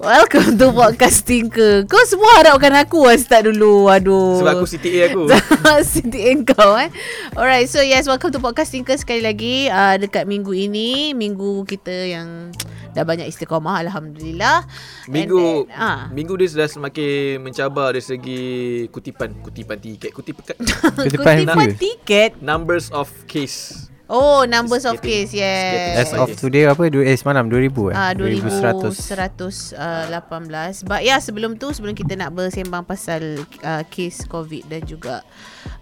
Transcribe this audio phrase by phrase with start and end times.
[0.00, 3.92] Welcome to podcasting ke Kau semua harapkan aku lah start dulu.
[3.92, 4.40] Aduh.
[4.40, 5.28] Sebab aku CTA aku.
[5.92, 6.88] CTA kau eh.
[7.36, 9.68] Alright so yes Welcome to podcasting ke Sekali lagi.
[9.68, 12.48] Uh, Dekat minggu ini Minggu kita yang
[12.96, 14.64] Dah banyak istiqamah Alhamdulillah.
[15.04, 16.08] Minggu then, ah.
[16.08, 18.42] Minggu dia sudah semakin mencabar dari segi
[18.88, 19.36] kutipan.
[19.44, 20.56] Kutipan tiket Kutipan
[20.96, 22.40] Kutipan Kutipan tiket?
[22.40, 27.46] Numbers of case Oh numbers of case Yes As of today apa du- eh semalam
[27.46, 27.94] 2000 eh.
[27.94, 28.90] Ah, 2100.
[28.90, 30.82] 2118.
[30.82, 35.22] But ya sebelum tu sebelum kita nak bersembang pasal uh, kes COVID dan juga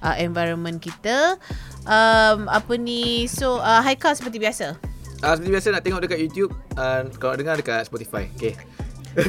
[0.04, 1.40] uh, environment kita
[1.88, 4.76] um, apa ni so uh, Haikal seperti biasa.
[5.24, 8.54] Ah Seperti biasa nak tengok dekat YouTube uh, Kalau dengar dekat Spotify Okay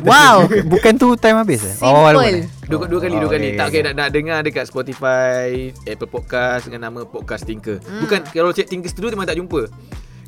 [0.02, 0.45] Wow.
[0.67, 1.73] Bukan tu time habis eh?
[1.73, 2.21] Simple.
[2.21, 2.45] eh?
[2.63, 3.48] Dua, dua kali, dua Oh, kali.
[3.48, 3.81] okay, Tak okay.
[3.81, 5.48] nak, nak dengar dekat Spotify,
[5.84, 7.77] Apple Podcast dengan nama Podcast Tinker.
[7.79, 8.02] Hmm.
[8.02, 9.65] Bukan kalau cek Tinker Studio memang tak jumpa.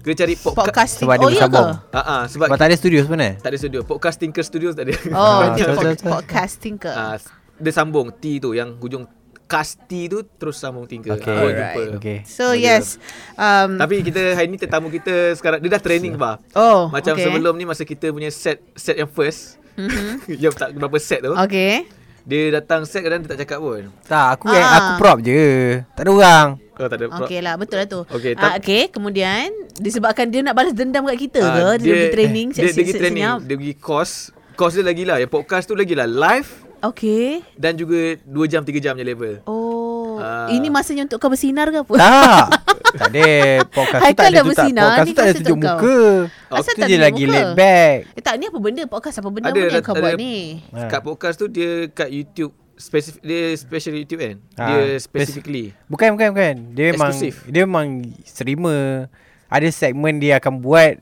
[0.02, 0.66] Kena cari podcast.
[0.66, 1.06] Podcasting.
[1.06, 1.46] Sebab dia oh ya ke?
[1.46, 1.70] bersambung.
[1.88, 3.34] Ah ah sebab Sebab tak ada studio sebenarnya.
[3.38, 3.80] tak ada studio.
[3.84, 4.94] Podcast Tinker Studios tak ada.
[5.14, 5.54] Oh, Ah,
[5.94, 6.90] podcasting ke?
[6.90, 7.22] Ah,
[7.56, 9.06] dia sambung T tu yang hujung
[9.52, 11.14] Kasti tu terus sambung Tinker.
[11.14, 11.28] Okay.
[11.28, 11.76] Alright.
[11.76, 11.84] jumpa.
[12.00, 12.18] Okay.
[12.24, 12.64] So Okay.
[12.64, 12.96] yes.
[13.36, 16.40] Um, Tapi kita hari ni tetamu kita sekarang dia dah training bah.
[16.54, 17.28] oh, Macam okay.
[17.28, 19.60] sebelum ni masa kita punya set set yang first.
[19.74, 20.28] Mhm.
[20.30, 21.32] yang tak berapa set tu.
[21.34, 21.84] Okay.
[22.22, 23.88] Dia datang set kadang dia tak cakap pun.
[24.04, 24.62] Tak, aku Ah.
[24.78, 25.80] aku prop je.
[25.92, 26.48] Tak ada orang.
[26.74, 30.26] Oh tak ada pro- Okay lah Betul lah tu Okay, Ah, tak- okay Kemudian Disebabkan
[30.26, 33.22] dia nak balas dendam kat kita Ah, ke Dia, pergi training dia, dia pergi training
[33.22, 33.38] senyap.
[33.44, 34.14] Dia pergi course
[34.56, 36.50] Course dia lagi lah Yang podcast tu lagi lah Live
[36.84, 39.82] Okay Dan juga 2 jam 3 jam je level Oh
[40.14, 40.46] Ah.
[40.48, 41.94] Ini masanya untuk kau bersinar ke apa?
[41.98, 42.46] Tak.
[43.00, 43.30] tak ada.
[43.66, 44.46] Podcast tu tak ada dah tu tak.
[44.46, 45.98] bersinar, Podcast tu tak ada tunjuk muka.
[46.46, 47.34] Asal tu tak tunjuk lagi muka?
[47.34, 47.98] laid back.
[48.12, 50.36] Eh tak ni apa benda Podcast apa benda Ada, pun yang kau ada- buat ni
[50.70, 50.80] Ha.
[50.86, 56.14] Kat podcast tu Dia kat YouTube Spesifik Dia special YouTube kan Ah, Dia specifically Bukan
[56.14, 56.56] bukan bukan.
[56.70, 57.36] Dia memang Eksklusif.
[57.48, 57.88] dia memang
[58.22, 59.10] streamer.
[59.48, 61.02] Ada segmen dia akan buat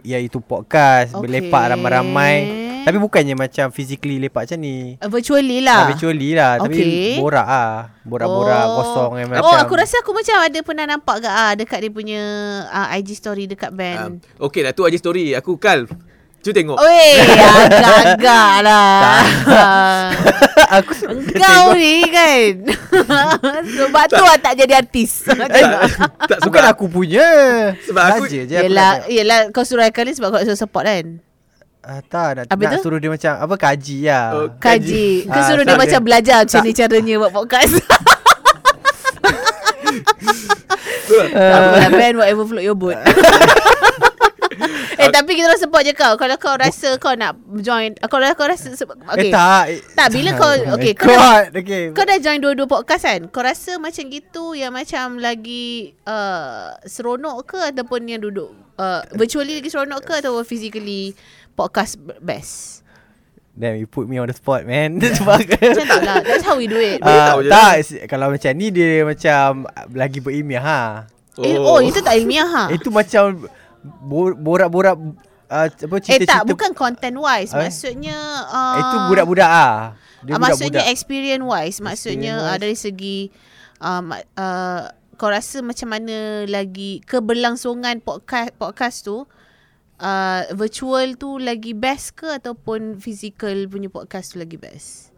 [0.00, 1.20] iaitu podcast, okay.
[1.20, 2.36] berlepak ramai-ramai.
[2.82, 4.96] Tapi bukannya macam physically lepak macam ni.
[4.96, 5.64] Uh, Virtually Ah.
[5.64, 6.52] lah virtually lah.
[6.58, 6.66] Okay.
[6.66, 6.82] Tapi
[7.16, 7.72] borak ah.
[8.00, 8.74] Borak-borak Oh.
[8.76, 12.20] kosong Oh macam aku rasa aku macam ada pernah nampak ke ah Dekat dia punya
[12.66, 15.32] ah, IG story dekat um, band Okay lah tu aja story.
[15.32, 15.84] Aku Kal
[16.40, 16.76] Cuba tengok.
[16.76, 17.08] Oi
[17.60, 19.20] agak-agak lah.
[20.80, 22.52] Aku Engkau ni kan.
[23.76, 25.28] Sebab tu lah tak jadi artis.
[25.28, 27.28] Tak, tak sebab Bukan aku punya.
[27.84, 28.92] Sebab aku- je aku Yelah,
[29.52, 31.20] kau suruh Haikal ni sebab kau nak suruh support kan
[31.82, 32.82] ah, Tak nak, Habis nak tu?
[32.82, 36.36] suruh dia macam Apa kaji lah Oh, Kaji Kau Ah, suruh dia tak macam belajar
[36.40, 36.64] Macam Tak.
[36.64, 37.72] ni caranya buat podcast.
[41.10, 42.96] Tak apalah band Whatever float your boat
[45.00, 48.44] Eh tapi kita orang support je kau Kalau kau rasa kau nak join Kalau kau
[48.44, 49.26] rasa sebab- okay.
[49.26, 51.88] Eh tak eh, Tak, bila kau- Oh okay, kau dah- okay.
[51.90, 57.48] Kau dah join dua-dua podcast kan Kau rasa macam gitu Yang macam lagi uh, Seronok
[57.48, 61.16] ke Ataupun yang duduk uh, Virtually lagi seronok ke Atau physically
[61.52, 62.80] Podcast best.
[63.50, 64.96] Damn you put me on the spot man.
[65.18, 66.16] Sebab Macam tak lah.
[66.22, 67.02] That's how we do it.
[67.02, 70.80] Ah, je tak si- kalau macam ni dia macam lagi berilmiah ha.
[71.36, 71.80] Eh, oh.
[71.80, 72.64] itu tak ilmiah ha?
[72.68, 73.48] Itu macam
[73.80, 74.96] bo- borak-borak
[75.48, 77.58] uh, apa Eh cerita-cerita tak bukan content wise Eh?
[77.58, 78.16] Maksudnya
[78.48, 79.96] uh, Itu budak-budak ah.
[80.20, 80.92] Dia uh, Maksudnya budak-budak.
[80.92, 81.44] experience.
[81.44, 83.18] Wise Maksudnya Experience uh, dari segi
[83.78, 84.80] uh, ma- uh,
[85.16, 89.24] Kau rasa macam mana lagi Keberlangsungan podcast, podcast tu
[90.00, 95.10] uh, Virtual tu lagi best ke Ataupun physical punya podcast tu lagi best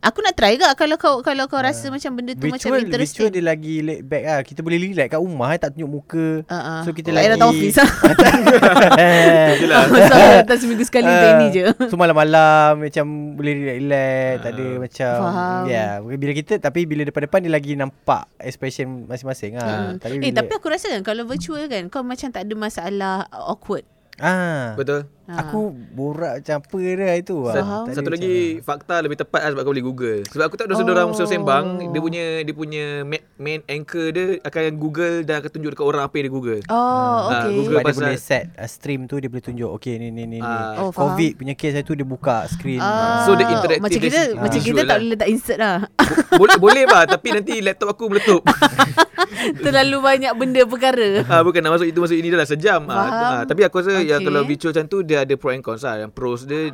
[0.00, 3.28] Aku nak try ke Kalau kau kalau kau rasa macam benda tu macam Virtual, interesting
[3.28, 4.40] virtual dia lagi laid back ah.
[4.40, 6.26] Kita boleh relax kat rumah eh, tak tunjuk muka.
[6.48, 6.80] uh-uh.
[6.88, 7.76] So kita Tak lagi datang office
[9.60, 9.82] Yelah.
[10.08, 13.04] So datang seminggu sekali untuk ini je So malam-malam macam
[13.36, 15.62] boleh relax-relax, tak ada macam Faham.
[15.68, 15.72] ya.
[16.00, 19.92] Yeah, bila kita tapi bila depan-depan dia lagi nampak expression masing-masing ah.
[19.92, 20.00] Hmm.
[20.00, 23.28] Tapi Eh bila, tapi aku rasa kan Kalau virtual kan Kau macam tak ada masalah
[23.28, 23.84] Awkward
[24.20, 25.46] 啊，不得 Ah.
[25.46, 27.54] Aku borak macam apa dah itu ah.
[27.54, 27.84] Faham.
[27.84, 30.20] Tak ada Satu macam- lagi fakta lebih tepat lah sebab kau boleh google.
[30.26, 30.82] Sebab aku tak ada oh.
[30.82, 35.50] orang musuh sembang, dia punya dia punya main, main anchor dia akan google dan akan
[35.50, 36.60] tunjuk dekat orang apa yang dia google.
[36.66, 39.70] Oh Ah, okay Google Sebab dia pasal- boleh set uh, stream tu dia boleh tunjuk
[39.70, 40.38] okay ni ni ni, ni.
[40.40, 40.80] Ah.
[40.80, 41.14] Oh, faham.
[41.14, 42.82] Covid punya case tu dia buka screen.
[42.82, 44.50] Ah, So, the interactive Macam kita dia- Macam ah.
[44.58, 44.98] kita visual tak lah.
[44.98, 45.76] boleh letak insert lah
[46.32, 48.42] Bo- boleh boleh bah tapi nanti laptop aku meletup.
[49.64, 52.80] Terlalu banyak benda perkara ah bukan nak masuk itu masuk ini dah lah sejam.
[52.86, 53.32] Ah, Faham.
[53.32, 54.06] ah, tapi aku rasa okay.
[54.06, 54.28] yang Okay.
[54.28, 55.98] kalau virtual macam tu dia ada pro and cons lah.
[55.98, 56.72] Yang pros dia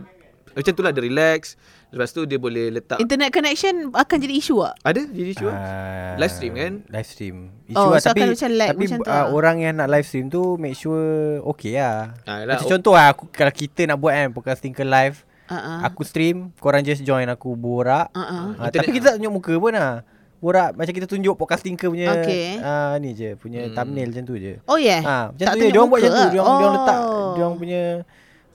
[0.52, 1.54] macam tu lah dia relax.
[1.86, 4.74] Lepas tu dia boleh letak Internet connection Akan jadi isu tak?
[4.84, 5.54] ada jadi isu ah.
[5.54, 6.72] Ah, Live stream kan?
[6.84, 7.36] Live stream.
[7.72, 9.24] Oh, lah, so tapi akan macam lag tapi macam tu uh, lah.
[9.30, 11.06] orang yang nak live stream tu make sure
[11.44, 12.18] okay lah.
[12.22, 12.72] Ah, yalah, Macam oh.
[12.74, 15.78] contoh lah aku kalau kita nak buat kan podcasting ke live, Uh-uh.
[15.84, 18.10] aku stream, korang just join aku borak.
[18.10, 18.58] Uh-uh.
[18.58, 19.94] Ah, Internet- tapi kita tak tunjuk muka pun lah.
[20.36, 22.58] Borak macam kita tunjuk podcasting ke punya Okay.
[22.58, 23.72] ah, ni je, punya Hmm.
[23.72, 24.58] thumbnail macam tu je.
[24.64, 25.70] Oh yeah Ha, macam Tak tu je.
[25.70, 26.18] Diorang buat macam tu.
[26.18, 26.28] lah.
[26.28, 27.32] Diorang, diorang letak Oh.
[27.32, 27.82] diorang punya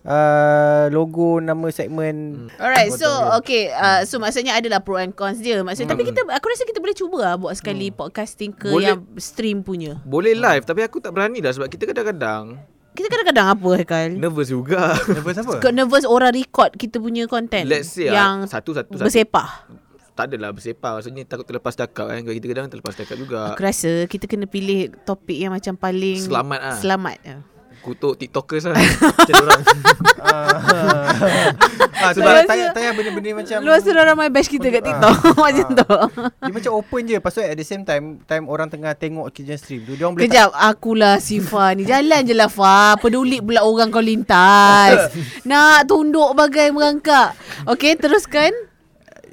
[0.05, 5.61] uh, logo nama segmen Alright, so okay, uh, so maksudnya adalah pro and cons dia.
[5.61, 8.93] Maksudnya tapi kita aku rasa kita boleh cuba lah buat sekali podcasting ke Boleh.
[8.93, 9.97] yang stream punya.
[10.03, 12.57] Boleh live tapi aku tak berani dah sebab kita kadang-kadang
[12.91, 14.11] Kita kadang-kadang apa Haikal?
[14.19, 14.91] nervous juga.
[15.15, 15.53] Nervous apa?
[15.71, 19.07] Nervous orang record kita punya content Let's say yang ah, satu-satu satu.
[19.07, 19.49] bersepah.
[20.11, 23.63] Tak adalah bersepah Maksudnya takut terlepas cakap kan Kalau kita kadang terlepas cakap juga Aku
[23.63, 26.75] rasa kita kena pilih topik yang macam paling Selamat ah.
[26.75, 27.17] Selamat.
[27.81, 28.77] Kutuk tiktokers lah
[29.17, 29.61] Macam orang
[30.21, 34.81] ah, sebab Lepas tanya, tu- tanya benda-benda macam Luas tu orang my bash kita kat
[34.81, 35.89] Ah, TikTok macam tu.
[36.39, 39.81] Dia macam open je tu at the same time Time orang tengah tengok kita stream
[39.83, 41.83] tu Dia orang boleh Kejap, akulah si Fa ni.
[41.83, 42.93] Jalan je lah Fa.
[42.95, 45.09] Peduli pula orang kau lintas.
[45.49, 47.33] Nak tunduk bagai merangkak.
[47.65, 48.53] Okey, teruskan.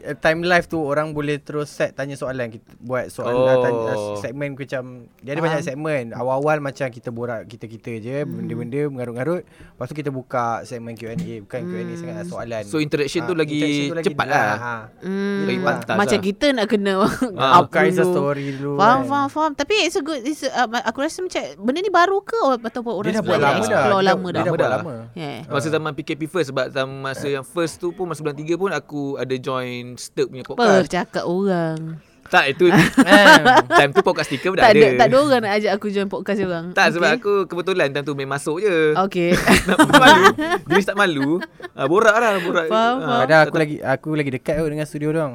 [0.08, 3.44] Uh, time live tu orang boleh terus set tanya soalan kita buat soalan Oh.
[3.46, 3.60] oh.
[3.60, 4.82] tanya, uh, segmen macam
[5.18, 5.68] dia ada banyak Faham.
[5.70, 8.28] segmen awal-awal macam kita borak kita-kita je hmm.
[8.30, 11.70] benda-benda mengarut-ngarut lepas tu kita buka segmen Q&A bukan hmm.
[11.70, 14.56] Q&A sangat soalan So, interaction tu Ah, lagi interaction tu cepat dia lah.
[14.56, 14.74] ha.
[14.98, 16.24] Hmm, Lagi pantas macam lah.
[16.24, 16.92] kita nak kena
[17.36, 18.14] Ah, up buka Insta dulu.
[18.14, 19.06] story dulu Faham, kan.
[19.06, 19.52] faham, faham.
[19.54, 22.92] Tapi it's a good, it's a, uh, aku rasa macam benda ni baru ke ataupun
[22.94, 24.42] orang dia dah buat lama dah explore Dia- lama dia dah.
[24.42, 24.80] dah buat Lama dah.
[24.80, 25.38] lama Yeah.
[25.44, 28.70] Masa zaman PKP first Sebab zaman masa yang first tu pun Masa bulan 3 pun
[28.70, 31.98] Aku ada join Stirp punya Apa podcast cakap orang.
[32.24, 32.68] Tak itu
[33.72, 35.86] Time tu podcast sticker pun Tak dah ada, ada tak ada orang nak ajak aku
[35.88, 36.64] join podcast orang.
[36.72, 37.18] Tak sebab Okay.
[37.18, 39.32] aku kebetulan time tu main masuk je Okay.
[39.66, 40.24] Nak malu
[40.62, 41.40] Diri tak malu
[41.72, 43.24] ah, Borak lah borak Faham, Ah, faham.
[43.24, 45.32] Aku tak- lagi aku lagi dekat kot dengan studio orang.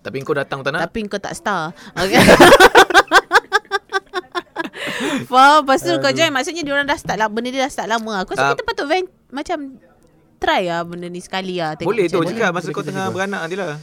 [0.00, 1.76] Tapi kau datang tak nak Tapi kau tak star.
[1.92, 2.16] Okay.
[5.26, 8.12] Faham Lepas tu kau join Maksudnya diorang dah start lah Benda dia dah start lama
[8.18, 8.50] Aku rasa Ah.
[8.50, 9.76] kita patut ven, Macam
[10.38, 13.40] Try lah benda ni sekali lah tengok Boleh tu cakap Masa Boleh kau tengah beranak
[13.44, 13.76] nanti lah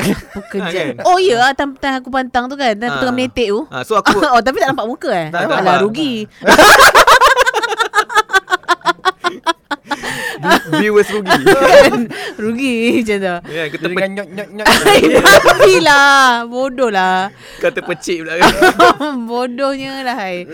[0.36, 0.96] Pekerja Ha, kan?
[1.04, 2.72] Oh ya lah time, time aku pantang tu kan.
[2.72, 2.98] Time Ah.
[2.98, 3.60] tengah menetik tu.
[3.68, 5.28] Ah, So aku Oh tapi tak nampak muka eh?
[5.28, 6.24] Tak, tak Alah rugi.
[10.72, 11.42] Viewers rugi.
[11.44, 12.00] Kan?
[12.38, 13.36] Rugi macam tu.
[13.50, 14.66] Ya, kita Dia pe- dengan nyok nyok nyok.
[15.80, 16.24] Lah.
[16.46, 17.28] Bodoh lah.
[17.58, 18.34] Kata pecik pula.
[18.38, 18.52] Kan.
[19.26, 20.46] Bodohnya lah hai.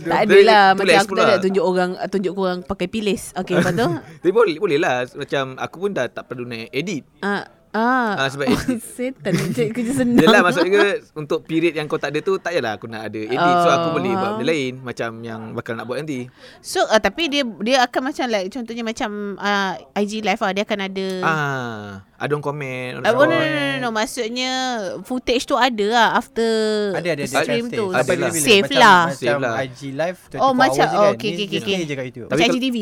[0.00, 1.38] Tak ada lah Macam aku tak ada lah.
[1.40, 3.34] tunjuk orang Tunjuk korang pakai pilis.
[3.34, 3.88] Okay lepas tu?
[3.90, 5.02] Tapi boleh, boleh lah.
[5.08, 7.02] Macam aku pun dah tak perlu nak edit.
[7.20, 7.42] Ah,
[7.74, 8.14] ah.
[8.16, 8.78] Ah, sebab edit.
[8.94, 9.34] Setan
[9.74, 10.22] kerja senang.
[10.22, 10.82] Yelah maksudnya
[11.12, 13.82] Untuk period yang kau tak ada tu Tak payahlah aku nak ada edit So aku
[13.84, 16.30] Oh, boleh buat benda lain Macam yang bakal nak buat nanti
[16.60, 20.62] So uh, tapi dia dia akan macam like contohnya macam uh, IG live lah dia
[20.62, 21.84] akan ada Ah,
[22.16, 24.52] Ada orang komen Uh, oh, no, no, no, no, no, Maksudnya
[25.02, 26.52] Footage tu ada lah After
[26.94, 27.98] Ada ada dia Stream tu save.
[27.98, 28.30] Ada lah.
[28.32, 29.54] Save macam, lah Macam Save lah.
[29.60, 31.12] IG live 24 Oh, macam- hours je oh, kan.
[31.12, 31.74] okay, Dia- okay, dia okay.
[31.74, 32.24] stay je kat YouTube.
[32.24, 32.78] Macam Tapi IGTV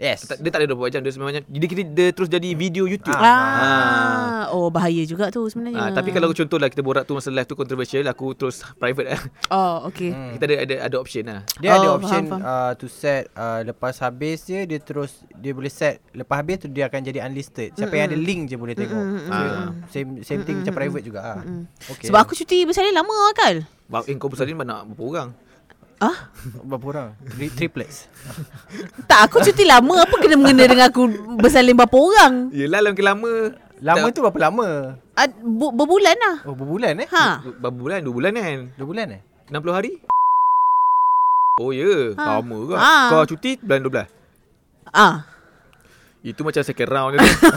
[0.00, 0.24] Yes.
[0.24, 3.12] Tak- Dia tak ada 24 jam Dia sebenarnya Jadi kita, dia terus jadi video YouTube
[3.12, 3.28] Ah.
[3.28, 4.44] ah.
[4.50, 7.44] Oh bahaya juga tu sebenarnya Ah, tapi kalau contoh lah kita borak tu masa live
[7.44, 9.20] tu controversial aku terus private lah.
[9.50, 10.32] Oh okay Hmm.
[10.32, 11.40] Kita ada ada ada option lah.
[11.56, 12.64] Dia ada Oh, option faham, faham.
[12.64, 16.68] uh, to set uh, lepas habis je dia terus dia boleh set lepas habis tu
[16.68, 17.76] dia akan jadi unlisted.
[17.76, 19.04] Siapa yang ada link je boleh tengok.
[19.20, 19.68] So, Ah.
[19.86, 21.38] same same thing macam private juga ah.
[21.86, 22.08] Okay.
[22.08, 25.28] Sebab aku cuti bersalin lama kan Bab eh, kau bersalin banyak berapa orang?
[26.00, 26.32] Ah,
[26.64, 27.08] berapa orang?
[27.28, 28.08] Tri- triplets.
[29.04, 31.04] tak aku cuti lama apa kena mengena dengan aku
[31.36, 32.48] bersalin berapa orang?
[32.50, 33.32] Yelah lama lama.
[33.80, 34.96] Lama Tak- tu berapa lama?
[34.96, 36.36] Uh, bu- berbulan lah.
[36.44, 37.08] Oh berbulan eh?
[37.12, 37.44] Ha.
[37.44, 38.00] Berapa bulan?
[38.00, 38.72] Dua bulan kan?
[38.76, 39.20] Dua bulan eh?
[39.52, 39.92] 60 hari?
[41.60, 42.04] Oh ya, yeah.
[42.16, 42.24] Ha.
[42.40, 42.76] lama ke?
[42.76, 42.96] Ha.
[43.08, 44.08] Kau cuti bulan 12.
[44.92, 45.14] Ah.
[46.20, 47.18] Itu macam second round je.
[47.20, 47.28] tu.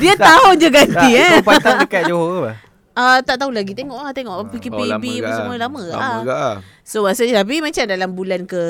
[0.00, 1.30] Dia tahu je ganti Tak, eh.
[1.40, 2.67] Kau pantang dekat Johor ke
[2.98, 6.18] Ah tak tahu lagi tengok lah tengok oh, PKPB lama apa semua lama Lama ah.
[6.20, 6.34] ke?
[6.34, 6.56] ah.
[6.82, 8.62] So maksudnya tapi macam dalam bulan ke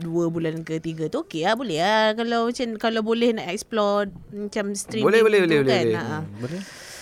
[0.00, 4.08] dua bulan ke tiga tu okey lah boleh lah kalau macam kalau boleh nak explore
[4.32, 5.84] macam streaming Boleh, boleh, boleh, kan.
[5.84, 5.92] boleh.
[5.94, 6.18] Ha.
[6.40, 6.60] Boleh?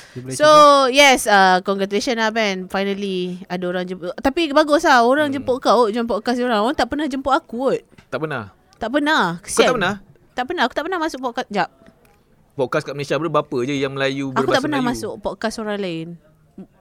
[0.08, 0.48] Dia boleh So
[0.90, 5.37] yes uh, Congratulations lah Ben Finally Ada orang jemput Tapi bagus lah Orang Hmm.
[5.37, 8.42] jemput kau Jemput podcast orang Orang tak pernah jemput aku kot Tak pernah.
[8.80, 9.94] Tak pernah Kau Kesian tak pernah?
[10.32, 11.68] Tak pernah Aku tak pernah masuk podcast Sekejap
[12.58, 14.90] Podcast kat Malaysia berapa je yang Melayu Aku tak berbahasa pernah Melayu?
[14.92, 16.06] masuk podcast orang lain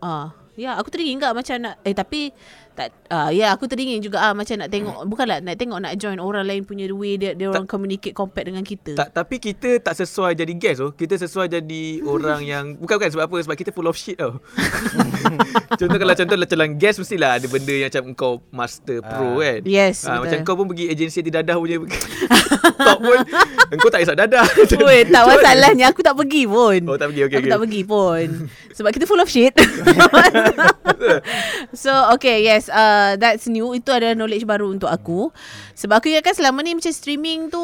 [0.01, 2.33] Ah, Ya aku teringin tak macam nak Eh tapi
[2.77, 6.21] tak ah Ya aku teringin juga ah Macam nak tengok Bukanlah nak tengok Nak join
[6.21, 9.81] orang lain punya the way Dia, dia orang communicate Compare dengan kita Tak, tapi kita
[9.81, 10.93] tak sesuai jadi guest oh.
[10.93, 14.37] Kita sesuai jadi orang yang bukan bukan sebab apa sebab kita full of shit tau.
[15.79, 19.61] contoh kalau contoh macam dalam guest mestilah ada benda yang macam kau master pro kan.
[19.63, 20.21] Yes, Ah, betul.
[20.25, 21.77] macam kau pun pergi agensi di dadah punya
[22.87, 23.17] talk pun
[23.69, 24.45] engkau tak kisah dadah.
[24.87, 27.51] Oi, tak masalahnya Aku tak pergi pun Oh, tak pergi, okey, Aku okey.
[27.53, 28.25] tak pergi pun
[28.73, 29.53] Sebab kita full of shit
[31.73, 33.73] So okay yes uh, That's new.
[33.73, 35.31] Itu adalah knowledge baru untuk aku.
[35.73, 37.63] Sebab aku ingatkan selama ni Macam streaming tu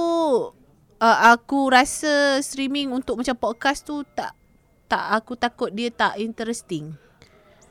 [1.03, 4.31] uh, Aku rasa Streaming untuk macam podcast tu Tak
[4.87, 7.02] Tak aku takut dia tak interesting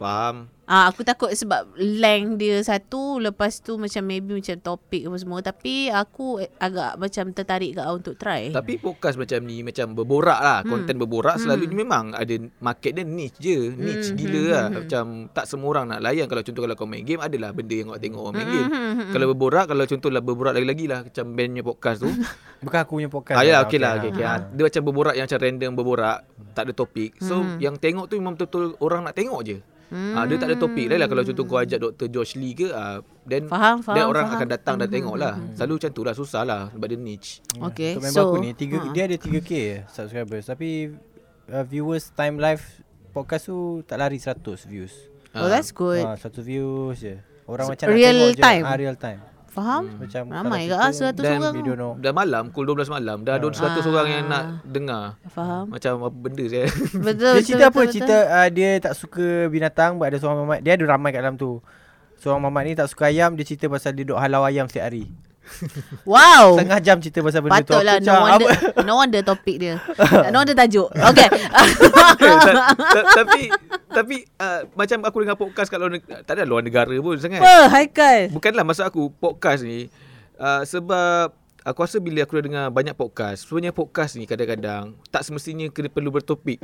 [0.03, 0.51] Faham.
[0.67, 5.39] Ah aku takut sebab length dia satu lepas tu macam maybe macam topik apa semua
[5.45, 8.49] tapi aku agak macam tertarik ke untuk try.
[8.51, 10.65] Tapi podcast macam ni macam berborak lah.
[10.65, 13.75] Konten berborak selalunya memang ada market dia niche je.
[13.75, 14.67] Niche gila lah.
[14.73, 16.25] Macam tak semua orang nak layan.
[16.25, 18.71] Kalau contoh kalau kau main game adalah benda yang kau tengok orang main game.
[19.13, 21.01] Kalau berborak, kalau contoh lah berborak lagi-lagi lah.
[21.05, 22.11] Macam bandnya podcast tu.
[22.65, 23.37] Bukan aku punya podcast.
[23.37, 23.67] Ah, ya, lah.
[23.67, 23.93] okey lah.
[23.99, 24.25] Okay, okay.
[24.25, 26.19] Ah, Dia macam berborak yang macam random berborak.
[26.55, 27.11] Tak ada topik.
[27.19, 29.59] So, yang tengok tu memang betul-betul orang nak tengok je.
[29.93, 32.09] Ah, dia tak ada topik lah kalau contoh kau ajak Dr.
[32.09, 34.37] Josh Lee ke ah, then Faham, then faham, orang faham.
[34.39, 35.37] akan datang dan tengok lah.
[35.53, 37.45] Selalu macam tu lah susah lah sebab dia niche.
[37.53, 37.93] Okay.
[37.93, 40.97] Untuk member So aku ni tiga, dia ada 3k je subscribers tapi
[41.47, 42.65] uh, viewers time live
[43.11, 44.93] podcast tu tak lari 100 views.
[45.33, 46.01] Oh that's good.
[46.01, 47.21] Ha, satu views je.
[47.45, 48.41] Orang So, macam nak real tengok je.
[48.41, 48.65] time?
[48.65, 49.21] Ah, real time.
[49.53, 49.85] Faham?
[50.01, 51.53] Macam Ramai ke kalau ah kita- 100 Dan orang?
[51.53, 51.93] We don't know.
[52.01, 55.05] Dah malam pukul 12 malam dah ada 100 orang yang nak dengar.
[55.29, 55.65] Faham?
[55.69, 56.67] Macam apa benda saya.
[57.07, 57.35] Betul.
[57.37, 57.81] Dia cerita betul, apa?
[57.85, 61.21] betul, Cerita uh, dia tak suka binatang Buat ada seorang mamat Dia ada ramai kat
[61.21, 61.61] dalam tu
[62.17, 65.05] Seorang mamat ni tak suka ayam Dia cerita pasal dia duk halau ayam setiap hari.
[66.09, 66.57] Wow.
[66.59, 68.49] Setengah jam cerita pasal benda tu Patutlah no wonder
[68.83, 69.77] no wonder topik dia.
[70.33, 70.89] no wonder tajuk.
[70.91, 71.29] Okay.
[72.95, 73.41] Ta- tapi
[73.93, 77.43] tapi uh, macam aku dengar podcast kat luar negara, tak ada luar negara pun sangat.
[77.43, 78.33] apa Haikal?
[78.33, 79.93] Bukanlah maksud aku podcast ni
[80.41, 85.23] uh, sebab aku rasa bila aku dah dengar banyak podcast, sebenarnya podcast ni kadang-kadang tak
[85.23, 86.59] semestinya kena perlu bertopik.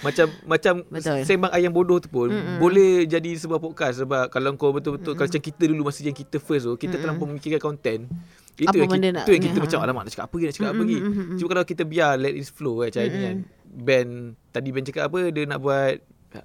[0.00, 1.28] Macam macam Betul.
[1.28, 2.56] sembang ayam bodoh tu pun Mm-mm.
[2.56, 6.40] boleh jadi sebuah podcast sebab kalau kau betul-betul kalau macam kita dulu masa yang kita
[6.40, 8.08] first tu kita terlampau memikirkan konten
[8.56, 9.64] itu Apa yang benda kita, nak itu yang kita ha.
[9.68, 10.98] macam alamak nak cakap apa lagi nak cakap apa lagi
[11.36, 13.36] cuma kalau kita biar let it flow kan macam ni kan
[13.70, 14.10] band
[14.52, 15.92] tadi band cakap apa dia nak buat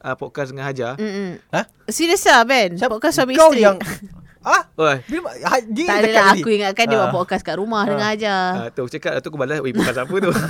[0.04, 1.30] uh, podcast dengan Hajar Mm-mm.
[1.54, 1.62] Ha?
[1.88, 2.76] Serius lah Ben?
[2.76, 3.64] Podcast suami Kau isteri.
[3.64, 3.78] yang
[4.46, 5.02] Ah, Oi.
[5.10, 6.40] Bila, ha, dia tak adalah tadi.
[6.40, 7.02] aku ingatkan dia Ah.
[7.02, 8.46] buat podcast kat rumah dengan Hajar.
[8.54, 10.46] Ah, tu aku cakap tu aku balas Weh podcast apa tu lah.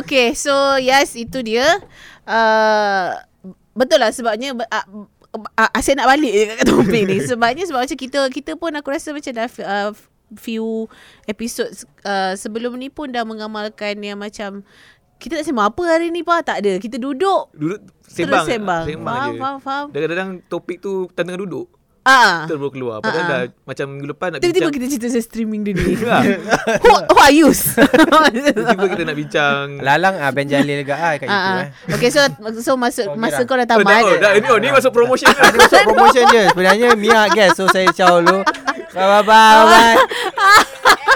[0.00, 1.66] Okay, so yes itu dia.
[2.24, 3.12] Uh,
[3.72, 4.84] betul lah sebabnya uh,
[5.36, 8.88] uh, Asyik nak balik je kat topik ni Sebabnya sebab macam kita Kita pun aku
[8.90, 9.90] rasa macam dah uh,
[10.34, 10.90] Few
[11.24, 14.50] episodes uh, Sebelum ni pun dah mengamalkan Yang macam
[15.16, 18.84] Kita tak sembang apa hari ni pa Tak ada Kita duduk Duduk sembang Terus sembang,
[18.84, 19.86] Sembang faham, je faham, faham.
[19.88, 21.66] Dan kadang-kadang topik tu Tengah duduk
[22.02, 23.40] Ah, Terus baru keluar Padahal Ah, ah.
[23.42, 26.18] dah Macam minggu lepas nak Tiba-tiba bincang kita cerita pasal streaming dia ni Ha.
[26.86, 27.50] who, who are you?
[28.54, 31.58] Tiba-tiba kita nak bincang Lalang ah Ben Jalil juga ah kat Ah, YouTube ah.
[31.58, 31.68] eh.
[31.92, 32.20] Okay so
[32.60, 33.44] so masuk Okay masa dah.
[33.44, 34.02] kau dah tamat.
[34.04, 37.58] oh, dah, ini, oh, ni masuk promotion Ah, dia masuk promotion je Sebenarnya Mia guest
[37.58, 38.46] So saya ciao dulu
[38.92, 41.14] Bye bye bye, bye.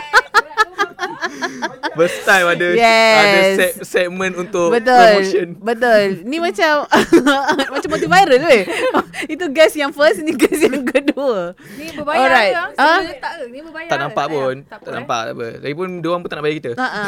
[1.99, 3.17] First time ada Yes.
[3.17, 6.87] Ada se- segmen untuk Betul promotion Betul Ni macam
[7.75, 8.63] Macam multi viral weh
[9.35, 12.53] Itu guest yang first Ni guest yang kedua Ni berbayar Alright.
[12.53, 12.63] ke?
[12.77, 13.01] Ah?
[13.01, 13.45] Saya letak ke?
[13.49, 14.03] Ni berbayar Tak ke?
[14.03, 14.55] nampak Tak pun.
[14.63, 14.95] Tak, apa, eh.
[14.95, 17.05] nampak tak apa Lagipun diorang pun tak nak bayar kita Ha-ha.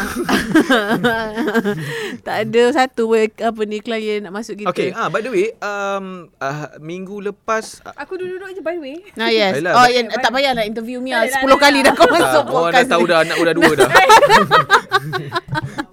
[2.22, 4.68] tak ada satu weh apa ni klien nak masuk kita.
[4.68, 8.82] Okay ah, By the way um, uh, Minggu lepas uh, Aku duduk-duduk je by the
[8.82, 8.96] way.
[9.14, 9.58] Ah yes.
[9.58, 11.84] Ayolah, oh ya tak payah nak interview Mia Tak 10 ada, tak ada, kali tak
[11.84, 12.90] dah kau masuk ah, Orang dah podcast.
[12.90, 13.88] tahu dah Anak dah dua dah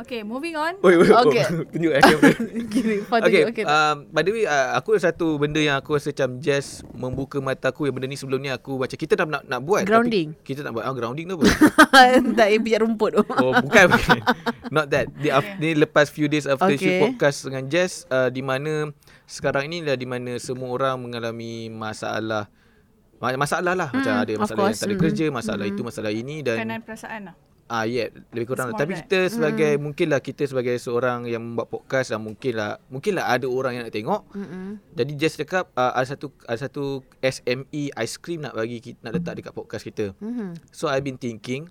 [0.00, 0.74] Okay, moving on.
[0.82, 1.44] Oi, oi, Okay.
[1.46, 2.34] oh, Tunjuk eh kamera
[3.14, 3.62] Fadil, Okay, okay.
[3.62, 7.38] um, by the way, uh, aku ada satu benda yang aku rasa macam just membuka
[7.38, 9.86] mata aku yang benda ni sebelum ni aku macam kita dah nak nak buat.
[9.86, 10.34] Grounding.
[10.34, 11.46] Tapi kita nak buat ah, grounding tu apa?
[12.34, 13.22] tak payah pijak rumput tu.
[13.22, 14.18] oh, bukan bukan.
[14.74, 15.14] Not that.
[15.14, 15.54] Di okay.
[15.62, 16.82] ni lepas few days after Okay.
[16.82, 18.90] shoot podcast dengan Jess uh, di mana
[19.30, 22.50] sekarang ini dah di mana semua orang mengalami masalah
[23.22, 26.42] ma- masalah lah macam Mm, ada masalah yang tak ada kerja, masalah itu, masalah ini
[26.42, 27.34] dan Kanan perasaan lah.
[27.70, 28.74] Ah ya, yeah, lebih kurang.
[28.74, 29.00] Small Tapi that.
[29.06, 29.82] kita sebagai hmm.
[29.86, 34.26] mungkinlah kita sebagai seorang yang membuat podcast dan mungkinlah mungkinlah ada orang yang nak tengok.
[34.34, 34.82] Mm-mm.
[34.98, 39.22] Jadi just cakap uh, ada satu ada satu SME ice cream nak bagi kita, nak
[39.22, 40.10] letak dekat podcast kita.
[40.18, 40.58] Mhm.
[40.74, 41.70] So I've been thinking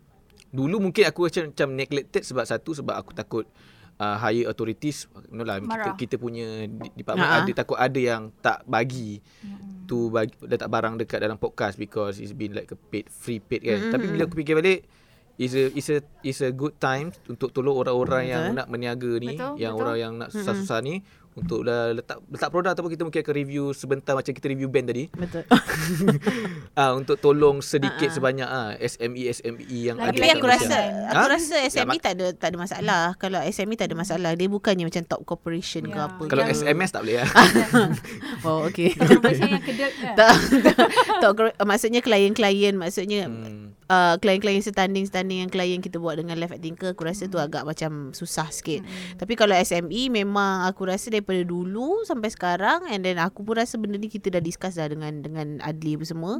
[0.56, 3.46] dulu mungkin aku macam macam neglected sebab satu sebab aku takut
[4.00, 5.96] uh, higher authorities know lah kita, Marah.
[6.00, 7.44] kita punya di- department Ha-ha.
[7.46, 9.22] ada takut ada yang tak bagi
[9.86, 13.66] tu bagi letak barang dekat dalam podcast because it's been like a paid free paid
[13.66, 13.78] kan.
[13.78, 13.94] Mm-mm.
[13.94, 14.86] Tapi bila aku fikir balik
[15.40, 18.58] is a is a is a good time untuk tolong orang-orang yang Betul.
[18.60, 19.84] nak meniaga ni, Betul, yang betul.
[19.88, 21.00] orang yang nak susah-susah ni
[21.32, 24.88] untuk dah letak letak produk ataupun kita mungkin akan review sebentar macam kita review band
[24.88, 25.06] tadi.
[25.10, 25.44] Betul.
[26.74, 28.16] Ah untuk tolong sedikit Ha-ha.
[28.16, 31.12] sebanyak ah SME SME yang Lagi ada Tapi kat aku rasa Ha?
[31.12, 31.34] aku Ha?
[31.34, 33.04] rasa SME tak ada tak ada masalah.
[33.16, 36.08] Kalau SME tak ada masalah, dia bukannya macam top corporation ke Ya.
[36.08, 36.22] apa.
[36.26, 36.56] kalau ke.
[36.56, 37.30] SMS tak boleh lah.
[38.42, 38.96] Oh okey.
[38.96, 40.14] Macam yang kedek kan.
[40.16, 40.34] tak,
[40.64, 40.78] tak,
[41.20, 43.76] tak, cor- maksudnya klien-klien maksudnya hmm.
[43.86, 47.64] uh, klien-klien setanding-setanding yang klien kita buat dengan Live at Tinker aku rasa tu agak
[47.64, 48.84] macam susah sikit.
[49.16, 53.76] Tapi kalau SME memang aku rasa daripada dulu sampai sekarang and then aku pun rasa
[53.76, 56.40] benda ni kita dah discuss dah dengan dengan Adli apa semua.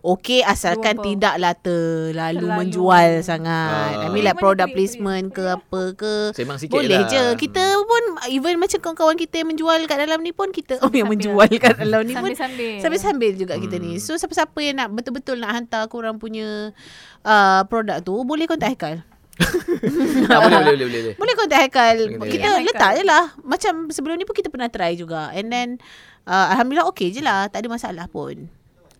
[0.00, 1.06] Okey asalkan Doable.
[1.14, 2.58] tidaklah terlalu Terlalu.
[2.58, 3.94] menjual sangat.
[3.96, 4.04] Ah.
[4.04, 6.14] I mean like product klik- placement ke apa ke.
[6.32, 7.08] Sembang sikit Boleh lah.
[7.08, 7.24] je.
[7.36, 11.06] Kita pun even macam kawan-kawan kita yang menjual kat dalam ni pun kita oh yang
[11.06, 12.78] menjual kat dalam ni pun Sambil-sambil.
[12.80, 13.96] sambil-sambil juga kita ni.
[13.96, 16.74] So siapa-siapa yang nak betul-betul nak hantar korang punya
[17.22, 18.96] uh, produk tu boleh contact Haikal.
[20.30, 21.14] Tak boleh boleh boleh boleh.
[21.20, 21.96] Boleh contact Haikal.
[22.16, 23.24] Boleh Kita contact letak je lah.
[23.44, 25.30] Macam sebelum ni pun kita pernah try juga.
[25.36, 25.68] And then
[26.24, 27.48] uh, Alhamdulillah okey je lah.
[27.52, 28.48] Tak ada masalah pun.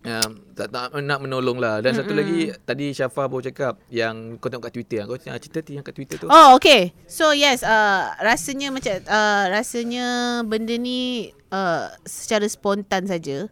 [0.07, 4.47] Um, tak, tak nak menolong lah Dan satu lagi Tadi Syafa baru cakap Yang kau
[4.47, 8.15] tengok kat Twitter Kau tengok cerita yang kat Twitter tu Oh okay So yes uh,
[8.23, 10.07] Rasanya macam uh, Rasanya
[10.47, 13.51] Benda ni uh, Secara spontan saja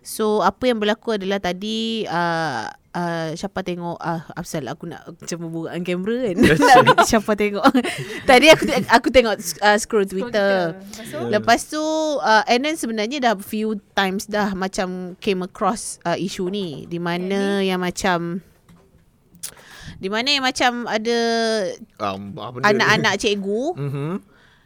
[0.00, 5.38] So apa yang berlaku adalah tadi uh, uh, Siapa tengok uh, Apsal aku nak Macam
[5.46, 6.36] membuatkan kamera kan?
[6.38, 6.56] Nak
[7.10, 7.64] Siapa tengok?
[8.30, 10.74] Tadi aku aku tengok uh, Scroll Twitter.
[10.74, 11.82] Lepas tu, Lepas tu
[12.20, 16.86] uh, And then sebenarnya dah few times dah Macam came across uh, isu ni.
[16.86, 18.42] Di mana yang macam
[20.00, 21.18] Di mana yang macam ada
[22.00, 23.64] um, Anak-anak cikgu?
[23.90, 24.10] Mhm.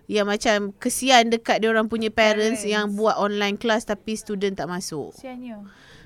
[0.04, 2.68] Yang macam kesian dekat dia orang punya parents, Parents.
[2.68, 5.16] Yang buat online class Tapi student tak masuk.
[5.16, 5.64] Kesiannya.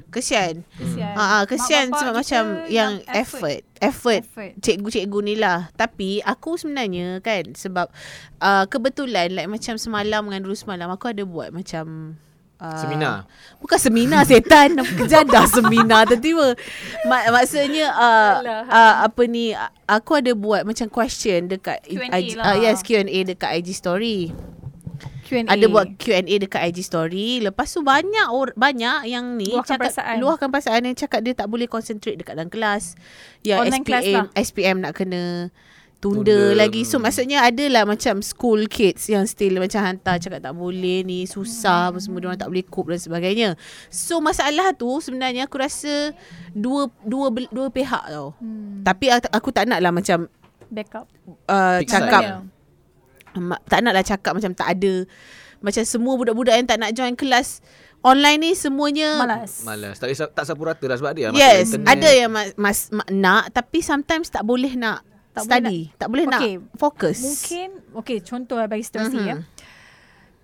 [0.09, 1.13] Kesian Kesian.
[1.13, 4.53] Ha, ha, kesian Mak sebab macam kita yang effort, effort Effort.
[4.65, 5.69] cikgu-cikgu ni lah.
[5.77, 7.93] Tapi aku sebenarnya kan sebab
[8.41, 12.17] uh, kebetulan like macam semalam dengan dulu semalam aku ada buat macam
[12.57, 13.29] uh, Seminar?
[13.61, 14.81] Bukan seminar setan.
[14.99, 16.57] Kejadah seminar tiba-tiba.
[17.07, 18.35] Mak, maksudnya uh,
[18.65, 22.55] uh, apa ni uh, aku ada buat macam question dekat Q&A IG, uh, lah.
[22.59, 24.33] yes Q&A dekat IG story.
[25.29, 25.45] Q&A.
[25.45, 27.45] Ada buat Q&A dekat IG story.
[27.45, 30.17] Lepas tu banyak or, banyak yang ni Luahkan cakap perasaan.
[30.17, 32.97] luahkan perasaan yang cakap dia tak boleh concentrate dekat dalam kelas.
[33.45, 34.25] Yang Online SPM class lah.
[34.33, 35.53] SPM nak kena
[36.01, 36.89] tunda, Tunda, lagi.
[36.89, 37.05] So hmm.
[37.05, 41.99] maksudnya adalah macam school kids yang still macam hantar cakap tak boleh ni susah apa
[42.01, 43.49] semua dia tak boleh cope dan sebagainya.
[43.93, 46.17] So masalah tu sebenarnya aku rasa
[46.57, 48.33] dua dua dua pihak tau.
[48.41, 48.81] Hmm.
[48.81, 50.31] Tapi aku, aku tak nak lah macam
[50.69, 51.05] Backup.
[51.49, 52.58] uh, Big cakap side.
[53.65, 55.07] Tak naklah cakap macam tak ada
[55.59, 57.59] macam semua budak-budak yang tak nak join kelas
[57.99, 59.63] online ni semuanya Malas.
[59.63, 61.91] Malas Tak, tak sapu rata lah sebab dia Yes, masalah internet.
[61.91, 65.81] ada yang mas, mas, ma, nak tapi sometimes tak boleh nak Tak tak boleh study,
[65.95, 67.19] tak boleh nak Okay, fokus.
[67.21, 69.27] Mungkin Okay contoh lah bagi situasi Mhm.
[69.27, 69.37] ya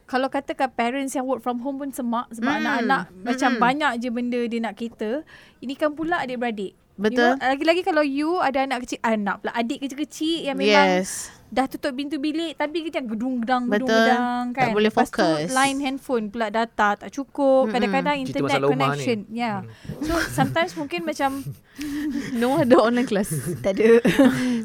[0.04, 2.60] kalau katakan parents yang work from home pun semak sebab Mm.
[2.60, 3.62] anak-anak macam Mm-mm.
[3.62, 5.24] banyak je benda dia nak cater.
[5.58, 6.76] Ini kan pula adik-beradik.
[6.94, 7.34] Betul.
[7.34, 11.32] You know, lagi-lagi kalau you ada anak kecil, anak pula adik kecil-kecil yang memang yes.
[11.54, 13.86] Dah tutup pintu bilik tapi kita gedung-gedang Betul.
[13.86, 14.64] gedung-gedang kan.
[14.66, 15.46] Tak boleh Lepas fokus.
[15.46, 17.70] tu line handphone pula data tak cukup.
[17.70, 17.74] Mm-mm.
[17.78, 19.18] Kadang-kadang Cerita internet connection.
[19.30, 19.38] Ya.
[19.38, 19.58] Yeah.
[20.02, 21.46] So sometimes mungkin macam
[22.40, 23.30] No ada online class.
[23.64, 24.02] tak ada.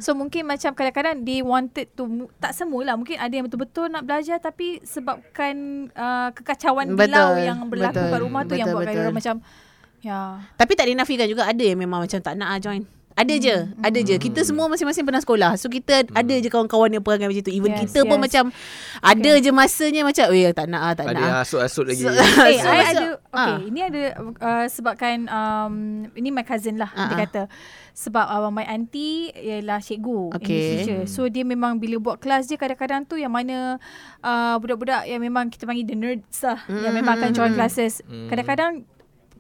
[0.02, 4.42] so mungkin macam kadang-kadang they wanted to tak semualah mungkin ada yang betul-betul nak belajar
[4.42, 8.94] tapi sebabkan uh, kekacauan Betul, bilau yang berlaku betul, kat rumah tu yang betul, buatkan
[8.94, 9.06] betul.
[9.06, 9.36] orang macam
[10.00, 10.20] ya
[10.58, 12.99] Tapi tak dinafikan juga ada yang memang macam tak nak ah join.
[13.12, 13.82] Ada je, Hmm.
[13.82, 14.16] ada je.
[14.16, 15.52] Kita semua masing-masing pernah sekolah.
[15.56, 17.52] So kita ada je kawan-kawan yang perangai macam tu.
[17.52, 18.24] Even Yes, kita pun yes.
[18.24, 18.44] macam
[18.98, 22.00] ada je masanya macam, "Weh, tak nak ah, tak Ada nak." yang ah." hasut-hasut lagi
[22.00, 23.60] So- Eh, So, I ada okay, ah.
[23.62, 24.02] ini ada
[24.40, 25.74] uh, sebabkan um,
[26.14, 27.22] ini my cousin lah Ah, dia ah.
[27.22, 27.42] kata
[27.92, 30.48] sebab uh, my auntie ialah cikgu Okay.
[30.48, 31.02] English teacher.
[31.06, 33.84] So dia memang bila buat kelas dia kadang-kadang tu yang mana
[34.22, 37.58] uh, budak-budak yang memang kita panggil the nerds lah Mm, yang memang akan join mm,
[37.58, 38.00] classes.
[38.02, 38.28] Mm.
[38.28, 38.72] Kadang-kadang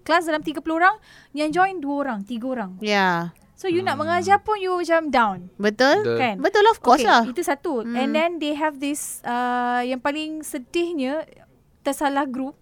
[0.01, 0.95] kelas dalam 30 orang
[1.31, 2.71] yang join 2 orang, 3 orang.
[2.79, 3.31] Ya.
[3.59, 5.37] So you nak mengajar pun you macam down.
[5.59, 6.07] Betul?
[6.07, 6.15] Betul.
[6.15, 6.35] Kan?
[6.39, 7.27] Betul of course okay, lah.
[7.27, 7.83] Itu satu.
[7.83, 7.91] Hmm.
[7.99, 11.27] And then they have this uh, yang paling sedihnya
[11.83, 12.55] tersalah group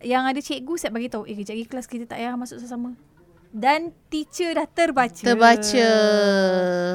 [0.00, 2.96] yang ada cikgu siap bagi tahu eh kejap lagi kelas kita tak payah masuk sama-sama.
[3.52, 5.20] Dan teacher dah terbaca.
[5.20, 5.90] Terbaca.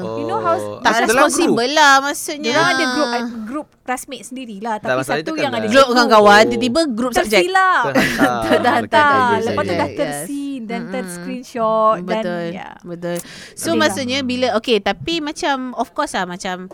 [0.00, 0.18] Oh.
[0.18, 2.50] You know how- Tak Dalam responsible lah maksudnya.
[2.50, 5.70] Dia ada group uh, group classmate sendirilah tapi masalah satu itu kan yang ada lah.
[5.70, 6.50] Group kawan-kawan Oh.
[6.50, 7.30] tiba-tiba group subjek.
[7.40, 7.84] tersilap.
[8.52, 9.38] Terhantar.
[9.40, 9.96] Lepas tu dah Yes.
[9.96, 10.92] tersin dan Mm-mm.
[10.92, 12.44] ter-screenshot dan Betul.
[12.52, 12.70] ya.
[12.82, 13.16] Betul.
[13.54, 16.66] So Tapi maksudnya bila okay tapi macam of course lah macam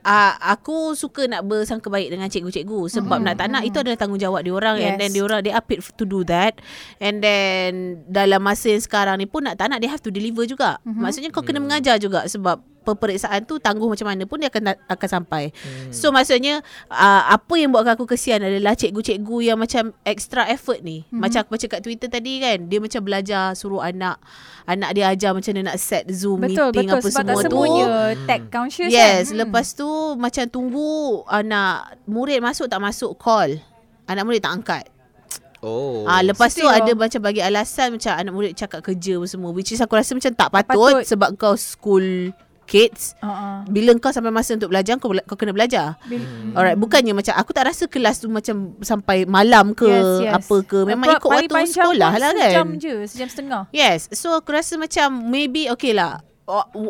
[0.00, 3.26] Uh, aku suka nak bersangka baik dengan cikgu-cikgu sebab Mm-mm.
[3.26, 4.98] nak tak nak itu adalah tanggungjawab diorang and Yes.
[4.98, 6.56] then diorang they are paid to do that
[6.96, 7.70] and then
[8.06, 10.98] dalam masa yang sekarang ni pun nak tak nak they have to deliver juga Mhm.
[10.98, 11.66] maksudnya kau kena Hmm.
[11.66, 15.90] mengajar juga sebab peperiksaan tu tangguh macam mana pun dia akan akan sampai Hmm.
[15.90, 21.02] So maksudnya uh, apa yang buatkan aku kesian adalah cikgu-cikgu yang macam extra effort ni.
[21.04, 21.20] Mm-hmm.
[21.20, 24.20] Macam aku baca kat Twitter tadi kan, dia macam belajar suruh anak
[24.64, 27.36] anak dia ajar macam dia nak set Zoom Betul meeting betul apa sebab semua tak
[27.36, 27.42] tu.
[27.48, 27.86] semuanya
[28.28, 29.36] tech conscious Yes, kan.
[29.44, 30.90] lepas tu macam tunggu
[31.26, 33.56] anak murid masuk tak masuk call.
[34.04, 34.84] Anak murid tak angkat.
[35.58, 36.06] Oh.
[36.06, 39.50] Ah lepas tu sedih ada macam bagi alasan macam anak murid cakap kerja apa semua
[39.50, 41.02] which is aku rasa macam tak patut, patut.
[41.02, 42.30] sebab kau school
[42.68, 43.16] kids.
[43.18, 43.64] Uh-uh.
[43.66, 45.96] Bila kau sampai masa untuk belajar kau bela- kau kena belajar.
[46.04, 50.32] Bil- Alright, bukannya macam aku tak rasa kelas tu macam sampai malam ke Yes, yes.
[50.36, 50.78] apa ke.
[50.84, 52.76] Memang ikut waktu sekolah lah Sejam kan.
[52.76, 53.62] je, sejam setengah.
[53.72, 56.20] Yes, so aku rasa macam maybe okay lah.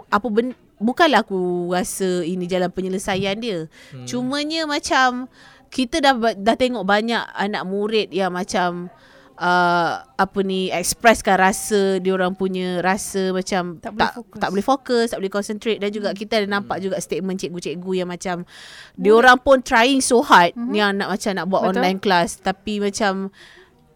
[0.09, 3.71] Apa ben, bukanlah aku rasa ini jalan penyelesaian dia.
[3.91, 4.05] Hmm.
[4.05, 5.31] Cumanya macam
[5.69, 8.89] kita dah dah tengok banyak anak murid yang macam
[9.39, 14.39] uh, apa ni expresskan rasa dia orang punya rasa macam Tak boleh tak, fokus.
[14.43, 18.09] tak boleh fokus, tak boleh concentrate dan juga kita ada nampak juga statement cikgu-cikgu yang
[18.11, 18.43] macam
[18.99, 20.75] dia orang pun trying so hard mm-hmm.
[20.75, 21.73] yang nak macam nak buat Betul.
[21.79, 23.31] online class tapi macam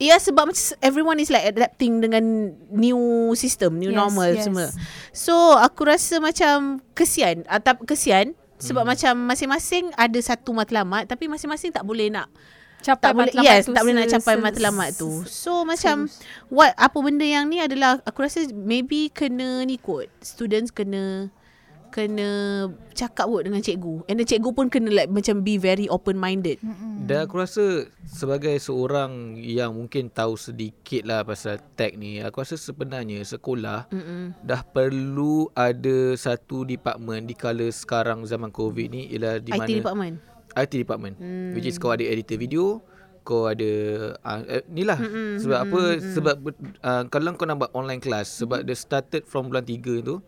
[0.02, 4.42] Ya sebab macam everyone is like adapting dengan new system, new Yes, normal yes.
[4.50, 4.66] semua.
[5.14, 8.90] So aku rasa macam kesian atau kesian sebab Hmm.
[8.98, 12.26] macam masing-masing ada satu matlamat tapi masing-masing tak boleh nak
[12.83, 15.11] Capai tak boleh yes tu tak boleh nak capai se- matlamat tu.
[15.23, 16.11] se- So macam
[16.49, 20.11] what apa benda yang ni adalah aku rasa maybe kena ni kot.
[20.18, 21.31] Students kena
[21.88, 22.25] kena
[22.90, 24.09] cakap kot dengan cikgu.
[24.09, 26.57] And the cikgu pun kena like macam be very open minded.
[27.03, 32.57] Dan aku rasa sebagai seorang yang mungkin tahu sedikit lah pasal tech ni, aku rasa
[32.57, 34.33] sebenarnya sekolah Mm-mm.
[34.40, 39.68] dah perlu ada satu department di kala sekarang zaman COVID ni ialah di IT mana
[39.68, 40.16] department.
[40.56, 41.56] IT department hmm.
[41.56, 42.80] which is kau ada editor video
[43.22, 43.70] kau ada
[44.18, 46.12] uh, eh, ni lah mm-hmm, sebab apa mm-hmm.
[46.18, 46.34] sebab
[46.82, 50.18] uh, kalau kau nak buat online class sebab dia started from bulan 3 tu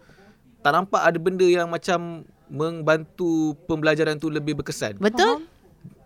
[0.63, 5.43] tak nampak ada benda yang macam membantu pembelajaran tu lebih berkesan Betul?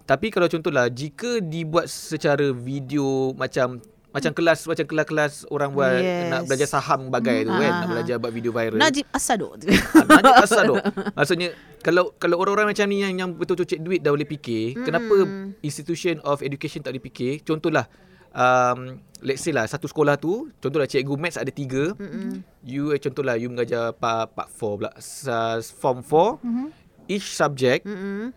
[0.08, 6.30] tapi kalau contohlah jika dibuat secara video macam macam kelas macam kelas-kelas orang buat Yes.
[6.32, 7.88] nak belajar saham bagai tu kan Ah, nak ah.
[7.92, 9.52] belajar buat video viral Najib Asado.
[9.52, 10.80] Ah, Najib asal dok.
[11.12, 11.48] Maksudnya
[11.84, 14.84] kalau kalau orang-orang macam ni yang yang betul-betul cek duit dah boleh fikir, mm.
[14.84, 15.14] kenapa
[15.60, 17.44] institution of education tak boleh fikir?
[17.44, 17.84] Contohlah
[18.32, 21.92] um, let's say lah satu sekolah tu, contohlah cikgu maths ada tiga.
[21.94, 22.42] Mm-mm.
[22.64, 24.90] You eh, contohlah you mengajar part part 4 pula.
[24.98, 26.40] Sa- Form 4.
[26.40, 26.66] Mm-hmm.
[27.08, 28.36] Each subject Mm-mm.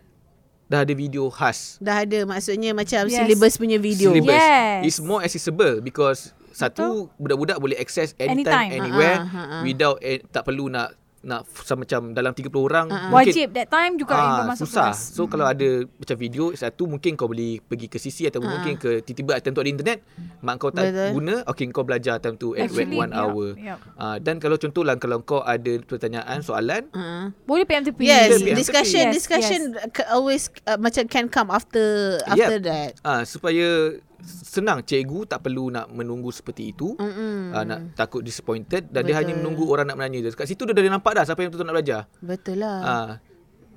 [0.72, 1.76] Dah ada video khas.
[1.78, 3.12] Dah ada maksudnya macam Yes.
[3.20, 4.08] syllabus punya video.
[4.08, 4.32] Syllabus.
[4.32, 4.80] Yes.
[4.88, 8.80] It's more accessible because satu budak-budak boleh access anytime, Anytime.
[8.80, 9.64] anywhere Ha, ha, ha, ha.
[9.64, 13.08] without eh, tak perlu nak nak f- macam dalam 30 orang ha.
[13.08, 14.90] mungkin Wajib that time juga Ah, ah, masuk susah.
[14.90, 14.98] kelas.
[15.12, 18.50] So kalau ada macam video satu mungkin kau boleh pergi ke CC atau Ah.
[18.50, 19.98] mungkin ke tiba-tiba time tu ada internet
[20.38, 21.10] mak kau tak Betul.
[21.14, 23.46] guna okey kau belajar time tu at Actually, one yup, hour.
[23.54, 23.78] yup.
[23.94, 27.30] Ah, dan kalau contohlah kalau kau ada pertanyaan soalan Uh-huh.
[27.44, 28.02] Boleh PMTP.
[28.02, 32.98] Yes, PM discussion Yes, discussion c- always uh, macam can come after after that.
[33.00, 33.94] ah supaya
[34.26, 36.94] senang cikgu tak perlu nak menunggu seperti itu.
[36.96, 37.52] Mm-mm.
[37.52, 39.20] Ah, nak takut disappointed dan dia Betul.
[39.20, 40.32] hanya menunggu orang nak menanya dia.
[40.32, 42.00] Kat situ dia dah nampak dah siapa yang betul nak belajar.
[42.22, 42.78] Betul lah.
[42.82, 43.10] Ah.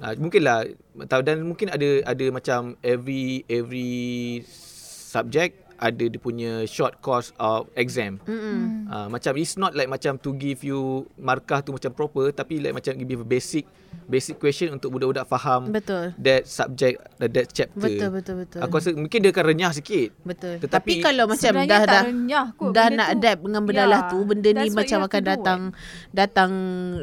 [0.04, 0.76] Ah, mungkinlah
[1.08, 4.44] tahu dan mungkin ada ada macam every every
[5.08, 8.20] subject ada dia punya short course of exam.
[8.28, 8.88] Mm-mm.
[8.92, 12.76] Ah, macam it's not like macam to give you markah tu macam proper tapi like
[12.76, 13.64] macam give you a basic
[14.04, 16.12] basic question untuk budak-budak faham Betul.
[16.18, 17.80] that subject uh, that chapter.
[17.80, 18.60] Betul betul betul.
[18.60, 20.10] Aku rasa mungkin dia akan renyah sikit.
[20.22, 20.58] betul.
[20.58, 23.14] Tetapi- Tapi kalau macam dah dah renyah kot dah nak tu.
[23.16, 25.60] adapt dengan benda Yeah, lah tu, benda ni macam akan to do, datang
[26.12, 26.52] datang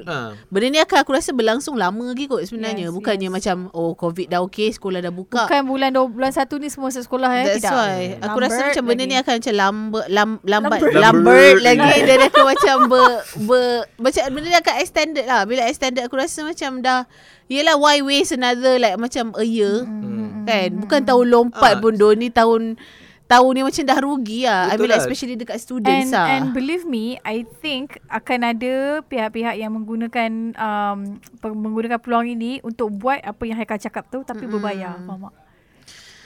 [0.03, 0.35] Ha.
[0.49, 2.89] Benda ni akan aku rasa berlangsung lama lagi kot sebenarnya.
[2.89, 3.33] Yes, Bukannya yes.
[3.33, 5.47] macam oh COVID dah okey, sekolah dah buka.
[5.47, 7.45] Bukan bulan dua, bulan satu ni semua sekolah eh.
[7.47, 7.73] That's Tidak.
[7.73, 9.11] why Aku rasa macam benda lagi.
[9.11, 11.55] ni akan macam lambat lam, lambat Lambat.
[11.61, 13.07] lagi dan akan macam ber,
[13.43, 13.65] ber
[13.97, 15.41] macam benda ni akan extended lah.
[15.45, 17.01] Bila extended aku rasa macam dah
[17.47, 20.43] Yelah why waste another like macam a year Hmm.
[20.43, 20.73] kan.
[20.75, 21.81] Bukan tahun lompat Ah.
[21.81, 22.81] pun Don ni tahun
[23.25, 24.63] tahun ni macam dah rugi lah.
[24.67, 25.05] I Betul mean like lah.
[25.05, 26.27] especially dekat students And, lah.
[26.31, 32.89] and believe me, I think akan ada pihak-pihak yang menggunakan um, menggunakan peluang ini untuk
[32.91, 34.53] buat apa yang Haikal cakap tu tapi Mm-mm.
[34.55, 34.97] berbayar.
[34.99, 35.35] Faham tak?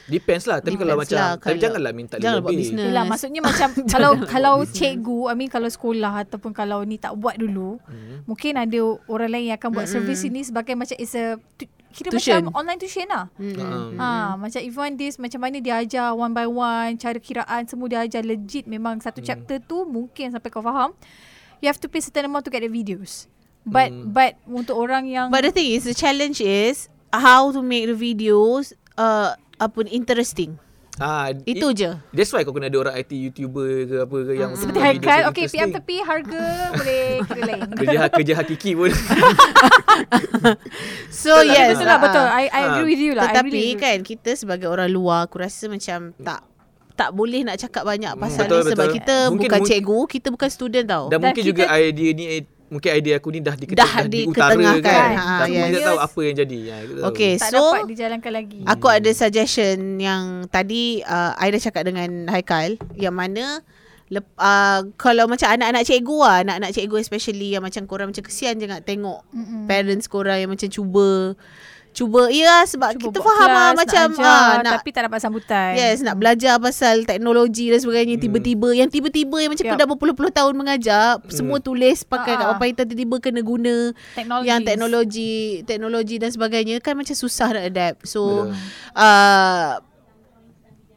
[0.06, 2.86] Depends lah Tapi Depends kalau macam lah, Tapi kalau- janganlah minta jangan buat lebih business.
[2.86, 7.34] Yelah maksudnya macam kalau kalau cikgu, I mean kalau sekolah ataupun kalau ni tak buat
[7.34, 8.22] dulu, Hmm.
[8.24, 11.34] mungkin ada orang lain yang akan buat servis ini sebagai macam is a
[11.88, 12.44] kira Tuition.
[12.44, 13.24] macam online tuition lah.
[13.34, 13.56] Mm-mm.
[13.56, 13.96] Hmm.
[13.96, 17.64] Ha, macam if you want this macam mana dia ajar one by one, cara kiraan
[17.64, 19.26] semua dia ajar legit memang satu Hmm.
[19.26, 20.92] chapter tu mungkin sampai kau faham.
[21.58, 23.26] You have to pay certain amount to get the videos.
[23.64, 24.12] But Hmm.
[24.12, 27.96] but untuk orang yang But the thing is the challenge is how to make the
[27.96, 30.56] videos uh, apa interesting.
[30.96, 31.90] Ah, Itu it- je.
[32.10, 35.04] That's why kau kena ada orang IT YouTuber ke apa ke yang seperti buat video
[35.04, 37.60] Haikal, so okay PM tepi harga boleh kira lain.
[37.78, 38.90] kerja kerja hakiki pun.
[41.10, 41.68] So Betul lah, yes.
[41.74, 42.26] betul lah ah, betul.
[42.26, 42.32] ah.
[42.34, 42.64] I I Ah.
[42.70, 43.28] agree with you lah.
[43.28, 46.40] Tetapi really kan kita sebagai orang luar aku rasa macam tak
[46.92, 48.96] tak boleh nak cakap banyak pasal betul, ni sebab betul.
[48.96, 51.04] kita Mungkin bukan cikgu, kita bukan student tau.
[51.06, 52.24] Dan Dan mungkin kita- juga idea ni
[52.66, 54.82] mungkin idea aku ni dah diketuk Dah dah, diutara diketengahkan.
[54.82, 55.10] kan.
[55.14, 55.64] Ha, Tapi yes.
[55.66, 56.58] kita tak tahu apa yang jadi.
[56.58, 57.02] Ha, tahu.
[57.14, 58.58] Okay, tak so dapat dijalankan lagi.
[58.66, 63.62] aku ada suggestion yang tadi uh, I dah cakap dengan Haikal yang mana
[64.06, 68.54] lep, uh, kalau macam anak-anak cikgu lah, anak-anak cikgu especially yang macam korang macam kesian
[68.56, 69.66] je nak tengok Mm-mm.
[69.66, 71.34] parents korang yang macam cuba
[71.96, 75.02] cuba ya sebab Cuba kita faham lah kelas, macam nak, ajar, ah, nak tapi tak
[75.08, 75.72] dapat sambutan.
[75.72, 79.72] Yes, nak belajar pasal teknologi dan sebagainya tiba-tiba yang tiba-tiba yang macam Yup.
[79.72, 82.60] kau dah berpuluh-puluh tahun mengajar, semua tulis pakai kat Ah, ah.
[82.60, 83.76] papan hitam tiba-tiba kena guna
[84.12, 84.44] Teknologi.
[84.44, 88.04] yang teknologi, teknologi dan sebagainya kan macam susah nak adapt.
[88.04, 88.60] So Betul.
[88.92, 89.72] uh,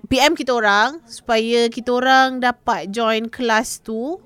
[0.10, 4.20] PM kita orang supaya kita orang dapat join kelas tu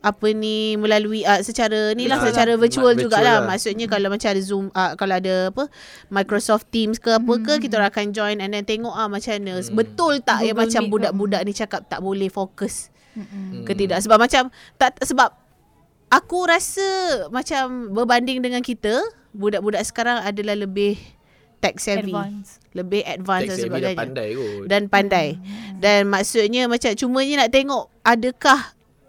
[0.00, 2.60] apa ni melalui uh, secara ni lah Virtual secara lah.
[2.60, 3.18] virtual Ma- jugalah.
[3.18, 3.48] virtual lah.
[3.48, 5.64] maksudnya kalau macam ada Zoom uh, kalau ada apa
[6.08, 9.58] Microsoft Teams ke apa ke kita orang akan join and then tengok ah macam mana.
[9.68, 12.94] Betul tak yang Google macam Meet, budak-budak ni cakap tak boleh fokus?
[13.10, 13.66] Mm-mm.
[13.66, 13.98] ke tidak?
[13.98, 15.34] Sebab macam tak sebab
[16.08, 16.86] aku rasa
[17.28, 20.94] macam berbanding dengan kita budak-budak sekarang adalah lebih
[21.58, 22.62] tech savvy Advance.
[22.70, 23.98] lebih advance dan Tech sebagainya.
[23.98, 24.64] pandai kot.
[24.70, 25.28] dan pandai.
[25.74, 28.60] Dan maksudnya macam cumanya nak tengok adakah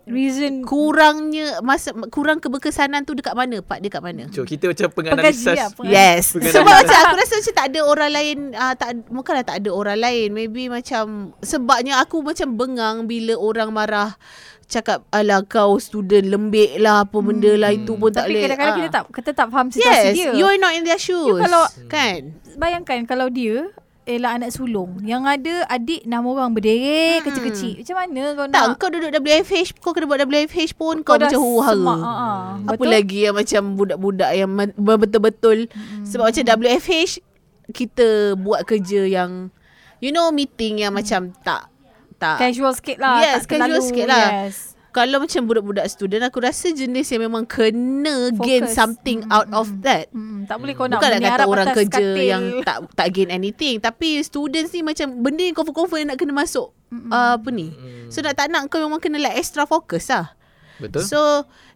[0.09, 5.45] Reason kurangnya masa kurang keberkesanan tu dekat mana part dekat mana So kita macam penganalisis.
[5.47, 5.69] lah.
[5.83, 9.69] Yes Sebab macam aku rasa macam tak ada orang lain uh, tak Bukanlah tak ada
[9.69, 11.03] orang lain Maybe macam
[11.39, 14.17] Sebabnya aku macam bengang Bila orang marah
[14.65, 18.69] Cakap Alah kau student lembik lah Apa benda lah Itu pun tak Tapi boleh kadang-kadang
[18.69, 18.77] Ah.
[18.77, 20.31] kita tak kita tak faham situasi Yes dia.
[20.31, 23.69] You are not in their shoes kalau- Kan Bayangkan kalau dia
[24.09, 27.25] ialah anak sulung yang ada adik enam orang berderet Hmm.
[27.29, 27.73] kecil-kecil.
[27.79, 31.29] Macam mana kau Tak nak kau duduk WFH Kau kena buat WFH pun Kau, dah
[31.29, 32.41] macam hara ah, ah.
[32.65, 32.89] Apa Betul?
[32.89, 35.57] lagi yang macam Budak-budak yang Betul-betul
[36.03, 37.21] Sebab macam WFH
[37.69, 39.53] Kita buat kerja yang
[40.01, 41.69] You know meeting yang macam Tak
[42.17, 43.21] Tak casual sikit lah.
[43.21, 44.27] Yes, tak casual terlalu, sikit lah.
[44.43, 44.57] Yes.
[44.89, 48.41] Kalau macam budak-budak student Aku rasa jenis yang memang Kena Fokus.
[48.41, 51.93] gain something out of that Hmm, tak boleh kau nak Bukan nak kata orang kerja
[51.93, 52.17] katil.
[52.19, 56.73] yang tak tak gain anything Tapi students ni macam Benda yang confirm-confirm nak kena masuk
[57.09, 57.69] uh, Apa ni
[58.09, 60.33] So nak tak nak kau memang kena like extra focus lah
[60.77, 61.03] Betul?
[61.03, 61.19] So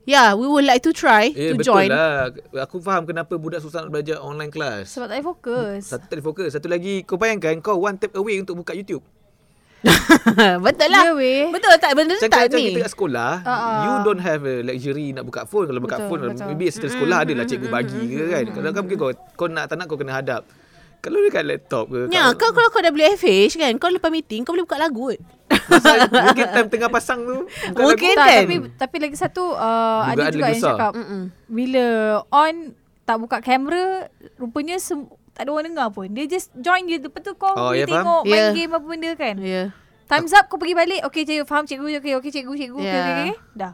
[0.04, 2.32] yeah we would like to try Eh To betul join lah.
[2.64, 4.96] Aku faham kenapa budak susah nak belajar online class.
[4.96, 5.82] Sebab tak boleh fokus.
[5.86, 6.50] Satu tak ada fokus.
[6.50, 9.04] Satu lagi kau bayangkan kau one tap away untuk buka YouTube.
[10.64, 11.50] Betul lah Ya, weh.
[11.50, 13.80] Betul tak Benda tu tak macam ni kita kat sekolah, Ah, ah.
[13.82, 15.68] you don't have a luxury nak buka phone.
[15.68, 16.46] Kalau buka Betul, phone, betul.
[16.48, 18.46] maybe setelah sekolah ada lah cikgu bagi ke kan.
[18.50, 20.44] Kalau kan mungkin kau, kau nak tak nak kau kena hadap.
[21.00, 22.08] Kalau dekat laptop ke.
[22.10, 25.12] Ya, kau kalau kau dah WFH kan, kau lepas meeting kau boleh buka lagu.
[25.50, 27.44] Pasal mungkin time tengah pasang tu.
[27.74, 28.24] Mungkin lagu.
[28.24, 28.40] kan?
[28.42, 30.74] tapi tapi lagi satu uh, Juga ada ada juga yang besar.
[30.74, 31.22] cakap Mm-mm.
[31.46, 31.86] bila
[32.30, 32.56] on
[33.04, 36.08] tak buka kamera rupanya sem- tak ada orang dengar pun.
[36.08, 37.94] Dia just join je lepas tu kau Oh, boleh ya, faham.
[38.00, 38.50] tengok main Ya.
[38.52, 39.36] game apa benda kan.
[39.38, 39.50] Ya.
[39.50, 39.68] Yeah.
[40.06, 41.02] Time's up kau pergi balik.
[41.04, 43.02] Okay cikgu faham cikgu okay okay cikgu cikgu okay, Ya.
[43.02, 43.74] okay, okay, Dah.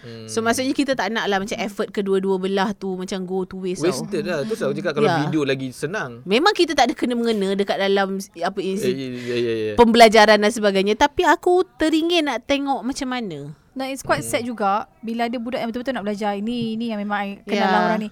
[0.00, 0.28] Hmm.
[0.28, 3.80] So maksudnya kita tak nak lah macam effort kedua-dua belah tu macam go to waste.
[3.80, 3.88] tau.
[3.90, 4.44] Wasted lah.
[4.44, 5.16] Tu saya cakap kalau Ya.
[5.18, 6.20] video lagi senang.
[6.22, 9.72] Memang kita tak ada kena mengena dekat dalam apa Eh, isi ya, ya, ya.
[9.74, 13.56] pembelajaran dan sebagainya tapi aku teringin nak tengok macam mana.
[13.72, 16.32] Dan it's quite sad juga bila ada budak yang betul-betul nak belajar.
[16.32, 17.72] Ini ini yang memang I kenal Yeah.
[17.72, 18.10] lah orang ni.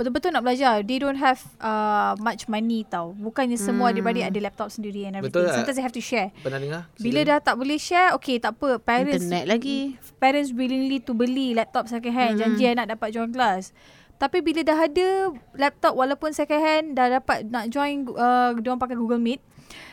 [0.00, 0.80] Betul-betul nak belajar.
[0.80, 3.12] They don't have uh, much money tau.
[3.12, 5.44] Bukannya semua adik-beradik ada laptop sendiri and everything.
[5.44, 5.60] Betul tak?
[5.60, 6.32] Sometimes they have to share.
[6.40, 6.82] Pernah dengar?
[6.96, 8.80] Bila dah tak boleh share, okay tak apa.
[8.80, 10.00] Parents Internet lagi.
[10.16, 12.40] parents willingly to beli laptop second hand.
[12.40, 12.56] Mm-hmm.
[12.56, 13.76] Janji anak dapat join kelas.
[14.16, 18.96] Tapi bila dah ada laptop walaupun second hand, dah dapat nak join, uh, diorang pakai
[18.96, 19.40] Google Meet.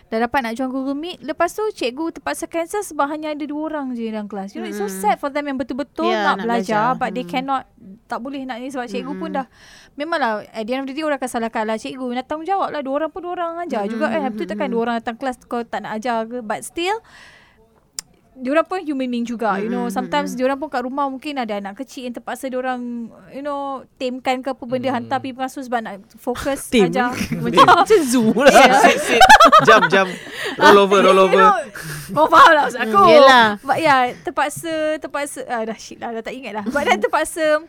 [0.08, 1.24] Dah dapat nak join Google Meet.
[1.24, 4.52] Lepas tu cikgu terpaksa cancel sebab hanya ada dua orang je dalam kelas.
[4.56, 6.96] You know, it's so sad for them yang betul-betul Yeah, nak, nak belajar.
[6.96, 7.00] belajar.
[7.00, 7.68] But they cannot,
[8.08, 9.48] tak boleh nak ni sebab cikgu pun dah.
[9.98, 12.06] Memanglah at the end of the day orang akan salahkan lah cikgu.
[12.14, 12.82] Nak tanggungjawab lah.
[12.86, 14.30] Dua orang pun dua orang ajar juga kan.
[14.30, 16.46] Betul tak kan dua orang datang kelas kau tak nak ajar ke.
[16.46, 17.02] But still,
[18.38, 21.82] diorang pun human being juga you know sometimes diorang pun kat rumah mungkin ada anak
[21.82, 25.94] kecil yang terpaksa diorang you know tamekan ke apa benda hantar pergi pengasuh sebab nak
[26.22, 26.94] fokus Tame.
[26.94, 28.54] ajar Macam zoo lah.
[28.86, 29.22] Sit, sit.
[29.66, 30.06] Jam, jam.
[30.62, 31.66] Roll over, roll You know, over.
[32.14, 33.46] kau faham lah maksud aku Yelah.
[33.66, 37.66] But yeah Terpaksa Terpaksa ah, Dah shit lah Dah tak ingat lah But then terpaksa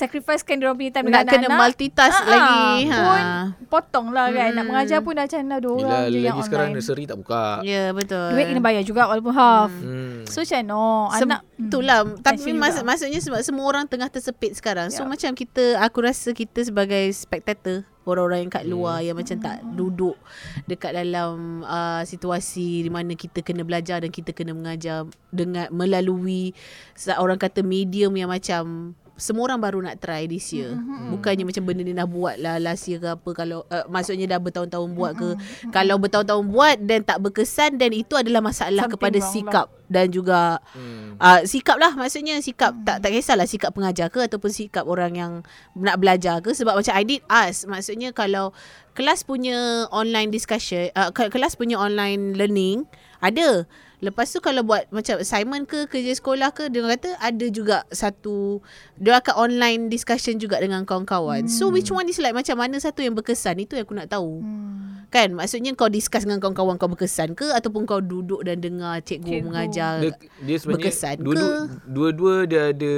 [0.00, 2.64] Sacrificekan diorang punya time Nak dengan kena anak-anak multitask Ah, lagi.
[2.88, 3.38] Pun Ha.
[3.66, 4.66] Potong lah kan Nak Hmm.
[4.66, 7.44] mengajar pun dah macam dah dua orang je yang lagi sekarang online nursery tak buka.
[7.62, 8.28] Ya betul.
[8.30, 10.24] Duit kena bayar juga Walaupun half Hmm.
[10.24, 10.82] So macam no
[11.12, 12.86] Sem- Anak Itulah Tapi Tension mas- juga.
[12.86, 15.06] maksudnya sebab semua orang tengah tersepit sekarang So Ya.
[15.06, 20.16] macam kita Aku rasa kita sebagai spectator Orang-orang yang kat luar Yang macam tak duduk
[20.64, 26.56] Dekat dalam uh, Situasi Di mana kita kena belajar Dan kita kena mengajar Dengan Melalui
[26.92, 30.72] sa- Orang kata medium yang macam semua orang baru nak try this year.
[30.72, 31.12] Mm-hmm.
[31.12, 34.40] Bukannya macam benda ni dah buat lah last year ke apa kalau uh, maksudnya dah
[34.40, 35.30] bertahun-tahun buat ke.
[35.36, 35.70] Mm-hmm.
[35.70, 39.34] Kalau bertahun-tahun buat dan tak berkesan dan itu adalah masalah Something kepada wrong lah.
[39.36, 41.18] sikap dan juga Hmm.
[41.18, 42.86] Uh, sikap lah maksudnya sikap hmm.
[42.86, 45.32] tak tak kisahlah sikap pengajar ke ataupun sikap orang yang
[45.74, 48.54] nak belajar ke sebab macam I did ask maksudnya kalau
[48.94, 52.86] kelas punya online discussion uh, ke- kelas punya online learning
[53.18, 53.66] ada
[54.00, 58.64] Lepas tu kalau buat macam assignment ke kerja sekolah ke dia kata ada juga satu
[58.96, 61.44] dia akan online discussion juga dengan kawan-kawan.
[61.44, 61.52] Hmm.
[61.52, 64.40] So which one is like macam mana satu yang berkesan itu yang aku nak tahu.
[64.40, 65.04] Hmm.
[65.12, 69.40] Kan maksudnya kau discuss dengan kawan-kawan kau berkesan ke ataupun kau duduk dan dengar cikgu,
[69.40, 69.44] Cikgu.
[69.44, 70.12] mengajar Dia,
[70.48, 71.48] dia sebenarnya berkesan dua, ke?
[71.84, 72.94] dua-dua dia ada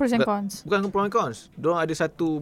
[0.00, 0.64] Pros and cons.
[0.64, 1.38] Bukan pros and cons.
[1.60, 2.40] Diorang ada satu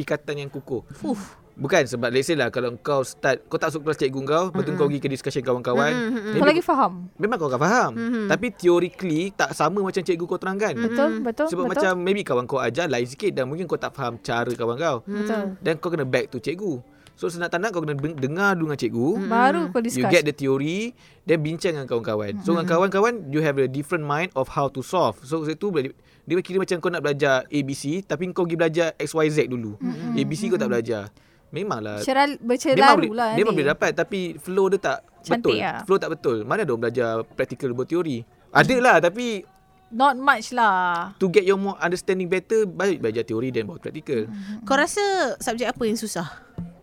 [0.00, 0.88] ikatan yang kukuh.
[0.96, 1.39] Fuh.
[1.58, 4.56] Bukan sebab let's say lah kalau kau start kau tak masuk kelas cikgu kau, mm-hmm.
[4.56, 5.92] betul kau pergi ke discussion kawan-kawan.
[5.92, 6.92] Maybe Kau lagi faham.
[7.20, 7.92] Memang kau akan faham.
[7.92, 8.24] Mhm.
[8.30, 10.72] Tapi theoretically tak sama macam cikgu kau terangkan.
[10.72, 11.72] Betul, betul, Sebab betul.
[11.76, 14.96] macam maybe kawan kau ajar lain sikit dan mungkin kau tak faham cara kawan kau.
[15.04, 15.58] betul.
[15.60, 16.80] Dan kau kena back to cikgu.
[17.20, 19.08] So senang tak nak kau kena dengar dulu dengan cikgu.
[19.28, 20.08] Baru kau You discuss.
[20.08, 20.96] get the theory
[21.28, 24.80] Then bincang dengan kawan-kawan So dengan kawan-kawan You have a different mind Of how to
[24.80, 25.92] solve So boleh
[26.24, 29.76] Dia kira macam kau nak belajar ABC Tapi kau pergi belajar XYZ dulu
[30.16, 31.12] ABC kau tak belajar
[31.50, 33.58] Memanglah Ceral, Memang bercelaru boleh, lah memang nanti.
[33.58, 35.78] boleh dapat Tapi flow dia tak Cantik betul lah.
[35.82, 39.42] Flow tak betul Mana ada orang belajar Practical berteori Ada lah tapi
[39.90, 41.18] Not much lah.
[41.18, 44.30] To get your more understanding better Baik belajar teori Dan baru practical
[44.62, 45.02] Kau rasa
[45.36, 46.30] subjek apa yang susah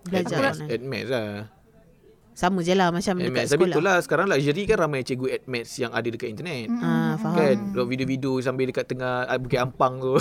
[0.04, 0.56] belajar?
[0.68, 1.48] Admaths lah
[2.38, 3.74] Sama je lah macam dekat Admaths Tapi sekolah.
[3.74, 7.34] itulah Sekarang luxury kan Ramai cikgu admaths Yang ada dekat internet Ah, faham.
[7.34, 10.14] Kan Buat video-video Sambil dekat tengah ah, Bukit Ampang tu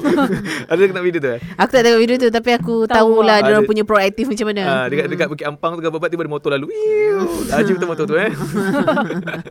[0.70, 3.36] Ada tengok video tu eh Aku tak tengok video tu tapi aku Tahu lah lah.
[3.40, 4.62] dia orang punya proaktif macam mana.
[4.62, 6.68] Ah, dekat dekat Bukit Ampang tu gambar tiba ada motor lalu.
[7.48, 8.28] Laju betul motor tu eh.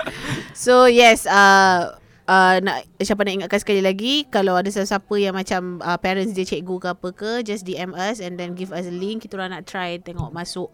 [0.53, 5.77] So yes, uh, uh, nak siapa nak ingatkan sekali lagi kalau ada sesiapa yang macam
[5.81, 8.93] uh, parents dia cikgu ke apa ke just DM us and then give us a
[8.93, 10.69] link kita orang nak try tengok masuk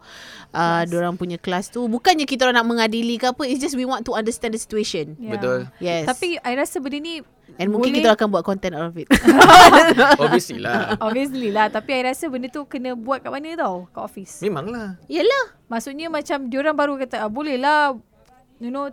[0.52, 0.92] uh, yes.
[0.92, 4.04] orang punya kelas tu bukannya kita orang nak mengadili ke apa it's just we want
[4.04, 5.38] to understand the situation Yeah.
[5.38, 5.60] Betul.
[5.78, 7.20] yes Tapi I rasa benda ni
[7.60, 9.06] and mungkin boleh- kita akan buat content out of it
[10.22, 10.96] Obviously lah.
[10.98, 14.96] Obviously lah Tapi I rasa benda tu Kena buat kat mana tau Kat office Memanglah.
[15.06, 17.92] yelah Maksudnya macam Diorang baru kata ah, Boleh lah
[18.58, 18.88] You know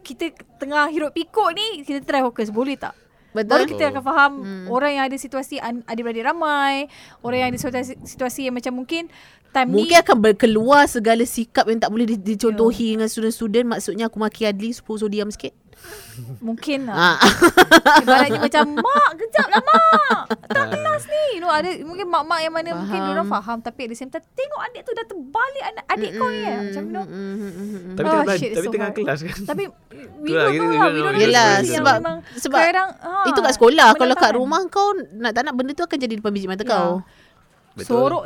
[0.00, 2.96] Kita tengah hirup pikuk ni Kita try fokus Boleh tak
[3.30, 4.66] betul Baru kita akan faham Hmm.
[4.66, 6.88] Orang yang ada situasi Adik-beradik ramai
[7.20, 9.06] Orang yang ada situasi, situasi yang macam mungkin
[9.50, 13.66] Time Mungkin ni akan berkeluar segala sikap yang tak boleh di- dicontohi dengan student-student.
[13.66, 15.50] Maksudnya aku maki Adli supaya suruh diam sikit.
[16.38, 17.16] Mungkin lah Ah.
[17.98, 22.52] Ibaratnya macam Mak kejap lah mak Tak kelas ni you know, ada, Mungkin mak-mak yang
[22.52, 23.06] mana Mungkin Faham.
[23.08, 26.28] diorang faham Tapi at the same time Tengok adik tu dah terbalik anak, Adik kau
[26.28, 26.58] ni eh.
[26.60, 27.04] Macam you know.
[27.90, 28.98] Tapi Oh, tengah, shit, tapi so tengah hard.
[28.98, 29.36] kelas kan.
[29.46, 29.62] Tapi
[30.22, 33.40] We Itulah, don't know lah We don't know Yelah, sebab- memang sebab kadang, ha, Itu
[33.40, 36.46] kat sekolah Kalau kat rumah kau Nak tak nak benda tu akan jadi depan biji
[36.46, 36.70] mata Ya.
[36.70, 37.00] kau
[37.70, 37.86] Betul.
[37.86, 38.22] Sorok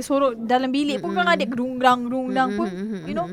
[0.00, 2.70] sorok dalam bilik pun kan adik gerungrang pun
[3.04, 3.26] you know.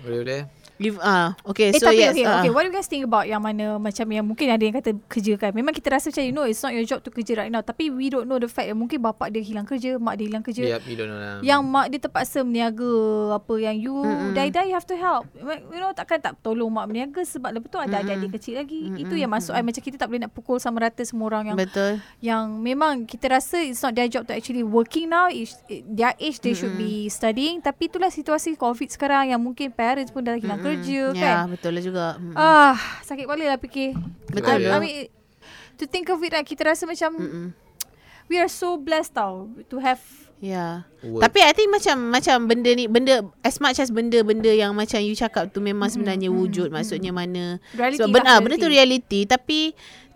[0.00, 0.46] Boleh
[0.80, 0.88] boleh.
[0.88, 2.16] If, ah, okay, Eh so tapi yes.
[2.16, 2.40] okay, ah.
[2.40, 4.96] okay, what do you guys think about yang mana macam yang mungkin ada yang kata
[5.06, 5.52] kerja kan.
[5.52, 7.60] Memang kita rasa macam you know it's not your job to kerja right now.
[7.60, 10.44] Tapi we don't know the fact yang mungkin bapak dia hilang kerja, mak dia hilang
[10.44, 10.64] kerja.
[10.76, 11.38] Yep, you don't know lah.
[11.44, 12.90] Yang mak dia terpaksa meniaga
[13.36, 15.26] apa yang you mm die-die you have to help.
[15.36, 18.94] You know takkan tak tolong mak berniaga sebab lepas tu ada adik-adik kecil lagi.
[18.96, 21.56] Itu yang masuk I macam kita tak boleh nak pukul sama rata semua orang yang
[21.58, 21.92] Betul.
[22.22, 26.38] yang memang kita rasa it's not their job to actually working now it's, their age
[26.40, 30.58] they should be studying tapi itulah situasi covid sekarang yang mungkin parents pun dah hilang
[30.62, 30.69] kerja
[31.12, 32.06] Ya, kan betul lah juga.
[32.16, 32.34] Mm.
[32.34, 33.96] ah sakit kepala lah fikir
[34.30, 34.60] Betul.
[34.62, 34.96] I, I mean
[35.76, 37.16] to think of it right, kita rasa macam
[38.28, 39.98] we are so blessed tau to have
[40.40, 40.88] Ya.
[41.04, 41.20] Work.
[41.20, 45.12] Tapi I think macam macam benda ni benda as much as benda-benda yang macam you
[45.12, 48.64] cakap tu memang sebenarnya wujud maksudnya mana Reality sebab lah, benar benda reality.
[48.64, 49.60] tu reality tapi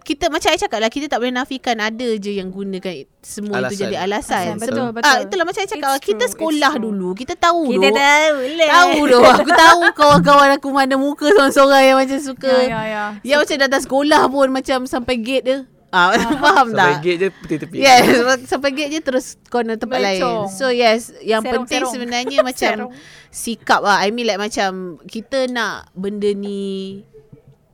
[0.04, 3.66] kita macam I cakap lah kita tak boleh nafikan ada je yang gunakan semua Alasan.
[3.66, 4.44] itu jadi alasan.
[4.46, 5.08] Alasan, betul, betul.
[5.08, 6.86] Ah, itulah macam I cakap It's kita true, sekolah it's true.
[6.86, 7.96] dulu kita tahu kita dulu.
[7.96, 12.52] tahu lah Tahu doh Aku tahu kawan-kawan aku mana muka seorang-seorang yang macam suka.
[12.62, 15.58] ya ya ya Yang macam datang sekolah pun macam sampai gate dia.
[15.88, 16.10] Ah,
[16.42, 16.94] faham Sampai tak?
[17.00, 17.76] gate je tepi-tepi.
[17.78, 18.04] Yes,
[18.50, 20.44] sampai gate je terus corner tempat Melecong.
[20.44, 20.52] lain.
[20.52, 21.92] So yes, yang Serong, penting serong.
[21.94, 22.92] sebenarnya macam Serong.
[23.30, 23.98] sikap lah.
[23.98, 24.70] I mean like macam
[25.04, 27.00] kita nak benda ni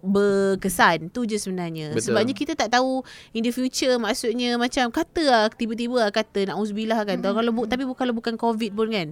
[0.01, 1.13] berkesan.
[1.13, 1.93] Tu je sebenarnya.
[1.93, 2.13] Betul.
[2.13, 3.05] sebabnya kita tak tahu
[3.37, 7.21] in the future maksudnya macam kata lah tiba-tiba lah kata nak uzbillah kan.
[7.21, 7.37] Mm-hmm.
[7.37, 9.09] kalau bu- tapi bukan kalau bukan covid pun kan.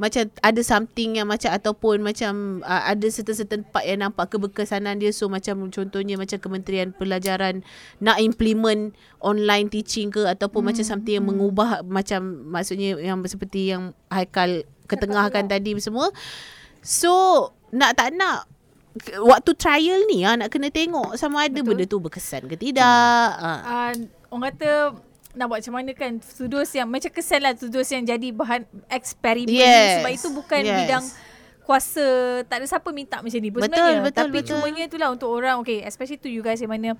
[0.00, 5.12] Macam ada something yang macam ataupun macam uh, ada certain-certain part yang nampak keberkesanan dia.
[5.12, 7.60] So macam contohnya macam Kementerian Pelajaran
[8.00, 10.68] nak implement online teaching ke ataupun hmm.
[10.72, 16.08] macam something yang mengubah macam maksudnya yang seperti yang Haikal ketengahkan tadi semua.
[16.80, 17.12] So
[17.68, 18.48] nak tak nak
[19.22, 21.66] waktu trial ni ah nak kena tengok sama ada Betul.
[21.78, 23.90] benda tu berkesan ke tidak ah.
[23.90, 23.92] uh,
[24.34, 24.98] orang kata
[25.30, 29.54] nak buat macam mana kan students yang macam kesan lah students yang jadi bahan eksperimen
[29.54, 30.02] Yes.
[30.02, 30.78] sebab itu bukan Yes.
[30.82, 31.04] bidang
[31.62, 32.06] kuasa
[32.50, 34.48] tak ada siapa minta macam ni pun Betul, sebenarnya betul, tapi betul.
[34.58, 36.98] cumanya itulah untuk orang okay especially to you guys yang mana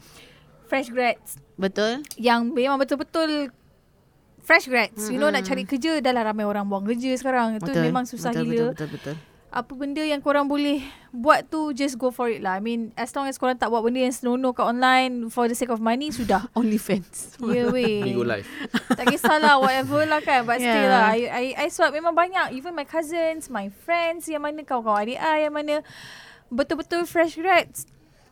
[0.70, 3.50] fresh grads betul yang memang betul-betul
[4.46, 5.10] fresh grads mm-hmm.
[5.10, 8.06] you know nak cari kerja dah lah ramai orang buang kerja sekarang itu betul memang
[8.06, 10.78] susah betul, gila betul betul betul apa benda yang korang boleh
[11.10, 12.56] buat tu just go for it lah.
[12.56, 15.54] I mean as long as korang tak buat benda yang senonoh kat online for the
[15.54, 16.46] sake of money sudah.
[16.58, 17.34] Only fans.
[17.42, 17.98] Ya weh.
[18.00, 18.46] Bigo live.
[18.98, 20.70] tak kisahlah whatever lah kan but Yeah.
[20.70, 24.62] still lah I, I, I sebab memang banyak even my cousins my friends yang mana
[24.62, 25.74] kawan-kawan adik I yang mana
[26.46, 27.86] betul-betul fresh grads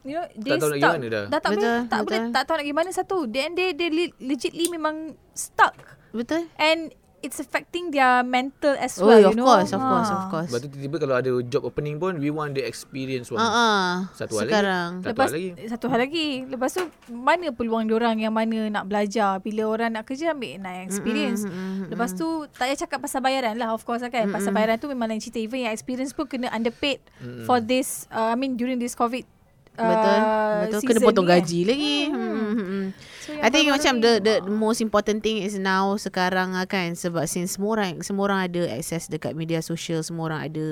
[0.04, 1.24] you know they tahu nak stuck pergi mana dah.
[1.26, 2.34] dah tak Betul, boleh tak boleh betul.
[2.34, 3.88] tak tahu nak pergi mana satu then they they
[4.20, 4.96] legitly memang
[5.32, 5.74] stuck
[6.10, 6.46] Betul?
[6.56, 10.14] and it's affecting their mental as Oh, well of you know course, of course, Ha.
[10.14, 10.48] of course.
[10.48, 13.38] Lepas tu tiba-tiba kalau ada job opening pun we want the experience one.
[13.38, 13.88] Ah, ah.
[14.14, 14.52] Satu hal lagi.
[14.54, 14.90] Sekarang.
[14.98, 15.50] Satu Lepas hal lagi.
[15.66, 16.26] satu hal lagi.
[16.46, 20.86] Lepas tu mana peluang diorang yang mana nak belajar bila orang nak kerja ambil nak
[20.86, 21.42] experience.
[21.42, 24.30] Mm-mm, Lepas tu tak payah cakap pasal bayaran lah of course lah kan.
[24.30, 27.02] Pasal bayaran tu memang lain cerita even yang experience pun kena underpaid
[27.42, 29.26] for this uh, I mean during this covid
[29.74, 30.18] uh, Betul.
[30.60, 30.80] Betul.
[30.86, 31.38] Kena potong ni, kan.
[31.40, 31.96] gaji lagi.
[32.10, 32.52] Hmm.
[32.54, 32.86] hmm.
[33.28, 34.48] So, I think macam the the ah.
[34.48, 38.64] most important thing is now sekarang lah kan sebab since semua orang semua orang ada
[38.72, 40.66] access dekat media sosial semua orang ada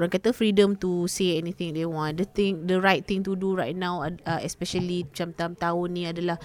[0.00, 3.52] orang kata freedom to say anything they want the thing the right thing to do
[3.52, 6.40] right now uh, especially macam tahun tahun ni adalah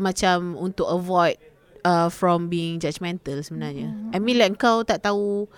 [0.00, 1.36] macam untuk avoid
[1.84, 3.90] uh, from being judgmental sebenarnya.
[3.90, 4.14] Mm-hmm.
[4.14, 5.50] I mean like kau tak tahu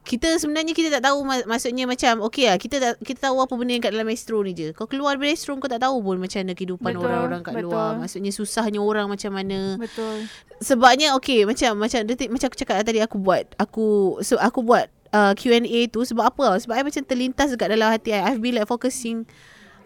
[0.00, 3.52] kita sebenarnya kita tak tahu mak- maksudnya macam okey lah kita tak, kita tahu apa
[3.52, 4.72] benda yang kat dalam Astro ni je.
[4.72, 7.66] Kau keluar dari Astro kau tak tahu pun macam mana kehidupan Betul, orang-orang kat betul.
[7.68, 7.90] luar.
[8.00, 9.76] Maksudnya susahnya orang macam mana.
[9.76, 10.24] Betul.
[10.64, 14.88] Sebabnya okey macam macam detik macam aku cakap tadi aku buat aku so aku buat
[15.12, 16.56] uh, Q&A tu sebab apa?
[16.58, 18.34] Sebab I macam terlintas dekat dalam hati I.
[18.34, 19.28] I've been like focusing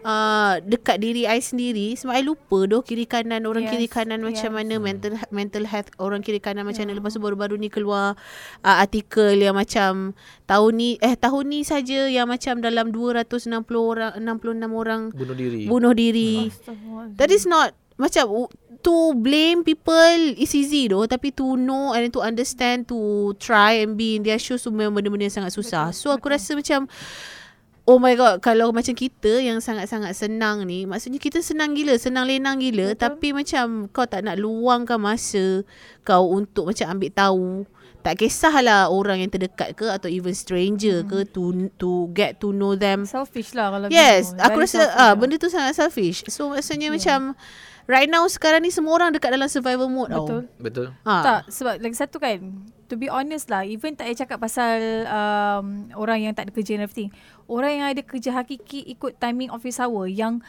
[0.05, 4.21] uh, dekat diri I sendiri sebab I lupa doh kiri kanan orang Yes, kiri kanan
[4.21, 4.57] macam yes.
[4.61, 8.13] mana mental mental health orang kiri kanan macam mana lepas tu baru-baru ni keluar
[8.61, 10.13] uh, artikel yang macam
[10.45, 15.61] tahun ni eh tahun ni saja yang macam dalam 260 orang 66 orang Bunuh diri.
[15.65, 16.53] bunuh diri.
[16.53, 17.17] Astaghfirullahaladzim.
[17.17, 18.51] That is not macam
[18.85, 23.97] to blame people is easy though tapi to know and to understand to try and
[23.97, 25.89] be in their shoes tu memang benda-benda yang sangat susah.
[25.89, 26.85] Betul, so aku rasa macam
[27.85, 32.25] Oh my god kalau macam kita yang sangat-sangat senang ni maksudnya kita senang gila senang
[32.25, 32.97] lenang gila Betul.
[32.97, 35.61] tapi macam kau tak nak luangkan masa
[36.01, 37.49] kau untuk macam ambil tahu
[38.01, 42.73] tak kisahlah orang yang terdekat ke atau even stranger ke to to get to know
[42.73, 44.41] them selfish lah kalau Yes, gitu.
[44.41, 45.11] aku Very rasa ah lah.
[45.13, 46.21] benda tu sangat selfish.
[46.29, 46.97] So maksudnya Yeah.
[46.97, 47.19] macam
[47.85, 50.27] right now sekarang ni semua orang dekat dalam survival mode Betul.
[50.45, 50.61] tau.
[50.61, 50.87] Betul.
[51.05, 51.13] Ha.
[51.21, 52.37] Tak, sebab lagi satu kan,
[52.89, 54.77] to be honest lah, even tak payah cakap pasal
[55.09, 57.09] um, orang yang tak ada kerja and everything.
[57.45, 60.41] Orang yang ada kerja hakiki ikut timing office hour yang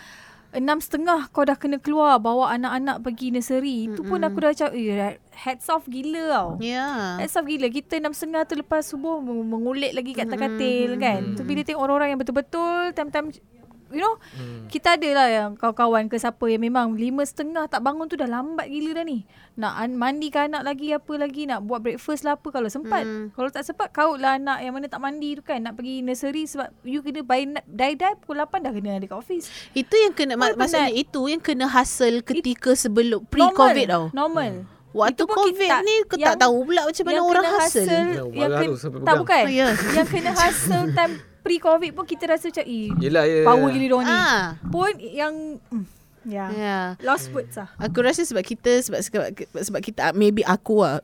[0.57, 3.93] enam setengah kau dah kena keluar bawa anak-anak pergi nursery.
[3.93, 6.51] Itu pun aku dah cakap, eh, hats off gila tau.
[6.65, 7.21] Yeah.
[7.21, 7.69] Hats off gila.
[7.69, 11.37] Kita enam setengah tu lepas subuh meng- mengulit lagi kat atas katil kan.
[11.37, 13.37] Tu bila tengok orang-orang yang betul-betul time-time
[13.89, 14.67] You know Hmm.
[14.67, 18.27] Kita ada lah yang kawan-kawan ke siapa yang memang lima setengah tak bangun tu dah
[18.27, 19.23] lambat gila dah ni.
[19.55, 23.03] Nak an- mandikan anak lagi apa lagi nak buat breakfast lah apa kalau sempat.
[23.03, 23.31] Hmm.
[23.31, 26.45] Kalau tak sempat kaut lah anak yang mana tak mandi tu kan nak pergi nursery
[26.45, 29.47] sebab you kena by die-die pukul 8 dah kena ada kat office.
[29.73, 31.01] Itu yang kena mak- maksudnya penat.
[31.01, 34.05] itu yang kena hasil ketika sebelum pre-covid tau.
[34.13, 34.67] Normal.
[34.89, 37.45] Waktu Itu pun covid kita- ni kau yang- tak tahu pula macam mana yang orang
[37.45, 37.85] kena hasil.
[37.85, 39.43] Yang Ya, marah kena, tu sampai tak bukan.
[39.43, 39.69] Oh, ya.
[39.93, 41.15] Yang kena hasil time
[41.47, 43.47] pre-covid pun kita rasa macam eh Yelah, ya.
[43.47, 44.11] power gila diorang ni.
[44.11, 44.43] Ah.
[44.67, 45.85] Pun yang mm,
[46.27, 46.47] ya.
[46.51, 46.79] Ya.
[46.99, 47.71] Lost words lah.
[47.79, 49.23] Aku rasa sebab kita sebab sebab,
[49.55, 50.99] sebab kita maybe aku lah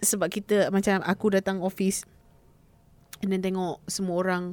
[0.00, 2.08] sebab kita macam aku datang office
[3.20, 4.44] and then tengok semua orang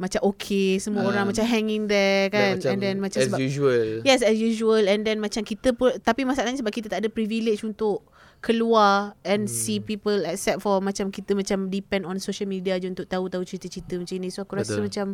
[0.00, 1.10] macam okay semua Ah.
[1.12, 4.00] orang macam hanging there kan macam and then macam as sebab usual.
[4.02, 7.60] Yes as usual and then macam kita pun tapi masalahnya sebab kita tak ada privilege
[7.62, 8.06] untuk
[8.42, 9.54] keluar and hmm.
[9.54, 13.94] see people except for macam kita macam depend on social media je untuk tahu-tahu cerita-cerita
[13.96, 14.28] macam ni.
[14.34, 14.84] So aku rasa Betul.
[14.90, 15.06] macam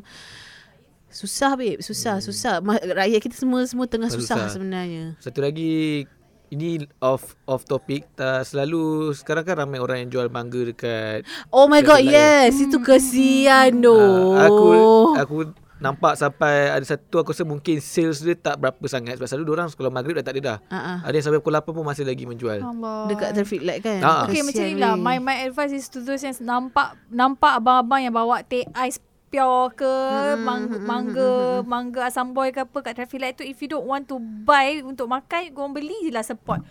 [1.12, 1.84] susah babe.
[1.84, 2.24] Susah hmm.
[2.24, 2.54] susah.
[2.64, 4.56] Ma- rakyat kita semua semua tengah susah, Susah.
[4.56, 5.20] sebenarnya.
[5.20, 6.08] Satu lagi
[6.48, 8.08] ini off off topic.
[8.16, 12.56] Tak selalu sekarang kan ramai orang yang jual mangga dekat oh my god yes.
[12.56, 14.64] Itu kesian doh Ah, aku
[15.20, 15.36] aku
[15.78, 19.66] nampak sampai ada satu aku rasa mungkin sales dia tak berapa sangat sebab selalu orang
[19.70, 20.58] kalau maghrib dah tak ada dah.
[20.68, 20.98] uh-uh.
[21.02, 22.58] Ada yang sampai pukul 8 pun masih lagi menjual.
[22.58, 23.06] Allah.
[23.06, 24.24] dekat traffic light kan Ah.
[24.24, 28.00] Okay macam Kesian ni lah my, my advice is to those yang nampak Nampak abang-abang
[28.00, 28.98] yang bawa teh ais
[29.28, 31.30] pure ke Hmm, mangga, mangga
[31.62, 34.80] mangga asam boy ke apa kat traffic light tu if you don't want to buy
[34.80, 36.64] untuk makan korang beli je lah support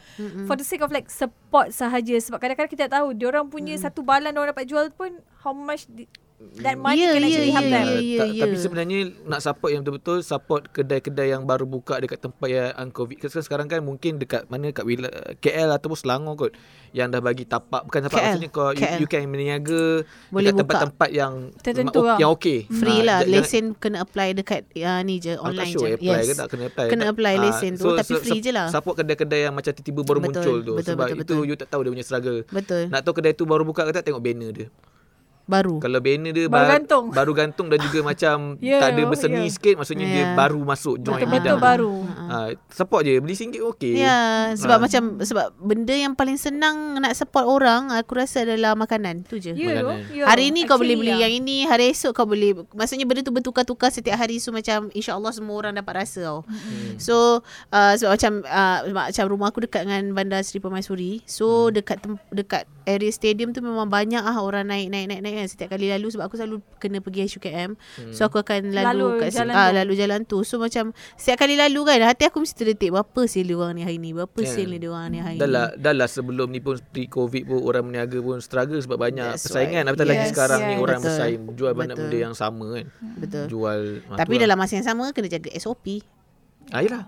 [0.44, 4.02] for the sake of like support sahaja sebab kadang-kadang kita tak tahu diorang punya satu
[4.02, 7.66] balan diorang dapat jual pun how much di, that money Yeah, can yeah, actually help
[7.66, 7.98] yeah, them yeah.
[7.98, 8.62] Uh, ta- Tapi ya.
[8.62, 13.18] sebenarnya nak support yang betul-betul support kedai-kedai yang baru buka dekat tempat yang uncovid.
[13.20, 16.52] Kan sekarang kan mungkin dekat mana kat wilayah KL ataupun Selangor kot
[16.92, 18.26] yang dah bagi tapak bukan tapak KL.
[18.32, 18.98] maksudnya kau you, KL.
[18.98, 19.82] you can berniaga
[20.30, 20.62] Boleh dekat buka.
[20.62, 22.18] tempat-tempat yang Tertentu ma- lah.
[22.18, 22.60] yang okey.
[22.72, 25.96] free Ah, lah jangan- lesen kena apply dekat uh, ni je tak online sure je
[25.96, 26.86] apply ke tak kena apply.
[26.88, 28.68] Kena Tak- apply ah, lesen tu, tapi free je lah.
[28.70, 31.42] Support kedai-kedai yang macam tiba-tiba baru Betul, muncul tu betul, sebab betul, itu betul.
[31.44, 32.40] you tak tahu dia punya struggle.
[32.48, 34.70] betul Nak tahu kedai tu baru buka ke tak tengok banner dia.
[35.48, 35.80] Baru.
[35.80, 37.06] Kalau banner dia Baru ba- gantung.
[37.10, 39.08] baru gantung dan juga macam Ya, tak ada ya.
[39.08, 40.36] berseni sikit maksudnya dia Ya.
[40.36, 41.58] baru masuk join Betul-betul bidang.
[41.58, 41.94] baru.
[42.04, 42.36] Ha,
[42.68, 43.96] support je beli singgit okey.
[43.96, 44.20] Ya,
[44.54, 44.84] sebab Ah.
[44.84, 49.24] macam sebab benda yang paling senang nak support orang aku rasa adalah makanan.
[49.24, 49.52] Tu je.
[49.52, 49.64] Tu.
[49.64, 50.04] Makanan.
[50.12, 50.28] Ya.
[50.28, 51.24] Hari ni kau boleh beli ya.
[51.24, 55.32] yang ini, hari esok kau boleh maksudnya benda tu bertukar-tukar setiap hari so macam insya-Allah
[55.32, 56.40] semua orang dapat rasa tau.
[56.44, 56.98] Hmm.
[56.98, 57.40] So
[57.70, 61.24] uh, sebab macam uh, macam rumah aku dekat dengan Bandar Seri Permaisuri.
[61.24, 61.74] So Hmm.
[61.74, 65.48] dekat tem- dekat area stadium tu memang banyak ah orang naik naik naik naik kan
[65.48, 67.76] setiap kali lalu sebab aku selalu kena pergi HUKM.
[67.76, 68.12] Hmm.
[68.12, 69.76] So aku akan lalu, Lalu kat jalan ah, tu.
[69.76, 70.38] lalu jalan tu.
[70.42, 73.84] So macam setiap kali lalu kan hati aku mesti terdetik berapa sale dia orang ni
[73.84, 74.48] hari ni, berapa Ya.
[74.50, 75.84] sale dia orang ni hari Dah lah, ni.
[75.84, 79.84] dah lah sebelum ni pun pre-covid pun orang berniaga pun struggle sebab banyak That's persaingan.
[79.84, 79.92] right.
[79.92, 80.80] Apatah lagi Yes, sekarang ni yes.
[80.80, 81.08] orang Betul.
[81.12, 82.08] bersaing jual banyak Betul.
[82.08, 82.86] benda yang sama kan.
[83.18, 83.46] Betul.
[83.48, 83.80] Jual
[84.10, 85.86] Tapi dalam masa yang sama kena jaga SOP.
[86.70, 87.04] Ah, yelah.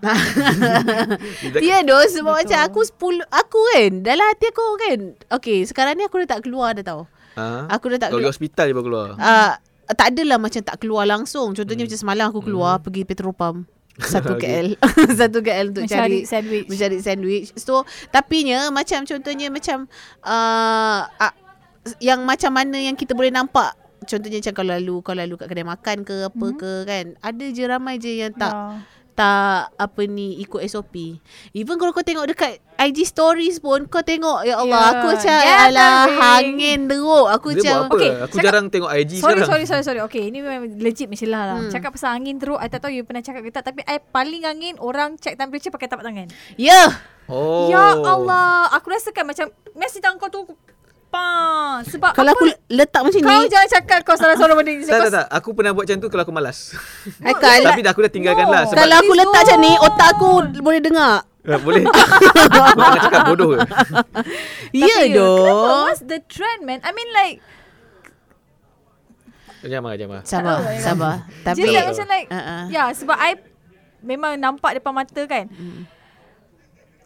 [1.60, 2.96] Ya doh sebab macam aku 10
[3.26, 5.00] aku kan dalam hati aku kan.
[5.32, 7.02] Okay sekarang ni aku dah tak keluar dah tau.
[7.36, 7.68] Ha?
[7.70, 8.34] Aku dah tak Kalau pergi keluar.
[8.34, 9.10] hospital je baru keluar.
[9.16, 9.54] Uh,
[9.90, 11.52] tak adalah macam tak keluar langsung.
[11.52, 11.90] Contohnya Hmm.
[11.90, 13.68] macam semalam aku keluar pergi Petropam.
[14.02, 14.48] Satu Okay.
[14.64, 14.68] KL.
[15.20, 16.68] Satu KL untuk Mencari cari sandwich.
[16.68, 17.48] mencari sandwich.
[17.56, 19.92] So tapinya macam contohnya macam
[20.24, 21.34] uh, uh,
[22.00, 25.66] yang macam mana yang kita boleh nampak Contohnya macam kalau lalu Kau lalu kat kedai
[25.66, 26.56] makan ke Apa Mhm.
[26.56, 28.64] ke kan Ada je ramai je yang tak Ya.
[29.20, 31.20] Tak apa ni ikut SOP.
[31.52, 35.36] Even kalau kau tengok dekat IG stories pun kau tengok ya Allah Ya, aku macam
[35.36, 35.60] gathering.
[35.68, 37.28] alah hangin teruk.
[37.30, 37.94] Aku Dia macam apa?
[37.94, 39.50] Okay, Aku cakap- jarang tengok IG Sorry, sekarang.
[39.50, 40.02] sorry, sorry, sorry.
[40.02, 41.60] Okay, ini memang legit Michelin lah.
[41.60, 41.68] Hmm.
[41.68, 43.68] Cakap pasal angin teruk, I tak tahu you pernah cakap ke tak.
[43.68, 46.32] Tapi I paling angin orang check temperature pakai tapak tangan.
[46.56, 46.88] Ya.
[47.28, 47.68] Oh.
[47.68, 49.46] Ya Allah, aku rasakan macam
[49.76, 50.42] mesti tangan kau tu
[51.10, 51.28] pa.
[51.84, 54.82] Sebab Kalau aku letak macam kau ni jangan cakap kau salah seorang benda ni.
[54.82, 55.26] Tak, Kau tak, tak.
[55.32, 56.58] Aku pernah buat macam tu kalau aku malas.
[57.66, 58.54] Tapi dah aku dah tinggalkan No.
[58.54, 58.64] lah.
[58.66, 60.30] Sebab kalau aku letak macam ni otak aku
[60.60, 61.14] boleh dengar.
[61.42, 61.82] Eh, boleh.
[62.54, 63.58] Kau nak cakap bodoh ke?
[64.72, 65.18] Ya Kenapa?
[65.18, 65.86] doh.
[65.88, 66.78] What's the trend man?
[66.82, 67.42] I mean like
[69.60, 70.24] Jangan marah, jangan marah.
[70.24, 70.80] Sabar, ya.
[70.80, 71.14] sabar.
[71.42, 72.62] Tapi Just like macam like Uh-uh.
[72.70, 73.32] Ya sebab I
[74.00, 75.52] Memang nampak depan mata kan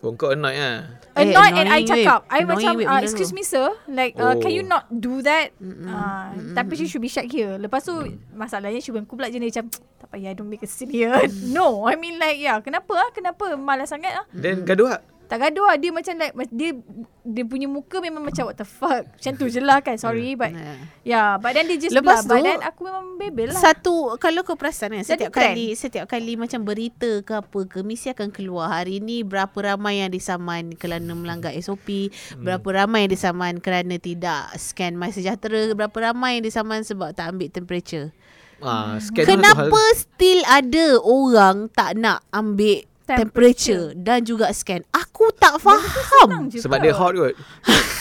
[0.04, 0.84] Oh, kau annoyed lah.
[1.16, 2.28] Eh, Annoyed and I cakap.
[2.28, 4.58] I Annoying, macam uh, Excuse me sir Like uh, Can Oh.
[4.60, 7.94] you not do that uh, Tapi she should be checked here Lepas tu
[8.34, 11.14] Masalahnya Syuban aku pula jenis macam Tak payah don't make a scene here
[11.56, 13.10] No I mean like yeah, Kenapa ah?
[13.14, 14.26] Kenapa malas sangat ah?
[14.34, 15.00] Then gaduh lah.
[15.34, 16.78] Tak gaduh lah Dia macam like Dia
[17.24, 20.54] dia punya muka memang macam What the fuck Macam tu je lah kan Sorry but
[20.54, 20.78] Nah.
[21.02, 24.14] Yeah But then dia just Lepas Lepas But tu, then aku memang bebel lah Satu
[24.20, 25.56] kalau kau perasan kan Jadi setiap trend.
[25.56, 30.04] kali setiap kali macam berita ke apa ke mesti akan keluar hari ni berapa ramai
[30.04, 32.44] yang disaman kerana melanggar SOP, Hmm.
[32.44, 37.32] berapa ramai yang disaman kerana tidak scan My Sejahtera, berapa ramai yang disaman sebab tak
[37.32, 38.12] ambil temperature.
[38.60, 39.96] Ah, Kenapa hal.
[39.96, 43.20] still ada orang tak nak ambil Temperature.
[43.20, 44.82] temperature dan juga scan?
[44.90, 46.48] Aku tak faham.
[46.48, 47.36] Sebab dia hot kot.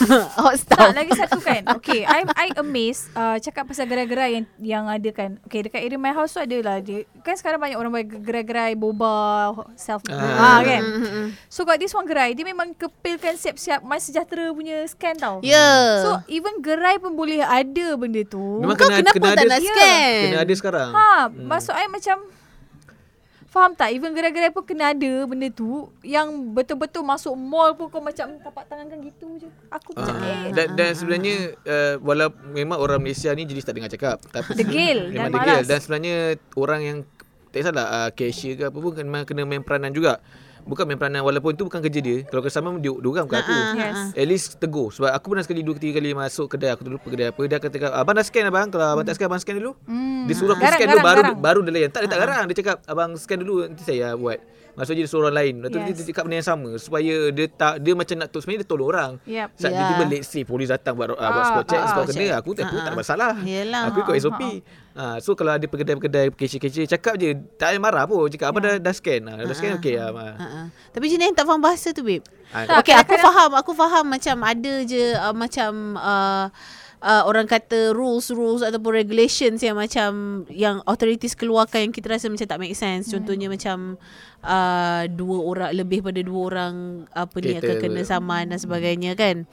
[0.35, 0.91] Hot Tak stuff.
[0.91, 5.29] lagi satu kan Okay I I amazed uh, Cakap pasal gerai-gerai yang Yang ada kan
[5.43, 8.75] Okay dekat area my house tu ada lah dia, Kan sekarang banyak orang buat gerai-gerai
[8.75, 10.59] Boba Self Ah.
[10.59, 11.27] ah, kan Mm, mm, mm.
[11.47, 15.55] So got this one gerai Dia memang kepilkan siap-siap My Sejahtera punya scan tau Ya.
[15.55, 15.87] Yeah.
[16.01, 19.47] So even gerai pun boleh ada benda tu Memang Kau kena, kenapa kena tak ada,
[19.47, 19.71] nak Ya.
[19.71, 20.11] scan?
[20.25, 20.89] Kena ada sekarang.
[20.91, 21.47] Ha, hmm.
[21.47, 22.17] maksud I macam
[23.53, 23.93] Faham tak?
[23.93, 25.69] Even gerai-gerai pun kena ada benda tu
[26.01, 29.45] Yang betul-betul masuk mall pun kau macam tapak tangan kan gitu je.
[29.69, 30.49] Aku macam Ah, eh.
[30.49, 35.13] Dan, dan sebenarnya uh, walau memang orang Malaysia ni jenis tak dengar cakap tapi Degil
[35.13, 35.53] memang dan degil.
[35.53, 35.65] malas.
[35.69, 36.15] dan sebenarnya
[36.55, 36.97] orang yang
[37.47, 40.17] tak kisahlah uh, cashier ke apa pun kena kena main peranan juga
[40.63, 42.17] bukan main peranan walaupun itu bukan kerja dia.
[42.27, 43.53] Kalau kesama dia diorang bukan aku.
[43.75, 43.97] Yes.
[44.15, 44.89] At least tegur.
[44.89, 47.91] Sebab aku pernah sekali Dua tiga kali masuk kedai Aku lupa kedai apa Dia cakap
[47.93, 48.67] Abang dah scan abang.
[48.67, 49.71] Kalau abang tak scan Abang scan dulu.
[49.85, 50.25] Hmm.
[50.27, 51.37] Dia suruh aku Garang, scan dulu garang, Baru garang.
[51.39, 51.89] baru dia layan.
[51.91, 52.43] Tak dia tak garang.
[52.47, 54.39] Dia cakap Abang scan dulu Nanti saya buat
[54.73, 55.87] Maksudnya dia suruh orang lain Lepas tu Yes.
[55.93, 59.11] dia cakap benda yang sama Supaya dia tak Dia macam nak Sebenarnya dia tolong orang
[59.23, 59.47] Yep.
[59.53, 59.77] Saat Ya.
[59.77, 62.17] tiba-tiba let's say Polis datang buat, uh, buat Ah, spot check ah, Spot ah, kena
[62.19, 62.33] check.
[62.35, 62.99] Aku tak, aku Ah, tak ada ah.
[62.99, 63.81] masalah Yelah.
[63.87, 64.41] Aku ikut SOP
[64.93, 68.73] Ha, so kalau ada kedai-kedai kecil-kecil cakap je tak payah marah pun cakap apa dah
[68.77, 70.69] dah scan ah dah scan okey Ha, ha.
[70.93, 72.21] Tapi jenis yang tak faham bahasa tu babe.
[72.53, 73.57] Tak, okay, aku faham.
[73.57, 76.45] Aku faham macam ada je uh, macam uh,
[77.03, 82.31] uh, orang kata rules rules ataupun regulations yang macam yang authorities keluarkan yang kita rasa
[82.31, 83.11] macam tak make sense.
[83.11, 83.99] Contohnya macam
[84.41, 86.73] uh, dua orang lebih pada dua orang
[87.11, 88.07] apa ni akan kena ke.
[88.07, 89.43] saman dan sebagainya kan.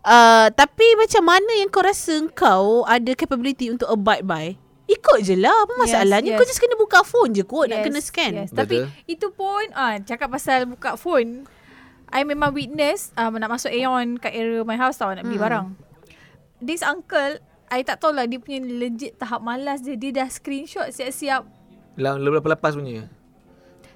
[0.00, 4.46] Uh, tapi macam mana yang kau rasa kau ada capability untuk abide by?
[4.86, 6.38] Ikut je lah Apa Yes, masalahnya yes.
[6.38, 8.54] Kau just kena buka phone je kot Nak kena scan Yes.
[8.54, 9.10] Tapi Betul.
[9.10, 11.42] itu pun ah cakap pasal buka phone.
[12.06, 15.46] I memang witness um, nak masuk Aeon kat area my house tau nak beli Hmm.
[15.50, 15.66] barang.
[16.58, 19.94] This uncle I tak tahu lah dia punya legit tahap malas dia.
[19.94, 21.42] Dia dah screenshot siap-siap.
[21.96, 23.10] Lang lepas punya.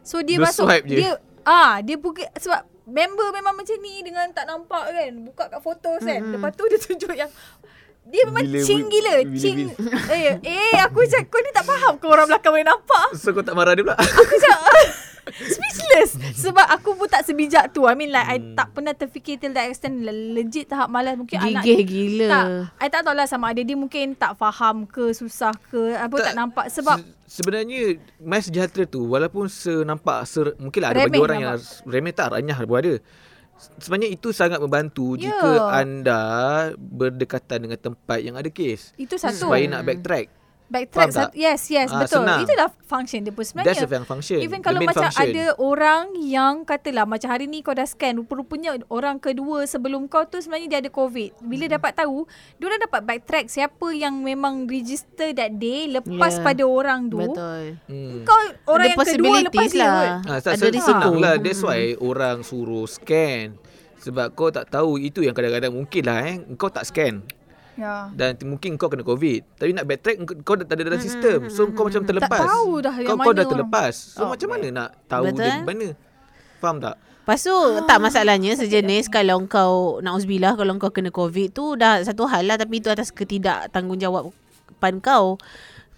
[0.03, 0.97] So dia Dia masuk swipe je.
[0.99, 1.11] dia
[1.43, 5.13] ah dia buka sebab member memang macam ni dengan tak nampak kan.
[5.23, 6.19] Buka kat fotos kan.
[6.19, 6.35] Mm-mm.
[6.35, 7.31] Lepas tu dia tunjuk yang
[8.03, 9.13] Dia memang Bila- cing gila.
[9.23, 9.59] bila- Cing.
[10.11, 13.07] eh, eh aku cakap kau ni tak faham ke orang belakang boleh nampak.
[13.15, 14.61] So kau tak marah dia pula Aku cakap
[15.51, 17.85] speechless sebab aku pun tak sebijak tu.
[17.85, 18.53] I mean like I Hmm.
[18.53, 22.29] tak pernah terfikir till that extent Le- legit tahap malas mungkin anak Gigih gila.
[22.29, 22.45] Tak,
[22.77, 26.35] I tak tahulah sama ada dia mungkin tak faham ke susah ke apa tak, Tak,
[26.35, 27.81] nampak sebab Se- sebenarnya
[28.19, 32.79] My Sejahtera tu walaupun senampak ser, mungkinlah ada bagi orang yang remeh tak renyah pun
[32.79, 32.95] ada.
[33.77, 35.29] Sebenarnya itu sangat membantu Ya.
[35.29, 36.21] jika anda
[36.75, 38.97] berdekatan dengan tempat yang ada kes.
[38.97, 39.37] itu satu.
[39.47, 40.40] Supaya nak backtrack.
[40.71, 41.35] Backtrack satu.
[41.35, 42.23] Yes, yes, Ah, betul.
[42.23, 42.41] senang.
[42.41, 43.75] Itulah function dia pun sebenarnya.
[43.75, 44.39] That's the function.
[44.39, 45.27] Even kalau macam function.
[45.27, 50.23] ada orang yang katalah macam hari ni kau dah scan rupa-rupanya orang kedua sebelum kau
[50.25, 51.35] tu sebenarnya dia ada covid.
[51.41, 51.75] Bila Hmm.
[51.75, 52.23] dapat tahu,
[52.55, 56.47] dia orang dapat backtrack siapa yang memang register that day lepas Yeah.
[56.47, 57.19] pada orang tu.
[57.19, 57.65] Betul.
[57.85, 58.23] Hmm.
[58.23, 58.39] Kau
[58.71, 59.83] orang Ada yang kedua lepas dia.
[59.83, 59.99] lah.
[60.23, 60.31] kot.
[60.31, 60.87] Ah, tak, Ada risiko.
[60.87, 61.35] senang lah.
[61.37, 63.59] That's why orang suruh scan.
[63.99, 66.37] Sebab kau tak tahu itu yang kadang-kadang mungkin lah eh.
[66.55, 67.21] Kau tak scan.
[67.79, 68.11] Ya.
[68.13, 69.59] Dan mungkin kau kena COVID.
[69.59, 71.39] Tapi nak backtrack kau, kau dah tak ada dalam sistem.
[71.49, 72.43] So kau macam terlepas.
[72.45, 73.53] tahu dah yang kau, kau mana dah orang.
[73.53, 73.93] terlepas.
[73.95, 75.45] So Oh, macam mana nak tahu Betul.
[75.45, 75.89] dia mana?
[76.61, 76.97] Faham tak?
[77.21, 77.57] Lepas tu
[77.87, 82.59] tak masalahnya sejenis kalau kau na'uzubillah kalau kau kena covid tu dah satu hal lah
[82.59, 84.35] tapi itu atas ketidak tanggungjawab
[84.99, 85.37] kau.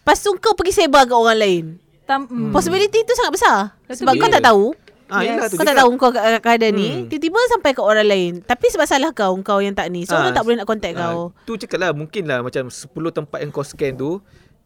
[0.02, 1.64] Lepas tu kau pergi sebar ke orang lain.
[2.02, 2.50] Tam, mm.
[2.50, 3.58] Possibility tu sangat besar.
[3.86, 4.02] Betul.
[4.02, 4.64] Sebab kau tak tahu.
[5.12, 5.48] Ah, Yes.
[5.48, 7.06] tu Kau tak tahu kau kat keadaan ni Hmm.
[7.06, 10.24] Tiba-tiba sampai ke orang lain Tapi sebab salah kau Kau yang tak ni So Ah,
[10.24, 13.38] orang tak boleh nak contact Ah, kau Tu cakap lah mungkin lah macam 10 tempat
[13.38, 14.18] yang kau scan tu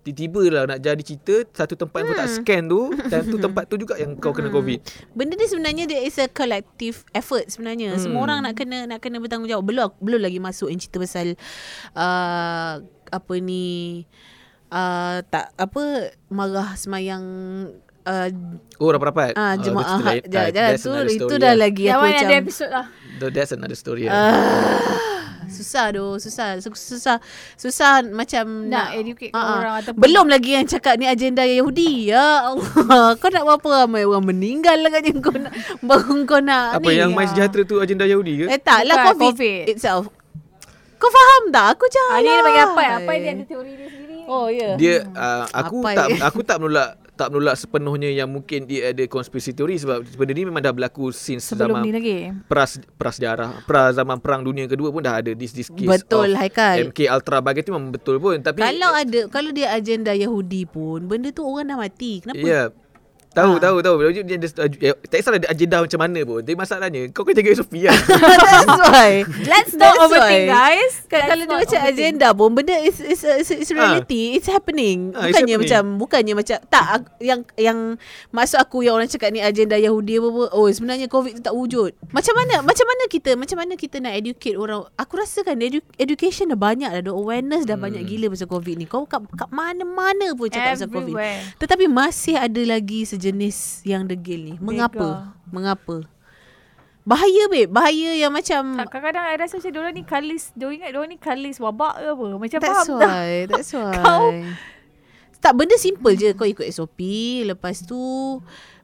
[0.06, 2.36] tiba-tiba lah nak jadi cerita satu tempat yang kau tak Hmm.
[2.38, 2.80] scan tu
[3.10, 4.78] dan tu tempat tu juga yang kau kena covid.
[5.10, 7.98] Benda ni sebenarnya Dia is a collective effort sebenarnya Hmm.
[8.00, 11.34] Semua orang nak kena Nak kena bertanggungjawab Belum belum lagi masuk Yang cerita pasal
[11.92, 12.74] uh,
[13.08, 14.06] Apa ni
[14.68, 15.82] uh, Tak Apa
[16.28, 17.24] Marah semayang
[18.06, 18.28] uh,
[18.76, 19.32] Oh rapat-rapat.
[19.32, 20.22] Ah, Ah, jemaah tu cerita lain.
[20.22, 21.54] jangan, Ah, jangan that's tu another itu story dah lah.
[21.58, 22.86] lagi Yang aku mana macam ada episod lah.
[23.16, 24.12] Though That's another story lah.
[24.12, 24.32] Ah,
[25.48, 26.48] susah doh, susah.
[26.58, 27.16] Su- Susah
[27.54, 29.54] susah macam Nak educate Ah, ah.
[29.58, 32.10] orang ataupun Belum lagi yang cakap ni agenda Yahudi.
[32.10, 33.16] Ya Allah.
[33.20, 36.96] Kau nak berapa ramai orang meninggal lah katnya kau nak baru kau nak Apa ni.
[36.96, 38.46] yang My Sejahtera tu agenda Yahudi ke?
[38.48, 39.60] Eh tak lah COVID, COVID.
[39.68, 40.12] itself.
[40.96, 41.66] Kau faham tak?
[41.72, 42.10] Aku jahat.
[42.10, 42.82] Ah, dia dia bagi apa?
[42.98, 44.18] Apa dia ada teori dia sendiri.
[44.26, 44.74] Oh ya.
[44.74, 44.74] Yeah.
[44.76, 46.18] Dia uh, aku Apa tak ya?
[46.22, 50.44] aku tak menolak tak menolak sepenuhnya yang mungkin dia ada konspirasi teori sebab benda ni
[50.44, 52.16] memang dah berlaku since Sebelum zaman ni lagi.
[52.44, 56.38] pras prasejarah pra zaman perang dunia kedua pun dah ada this this case Betul, of
[56.38, 56.92] Haikal.
[56.92, 61.08] MK Ultra bagi tu memang betul pun tapi Kalau ada kalau dia agenda Yahudi pun
[61.08, 62.20] benda tu orang dah mati.
[62.20, 62.38] Kenapa?
[62.38, 62.62] Ya.
[63.36, 63.60] Tahu, Ah.
[63.60, 63.96] tahu, tahu.
[64.00, 66.40] Dia, dia, dia, dia, tak kisahlah dia agenda macam mana pun.
[66.40, 67.92] Tapi masalahnya, kau kena jaga SOP kan.
[68.56, 69.12] That's why.
[69.44, 70.48] Let's That's not overthink why.
[70.48, 70.92] guys.
[71.04, 75.26] Let's kalau dia macam agenda pun benda is is is, is reality it's happening Ah,
[75.26, 75.60] it's bukannya happening.
[75.62, 77.78] macam bukannya macam tak ak- yang yang
[78.30, 81.52] maksud aku yang orang cakap ni agenda Yahudi apa, apa oh sebenarnya covid tu tak
[81.52, 85.56] wujud macam mana macam mana kita macam mana kita nak educate orang aku rasa kan
[85.56, 88.10] edu, education dah banyak dah the awareness dah banyak Hmm.
[88.10, 91.40] gila pasal covid ni kau kat, kat mana-mana pun cakap pasal covid Everywhere.
[91.56, 94.54] tetapi masih ada lagi sejenis yang degil ni?
[94.56, 95.34] Mengapa?
[95.50, 96.06] Mengapa?
[97.02, 97.66] Bahaya babe.
[97.66, 100.54] Bahaya yang macam Tak, kadang-kadang I rasa macam diorang ni kalis.
[100.54, 102.26] Diorang ingat diorang ni kalis wabak ke apa.
[102.36, 103.10] Macam That's faham tak?
[103.10, 103.94] why That's why.
[103.96, 104.34] Kau-
[105.36, 106.30] Tak benda simple je.
[106.32, 106.98] Kau ikut SOP
[107.44, 107.98] Lepas tu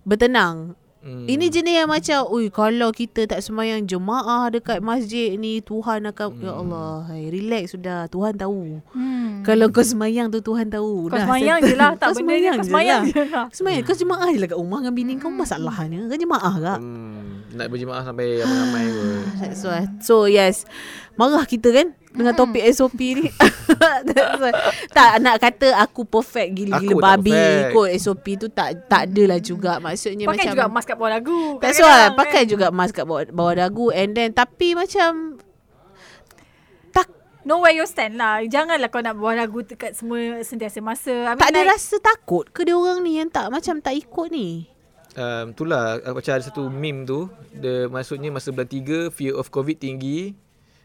[0.02, 1.26] Bertenang Hmm.
[1.26, 6.28] Ini jenis yang macam Ui kalau kita tak semayang jemaah Dekat masjid ni Tuhan akan
[6.38, 9.42] Ya Allah hai, Relax sudah Tuhan tahu Hmm.
[9.42, 11.90] Kalau kau semayang tu Tuhan tahu Kau Dah, semayang je lah.
[11.96, 13.10] Tak Kau benda ni kau je semayang lah.
[13.10, 13.46] je lah.
[13.50, 17.50] Semayang Kau jemaah je lah kat rumah Dengan bini kau Masalahnya Kau jemaah kak Hmm,
[17.50, 19.06] nak berjemaah sampai ramai-ramai pun.
[19.38, 19.82] That's why.
[19.98, 20.62] So yes
[21.14, 23.26] Marah kita kan Dengan topik SOP ni.
[24.96, 27.70] Tak nak kata Aku perfect Aku Gila-gila tak babi perfect.
[27.72, 31.40] Ikut SOP tu Tak tak adalah juga Maksudnya Pakai macam juga mask kat bawah lagu.
[31.62, 32.50] That's why Pakai kan?
[32.50, 35.40] juga mask kat bawah, bawah dagu And then Tapi macam
[36.92, 37.06] Tak
[37.42, 38.38] Know where you stand lah.
[38.46, 41.10] Janganlah kau nak bawah lagu dekat semua sentiasa masa.
[41.10, 43.98] I mean, tak ada like, rasa takut ke dia orang ni Yang tak macam tak
[43.98, 44.70] ikut ni
[45.12, 47.28] Um, itulah uh, macam ada satu meme tu.
[47.52, 50.32] Dia maksudnya masa bulan 3 fear of covid tinggi.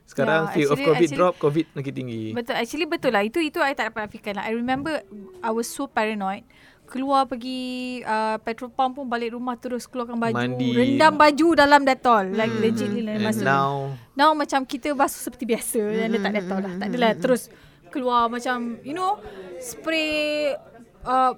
[0.07, 2.23] Sekarang Yeah, fear of actually- covid actually- drop, covid makin tinggi.
[2.31, 2.55] Betul.
[2.55, 3.21] Actually betul lah.
[3.21, 4.43] Itu itu I tak dapat fikir lah.
[4.43, 5.03] I remember
[5.39, 6.47] I was so paranoid.
[6.87, 7.59] Keluar pergi
[8.01, 10.31] uh, petrol pump pun balik rumah terus keluarkan baju.
[10.33, 10.71] Mandi.
[10.71, 12.31] Rendam baju dalam Dettol.
[12.31, 12.63] Like Hmm.
[12.63, 13.13] legit lah.
[13.13, 13.71] And Masa now
[14.13, 17.51] Now macam kita basuh seperti biasa Dan dia tak Dettol lah Tak adalah terus
[17.87, 19.19] Keluar macam You know
[19.59, 20.55] Spray
[21.03, 21.35] uh,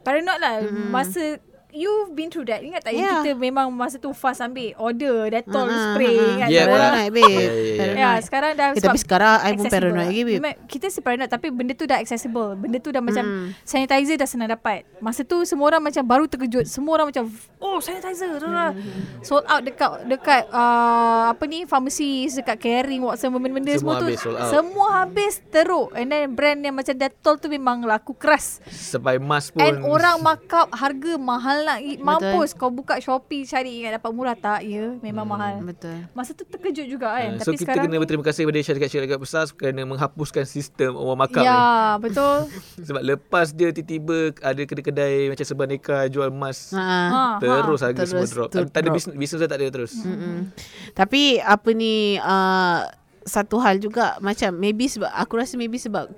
[0.00, 0.54] Paranoid lah
[0.88, 1.42] Masa
[1.78, 2.98] You've been through that Ingat tak Yeah.
[2.98, 3.22] yeah.
[3.22, 6.34] Kita memang masa tu fast ambil Order Dettol Ah, spray ah, ah.
[6.34, 6.74] Ingat Yeah, tak?
[6.74, 6.90] lah.
[6.90, 7.76] Paranoid babe Yeah, yeah, yeah.
[7.78, 8.22] Ya Paranoid.
[8.24, 11.46] sekarang dah Eh, tapi sekarang I pun paranoid lagi babe Memang Kita si paranoid Tapi
[11.48, 13.48] benda tu dah accessible Benda tu dah macam Hmm.
[13.62, 17.78] Sanitizer dah senang dapat Masa tu semua orang macam Baru terkejut Semua orang macam oh
[17.78, 19.20] sanitizer hmm.
[19.20, 24.06] sold out dekat dekat uh, apa ni pharmacy dekat caring Watson benda-benda Semua semua, tu
[24.06, 24.48] habis, sold out.
[24.48, 29.52] semua habis teruk and then brand yang macam Dettol tu memang laku keras Sampai mask
[29.52, 34.36] pun And orang markup harga mahal nak mampus kau buka Shopee cari ingat dapat murah
[34.38, 35.32] tak ya memang hmm.
[35.36, 36.08] mahal Betul.
[36.16, 39.18] masa tu terkejut juga kan Uh, so tapi kita sekarang kena berterima kasih kepada syarikat-syarikat
[39.20, 42.84] besar kerana menghapuskan sistem orang markup ya betul ni.
[42.88, 46.84] Sebab lepas dia tiba-tiba ada kedai-kedai macam Sebaneka jual mask Ha.
[47.10, 48.48] ha, terus harga Terus semua drop.
[48.52, 49.92] Tak, ada bisnes, bisnes tak ada terus.
[50.04, 50.50] Mm-mm.
[50.94, 52.86] Tapi apa ni uh,
[53.24, 56.08] satu hal juga macam maybe sebab aku rasa maybe sebab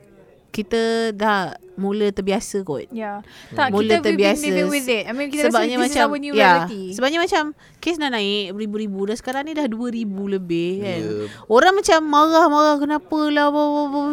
[0.50, 0.80] kita
[1.10, 2.90] dah mula terbiasa kot.
[2.90, 3.22] Ya.
[3.50, 4.44] Tak Mula kita we've been terbiasa.
[4.44, 5.04] living with it.
[5.06, 6.82] I mean kita sebabnya rasa this macam is our new ya, reality.
[6.92, 7.42] sebabnya macam
[7.78, 11.00] kes dah naik beribu-ribu dah sekarang ni dah 2000 lebih kan.
[11.00, 11.10] Ya.
[11.46, 13.46] Orang macam marah-marah kenapa lah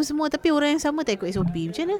[0.01, 1.51] semua tapi orang yang sama tak ikut SOP.
[1.67, 1.99] Macam mana?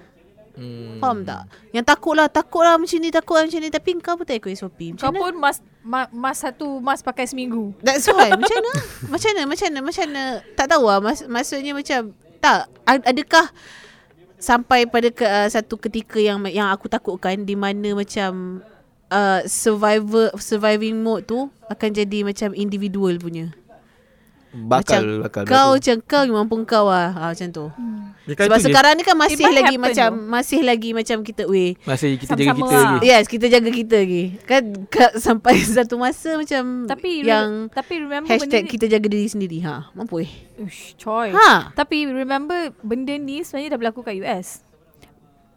[0.58, 0.98] Hmm.
[0.98, 1.42] Faham tak?
[1.70, 4.38] Yang takut lah, takut lah macam ni, takut lah macam ni tapi kau pun tak
[4.40, 4.80] ikut SOP.
[4.96, 5.22] Kau Macam mana?
[5.22, 7.78] pun mas, ma, mas satu mas pakai seminggu.
[7.78, 8.72] That's why Macam mana
[9.08, 10.24] Macam mana Macam mana Macam mana
[10.54, 12.00] Tak tahu lah Mas, Maksudnya macam
[12.40, 13.46] Tak ad- Adakah
[14.38, 18.62] Sampai pada ke, uh, satu ketika yang yang aku takutkan di mana macam
[19.10, 23.52] uh, survivor surviving mode tu akan jadi macam individual punya.
[24.50, 25.44] Bakal macam bakal.
[25.46, 27.66] kau macam kau mampu kau lah ha, macam tu.
[28.30, 28.66] Kan Sebab je.
[28.66, 30.28] sekarang ni kan masih lagi macam though.
[30.30, 32.84] masih lagi macam kita weh masih kita jaga Sama-sama kita lah.
[32.90, 33.06] lagi.
[33.06, 34.24] Yes, kita jaga kita lagi.
[34.44, 39.08] Kan ka, sampai satu masa macam Tapi yang tapi remember hashtag benda ni, kita jaga
[39.08, 39.58] diri sendiri.
[39.62, 40.32] Ha, mampu eh.
[40.58, 41.32] Ush, coy.
[41.32, 41.72] Ha.
[41.72, 44.64] Tapi remember benda ni sebenarnya dah berlaku kat US.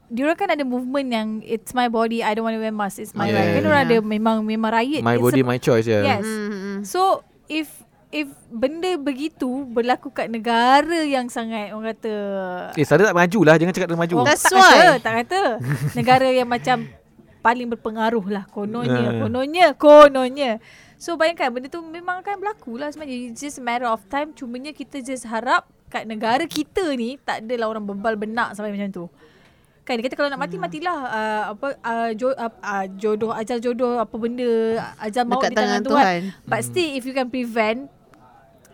[0.07, 3.14] Diorang kan ada movement yang it's my body, I don't want to wear mask, it's
[3.14, 3.38] my Yeah.
[3.41, 3.51] right.
[3.55, 5.01] Kan orang ada memang memang riot.
[5.01, 6.03] My It's body a- my choice ya.
[6.03, 6.26] Yes.
[6.26, 6.82] Hmm.
[6.82, 7.70] So if
[8.11, 12.15] if benda begitu berlaku kat negara yang sangat orang kata
[12.75, 13.55] Eh, sana tak maju lah.
[13.55, 14.15] Jangan cakap dia maju.
[14.17, 14.71] orang That's tak why.
[14.73, 15.41] kata, tak kata.
[15.99, 16.77] negara yang macam
[17.41, 19.19] paling berpengaruh lah kononnya, Ah.
[19.19, 20.51] kononnya, kononnya.
[20.97, 23.31] So bayangkan benda tu memang akan berlaku lah sebenarnya.
[23.31, 24.35] It's just a matter of time.
[24.35, 28.91] Cumanya kita just harap kat negara kita ni tak adalah orang bebal benak sampai macam
[28.91, 29.05] tu.
[29.81, 30.63] Kan dia kata kalau nak mati Hmm.
[30.63, 34.51] matilah uh, apa uh, jo, uh, uh, jodoh ajal jodoh apa benda
[35.01, 36.05] ajal maut Dekat di tangan, tangan Tuhan.
[36.05, 36.21] Tuhan.
[36.45, 37.89] But still if you can prevent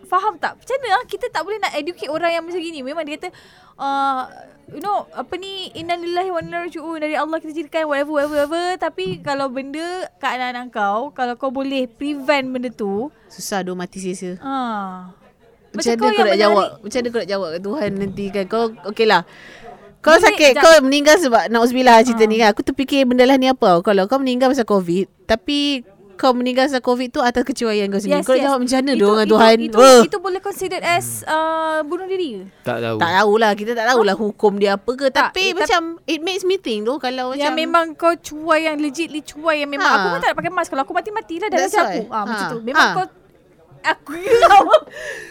[0.06, 0.54] Faham tak?
[0.56, 1.04] Macam mana ah?
[1.04, 2.80] kita tak boleh nak educate orang yang macam gini.
[2.80, 3.28] Memang dia kata
[3.76, 4.22] uh,
[4.70, 8.64] you know apa ni innalillahi wa inna raji'un dari Allah kita jadikan whatever whatever whatever
[8.76, 13.98] tapi kalau benda kat anak-anak kau kalau kau boleh prevent benda tu Susah doh mati
[13.98, 14.38] sia-sia.
[14.40, 15.10] ah
[15.70, 16.68] Macam mana kau kau nak jawab?
[16.80, 18.44] Macam mana kau nak jawab Tuhan nanti kan?
[18.48, 19.22] Kau okey lah.
[20.00, 20.62] Kau sakit, jap.
[20.62, 22.30] kau meninggal sebab Nauzubillah cerita Ah.
[22.30, 22.48] ni kan.
[22.54, 23.82] Aku terfikir benda lah ni apa.
[23.82, 25.82] Kalau kau meninggal pasal COVID, tapi
[26.16, 28.18] kau meninggal pasal COVID tu atas kecuaian kau sendiri.
[28.18, 28.42] Yes, kau yes.
[28.42, 29.56] jawab macam mana Itu- dengan itu- Tuhan?
[29.62, 30.00] Itu, Oh.
[30.02, 32.42] itu boleh considered as uh, bunuh diri.
[32.60, 32.96] Tak tahu.
[32.96, 36.42] Tak tahulah Kita tak tahulah hukum dia apa ke Tak, Tapi eh, macam It makes
[36.42, 39.94] me think tu Kalau Yang macam memang kau cuai yang legitly cuai yang memang Ha.
[39.94, 40.68] aku pun tak nak pakai mask.
[40.68, 42.02] Kalau aku mati-matilah dah macam aku.
[42.08, 42.50] Ah macam Ha.
[42.50, 42.58] tu.
[42.60, 42.96] Memang Ha.
[42.96, 43.06] kau
[43.82, 44.12] aku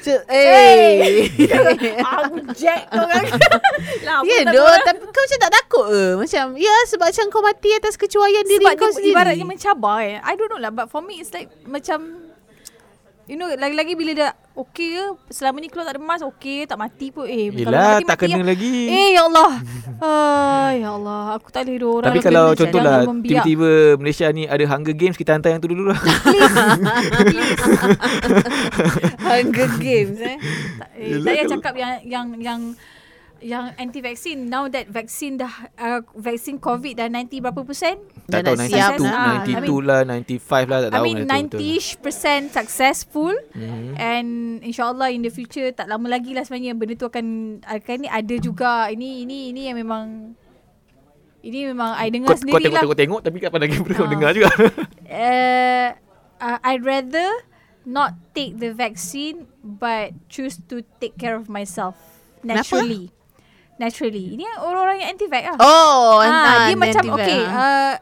[0.01, 1.29] Ce- Eh
[2.11, 3.23] aku jack kau kan.
[4.07, 4.67] Lama Ya doh.
[4.81, 8.61] Tapi kau macam tak takut ke Macam Ya sebab macam kau mati Atas kecuaian diri
[8.61, 10.17] Sebab kau dia sendiri ibaratnya mencabar eh.
[10.19, 12.24] I don't know lah but for me it's like macam
[13.25, 15.03] You know lagi-lagi bila dah okay ke
[15.33, 18.23] selama ni keluar tak ada mask okay tak mati pun eh Yelah, mati, tak mati
[18.23, 18.45] kena lah.
[18.53, 18.73] lagi.
[18.85, 19.51] Eh ya Allah.
[19.97, 24.93] Ah ya Allah aku tak boleh orang Tapi kalau contohlah tiba-tiba Malaysia ni ada Hunger
[24.93, 25.97] Games kita hantar yang tu dulu lah.
[29.25, 30.37] Hunger Games eh
[30.77, 32.59] tak, eh, Yelah, tak payah kalau- cakap yang yang yang
[33.45, 38.41] yang anti vaksin now that vaksin dah uh, vaksin covid dah 90 berapa persen tak
[38.41, 39.37] Dah tahu nak siap 92, lah.
[39.45, 41.03] 92 lah, 95 lah tak I tahu.
[41.03, 41.59] mean tu betul.
[41.61, 43.93] 90ish percent successful Mhm.
[43.95, 44.29] and
[44.59, 47.25] insyaallah in the future tak lama lagi lah sebenarnya benda tu akan
[47.61, 50.33] akan ni ada juga ini ini ini yang memang
[51.39, 54.11] ini memang I dengar Kau, kau sendiri lah tengok-tengok tapi kapan lagi boleh kau Ah.
[54.11, 54.49] dengar juga.
[54.49, 55.87] uh,
[56.41, 57.29] uh, I'd rather
[57.85, 61.93] not take the vaccine but choose to take care of myself
[62.41, 63.13] naturally.
[63.75, 64.39] Naturally.
[64.39, 65.57] Ini orang-orang yang anti-vax lah.
[65.59, 67.51] Oh Ah, dia anti- macam okay, ah.
[67.51, 67.93] uh,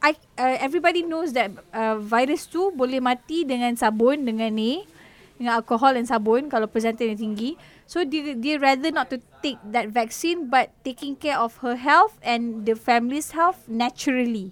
[0.00, 4.82] I uh, everybody knows that uh, virus tu boleh mati dengan sabun dengan ni
[5.36, 7.54] dengan alkohol dan sabun kalau persentasenya tinggi.
[7.84, 12.16] So dia dia rather not to take that vaccine but taking care of her health
[12.24, 14.50] and the family's health naturally.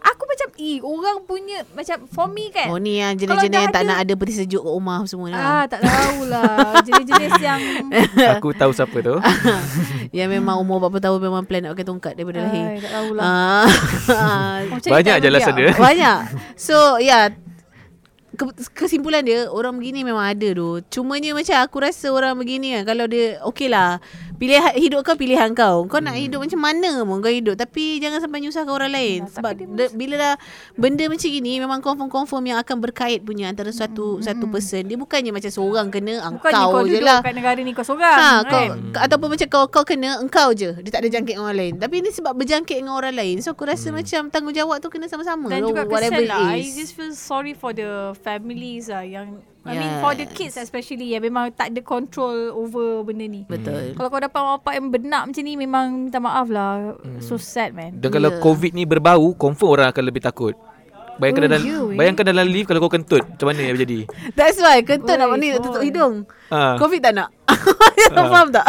[0.00, 2.72] Aku macam eh orang punya macam for me kan.
[2.72, 5.36] Oh ni yang jenis-jenis yang tak ada- nak ada peti sejuk kat rumah semua Ah
[5.36, 5.62] lah.
[5.68, 6.56] tak tahulah
[6.88, 7.60] jenis-jenis yang
[8.34, 9.14] Aku tahu siapa tu.
[10.16, 12.82] Yang memang umur berapa tahun memang plan nak pakai tongkat daripada lahir.
[12.82, 13.22] Tak tahulah.
[13.22, 13.66] Ah.
[14.74, 15.54] Macam Banyak je membiak.
[15.54, 15.70] dia.
[15.76, 16.18] Banyak.
[16.56, 17.30] So yeah
[18.30, 18.44] ke,
[18.74, 20.80] kesimpulan dia orang begini memang ada tu.
[20.88, 24.00] Cumanya macam aku rasa orang begini kan kalau dia okey lah
[24.40, 25.84] Pilihan hidup kau pilihan kau.
[25.84, 29.28] Kau nak hidup macam mana pun kau hidup tapi jangan sampai nyusahkan orang lain Ya,
[29.28, 30.34] sebab de, bila dah
[30.80, 34.88] benda macam gini memang confirm-confirm yang akan berkait punya antara satu satu person.
[34.88, 37.20] Dia bukannya macam seorang kena ah, Bukannya kau kau je lah.
[37.20, 38.16] kat negara ni kau seorang.
[38.16, 38.68] Ha, kau, kan?
[38.96, 40.72] ataupun macam kau kau kena engkau je.
[40.80, 41.74] Dia tak ada jangkit dengan orang lain.
[41.76, 43.36] Tapi ini sebab berjangkit dengan orang lain.
[43.44, 45.52] So aku rasa macam tanggungjawab tu kena sama-sama.
[45.52, 46.56] Dan juga whatever kesian lah.
[46.56, 46.80] I it is.
[46.80, 50.00] just feel sorry for the families lah yang I mean Yes.
[50.00, 53.44] for the kids especially yang memang tak ada control over benda ni.
[53.44, 53.92] Betul.
[53.92, 56.96] Kalau kau dapat mak bapak yang benak macam ni memang minta maaf lah.
[57.20, 57.96] So sad man.
[57.96, 58.40] Dan kalau Ya.
[58.40, 60.56] COVID ni berbau, confirm orang akan lebih takut.
[61.20, 61.96] Bayangkan Oh, dalam you, eh.
[62.00, 64.08] bayangkan dalam lift kalau kau kentut, macam mana yang berjadi?
[64.40, 66.24] That's why kentut nak Oi, ni tutup hidung.
[66.48, 66.80] Ha.
[66.80, 67.28] Covid tak nak.
[68.16, 68.64] Faham tak?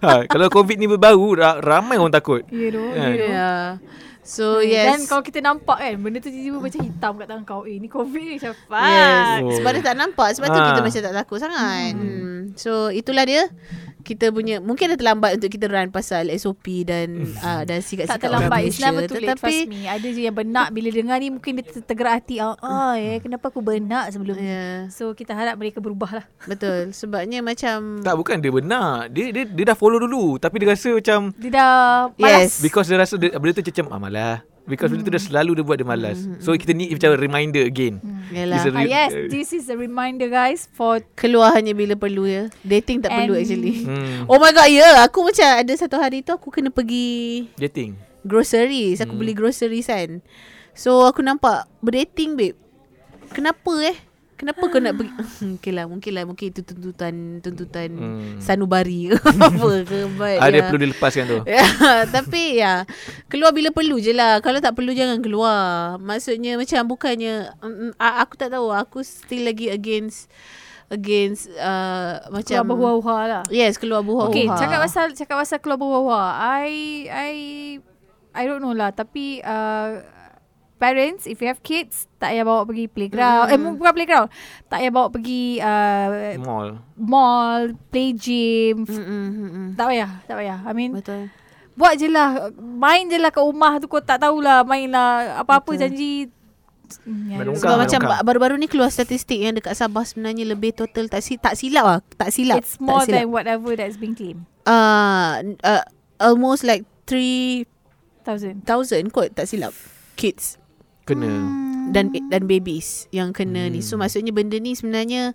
[0.00, 2.40] ha, kalau COVID ni berbau, ra- ramai orang takut.
[2.42, 2.56] Kan?
[2.56, 2.88] you know.
[2.96, 3.76] yeah.
[4.22, 5.10] So Dan yes.
[5.10, 8.22] kalau kita nampak kan Benda tu tiba-tiba macam hitam kat tangan kau Eh ni covid
[8.22, 9.38] ni macam fuck Yes.
[9.42, 9.50] Oh.
[9.58, 10.66] Sebab dia tak nampak Sebab tu Ah.
[10.70, 12.38] kita macam tak takut sangat hmm.
[12.54, 13.50] So itulah dia
[14.04, 18.50] Kita punya Mungkin dah terlambat Untuk kita run pasal SOP Dan uh, dan Tak terlambat
[18.52, 19.10] orang It's never Malaysia.
[19.10, 19.80] too late Tetapi Trust me.
[19.88, 22.36] Ada je yang benak Bila dengar ni Mungkin dia ter- tergerak hati.
[22.42, 24.44] Ah, ah eh, Kenapa aku benak sebelum ni?
[24.44, 26.92] Yeah, So kita harap mereka berubah lah Betul.
[26.92, 29.08] Sebabnya macam Tak bukan dia benar.
[29.08, 30.36] Dia dia dia dah follow dulu.
[30.36, 31.74] Tapi dia rasa macam Dia dah
[32.18, 32.58] malas.
[32.58, 32.62] Yes.
[32.62, 35.74] Because dia rasa dia, benda tu macam ah Because benda tu dah selalu dia buat
[35.74, 36.22] dia malas.
[36.38, 37.98] So kita need macam reminder again.
[38.30, 41.72] Yalah It's a Ah, re- yes, uh, this is a reminder guys for Keluar hanya
[41.72, 44.24] bila perlu ya Dating tak perlu And- actually Hmm.
[44.24, 45.02] Oh my god ya yeah.
[45.02, 47.98] Aku macam ada satu hari tu Aku kena pergi Dating.
[48.22, 49.20] Groceries Aku Hmm.
[49.20, 50.22] beli groceries kan
[50.72, 52.56] So aku nampak Berdating babe
[53.30, 53.98] Kenapa eh
[54.42, 55.14] Kenapa kau nak pergi
[55.56, 58.42] Okay lah Mungkin lah Mungkin itu tuntutan Tuntutan Hmm.
[58.42, 59.16] Sanubari ke
[59.48, 60.62] Apa ke But Ada ya.
[60.66, 61.38] perlu dilepaskan tu.
[61.46, 61.62] Ya,
[62.16, 62.82] tapi ya
[63.30, 64.38] keluar bila perlu je lah.
[64.38, 65.96] Kalau tak perlu jangan keluar.
[65.96, 68.68] Maksudnya macam bukannya mm, mm, aku tak tahu.
[68.68, 70.26] Aku still lagi against
[70.88, 75.78] against uh, Keluar macam berhuha-huha lah Yes, keluar buah Okay, cakap pasal cakap pasal keluar
[75.78, 76.22] berhuha.
[76.36, 76.68] I
[77.08, 77.32] I
[78.32, 80.00] I don't know lah tapi uh,
[80.82, 83.46] parents if you have kids tak payah bawa pergi playground.
[83.46, 83.54] Mm.
[83.54, 84.28] Eh bukan playground.
[84.66, 86.06] Tak payah bawa pergi uh,
[86.42, 86.68] Mall.
[86.98, 87.62] mall,
[87.94, 88.82] play gym.
[88.82, 89.68] Mm, mm, mm, mm.
[89.78, 90.58] Tak payah, tak payah.
[90.66, 91.30] I mean Betul.
[91.78, 92.50] buat je lah.
[92.58, 95.82] Main je lah kat rumah tu kau tak tahulah main lah apa-apa Betul.
[95.86, 96.12] janji
[97.30, 101.22] ya, don't Sebab macam baru-baru ni keluar statistik yang dekat Sabah sebenarnya lebih total tak
[101.24, 101.98] si tak silap lah.
[102.18, 102.60] Tak silap.
[102.60, 103.16] It's more tak silap.
[103.16, 104.44] than whatever that's being claimed.
[104.66, 105.84] uh, uh,
[106.20, 107.66] almost like 3000
[108.62, 109.10] Thousand.
[109.10, 109.74] kot tak silap.
[110.14, 110.61] Kids.
[111.02, 111.26] Kena.
[111.26, 111.90] Hmm.
[111.90, 113.72] dan dan babies yang kena hmm.
[113.76, 113.80] ni.
[113.82, 115.34] So maksudnya benda ni sebenarnya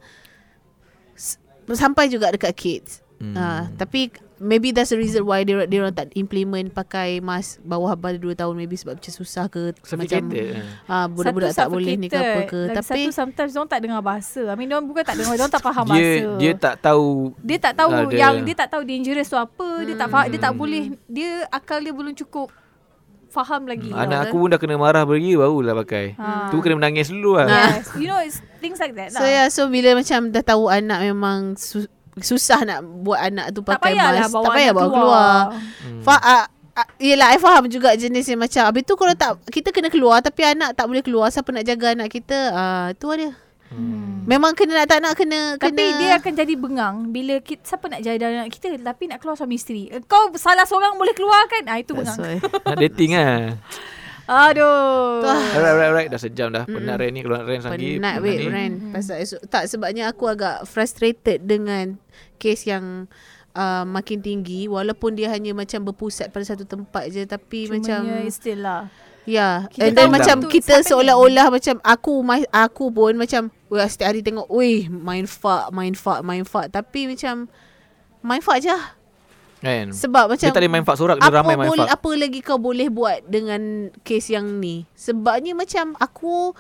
[1.68, 3.04] sampai juga dekat kids.
[3.20, 3.34] Hmm.
[3.34, 3.36] Hmm.
[3.36, 7.98] Uh, tapi maybe that's the reason why dia dia orang tak implement pakai mask bawah
[7.98, 10.62] pada 2 tahun maybe sebab macam susah ke macam Suffocated.
[10.86, 12.60] ah uh, budak-budak tak boleh ni ke apa ke.
[12.70, 14.42] Lagi tapi satu sometimes diorang tak dengar bahasa.
[14.46, 16.30] I mean diorang bukan tak dengar, diorang tak faham dia bahasa.
[16.38, 17.10] dia tak tahu
[17.42, 18.14] dia tak tahu ada.
[18.14, 19.70] yang dia tak tahu dangerous tu apa.
[19.82, 20.62] Dia tak faham, dia tak Hmm.
[20.62, 22.54] boleh dia akal dia belum cukup
[23.38, 23.94] faham lagi.
[23.94, 26.18] anak aku pun dah kena marah pergi barulah pakai.
[26.18, 26.50] Ha.
[26.50, 27.46] Tu kena menangis dulu lah.
[27.46, 27.94] Yes.
[27.94, 29.30] You know it's things like that so lah.
[29.30, 33.78] yeah so bila macam dah tahu anak memang su- susah nak buat anak tu tak
[33.78, 34.98] pakai payahlah mask bawa tak payah bawa keluar.
[34.98, 35.38] keluar.
[35.86, 36.02] Hmm.
[36.02, 36.46] Fa- uh,
[36.82, 40.22] uh, yelah I faham juga jenis yang macam Habis tu kalau tak Kita kena keluar
[40.22, 43.30] Tapi anak tak boleh keluar Siapa nak jaga anak kita uh, Tu dia
[43.68, 44.24] Hmm.
[44.24, 47.92] Memang kena nak tak nak kena Tapi kena, dia akan jadi bengang bila kita, siapa
[47.92, 49.92] nak jaga anak kita tapi nak keluar suami isteri.
[50.08, 51.68] Kau salah seorang boleh keluar kan?
[51.68, 52.40] Ah itu That's bengang.
[52.68, 53.60] Nak dating lah.
[54.28, 55.24] Aduh.
[55.24, 56.10] Alright, alright, alright.
[56.12, 56.68] Dah sejam dah.
[56.68, 57.24] Penat Ren ni.
[57.24, 57.96] Keluar Ren lagi.
[57.96, 58.48] Penat Penat wait ni.
[58.52, 61.96] Ren Pasal esok Tak sebabnya aku agak Frustrated dengan
[62.36, 63.08] Kes yang
[63.56, 68.00] uh, Makin tinggi Walaupun dia hanya macam Berpusat pada satu tempat je Tapi Cumanya macam
[68.28, 68.92] still lah.
[69.28, 73.84] Ya Kita And then tahu macam Kita seolah-olah Macam aku ma- Aku pun macam Wah
[73.84, 77.52] setiap hari tengok Weh main fuck Main fuck Main fuck Tapi macam
[78.24, 78.96] Main fuck je lah
[79.58, 79.92] Kan?
[79.92, 81.18] Sebab macam Dia tak boleh main fuck sorak.
[81.18, 81.92] Dia apa ramai main boleh, fuck.
[81.92, 86.56] Apa lagi kau boleh buat Dengan kes yang ni Sebabnya macam Aku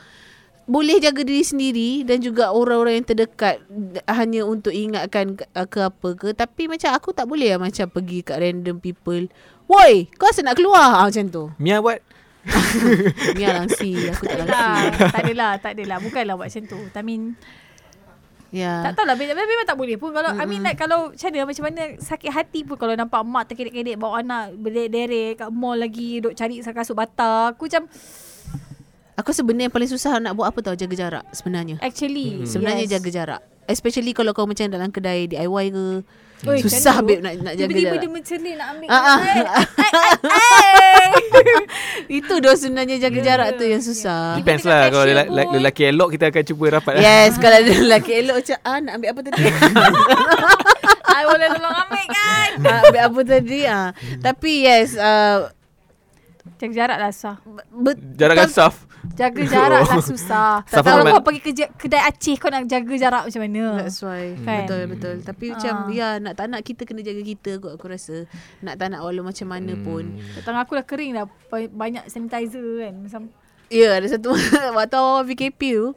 [0.68, 5.80] boleh jaga diri sendiri dan juga orang-orang yang terdekat d- hanya untuk ingatkan ke, ke
[5.80, 9.32] apa ke tapi macam aku tak boleh lah macam pergi kat random people
[9.64, 12.04] woi kau asal nak keluar ah, macam tu Mia buat.
[13.38, 15.98] Mia langsi aku tak Tak langsi tak adalah, tak adalah.
[16.00, 16.80] Bukanlah buat macam tu.
[16.80, 17.22] I mean,
[18.54, 19.16] ya tak tahulah.
[19.20, 20.16] Memang, memang tak boleh pun.
[20.16, 23.44] Kalau, I mean like kalau macam mana, macam mana sakit hati pun kalau nampak mak
[23.52, 27.52] terkedek-kedek bawa anak berderet-deret kat mall lagi, duk cari kasut bata.
[27.52, 27.86] Aku macam,
[29.18, 32.46] aku sebenarnya yang paling susah nak buat apa tau jaga jarak sebenarnya actually.
[32.46, 32.94] sebenarnya yes.
[32.94, 35.86] jaga jarak especially kalau kau macam dalam kedai DIY ke
[36.46, 38.88] Oi, susah babe nak nak jaga Tiba-tiba jarak dia mencelik nak ambil.
[38.94, 39.20] Ah, ah.
[42.22, 43.88] Itu doh sebenarnya jaga Ya, jarak ya, tu yang ya.
[43.90, 44.38] susah.
[44.38, 44.82] Depends dengan lah.
[44.94, 47.02] Kalau cashier lelaki, lelaki elok kita akan cuba rapat lah.
[47.02, 49.42] Yes, kalau ada lelaki elok macam ah nak ambil apa tadi?
[51.18, 52.50] I boleh tolong ambil kan.
[52.62, 53.88] Ah, apa tadi ah.
[54.22, 55.50] Tapi yes, uh,
[56.58, 57.36] Jaga jarak lah susah.
[57.72, 58.76] bet, Jarak saf.
[59.10, 60.52] Jaga jarak lah susah.
[60.64, 61.14] Safar Kalau Ahmad.
[61.16, 63.64] kau pergi kerja, kedai Aceh kau nak jaga jarak macam mana?
[63.80, 64.66] That's why Kan?
[64.66, 65.50] Betul betul Tapi Ah.
[65.54, 68.26] macam Ya nak tak nak kita Kena jaga kita kot Aku rasa
[68.60, 71.24] Nak tak nak walau macam mana pun Tangan aku dah kering dah.
[71.48, 72.94] Ba- Banyak sanitizer kan.
[73.00, 73.22] Macam,
[73.70, 74.34] Ya ada satu
[74.76, 75.88] Waktu awal PKP tu.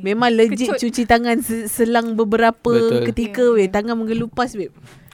[0.00, 0.78] Memang legit Kecut.
[0.80, 3.02] cuci tangan se- Selang beberapa Betul.
[3.04, 4.68] ketika Ya, weh Tangan mengelupas weh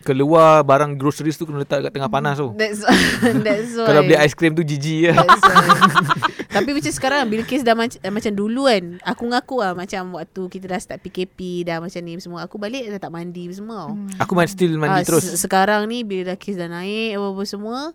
[0.07, 2.55] Keluar barang groceries tu kena letak kat tengah panas tu.
[2.55, 2.87] That's
[3.37, 5.19] That's why Kalau beli aiskrim tu jijik lah.
[5.21, 5.67] That's why.
[6.57, 10.15] Tapi macam sekarang Bila kes dah mac- eh, macam dulu kan Aku ngaku lah Macam
[10.15, 13.85] waktu kita dah start PKP Dah macam ni semua Aku balik dah tak mandi semua
[13.85, 13.99] tau.
[14.19, 15.27] Aku man still mandi Ah, terus.
[15.27, 17.93] se- Sekarang ni bila dah kes dah naik apa-apa semua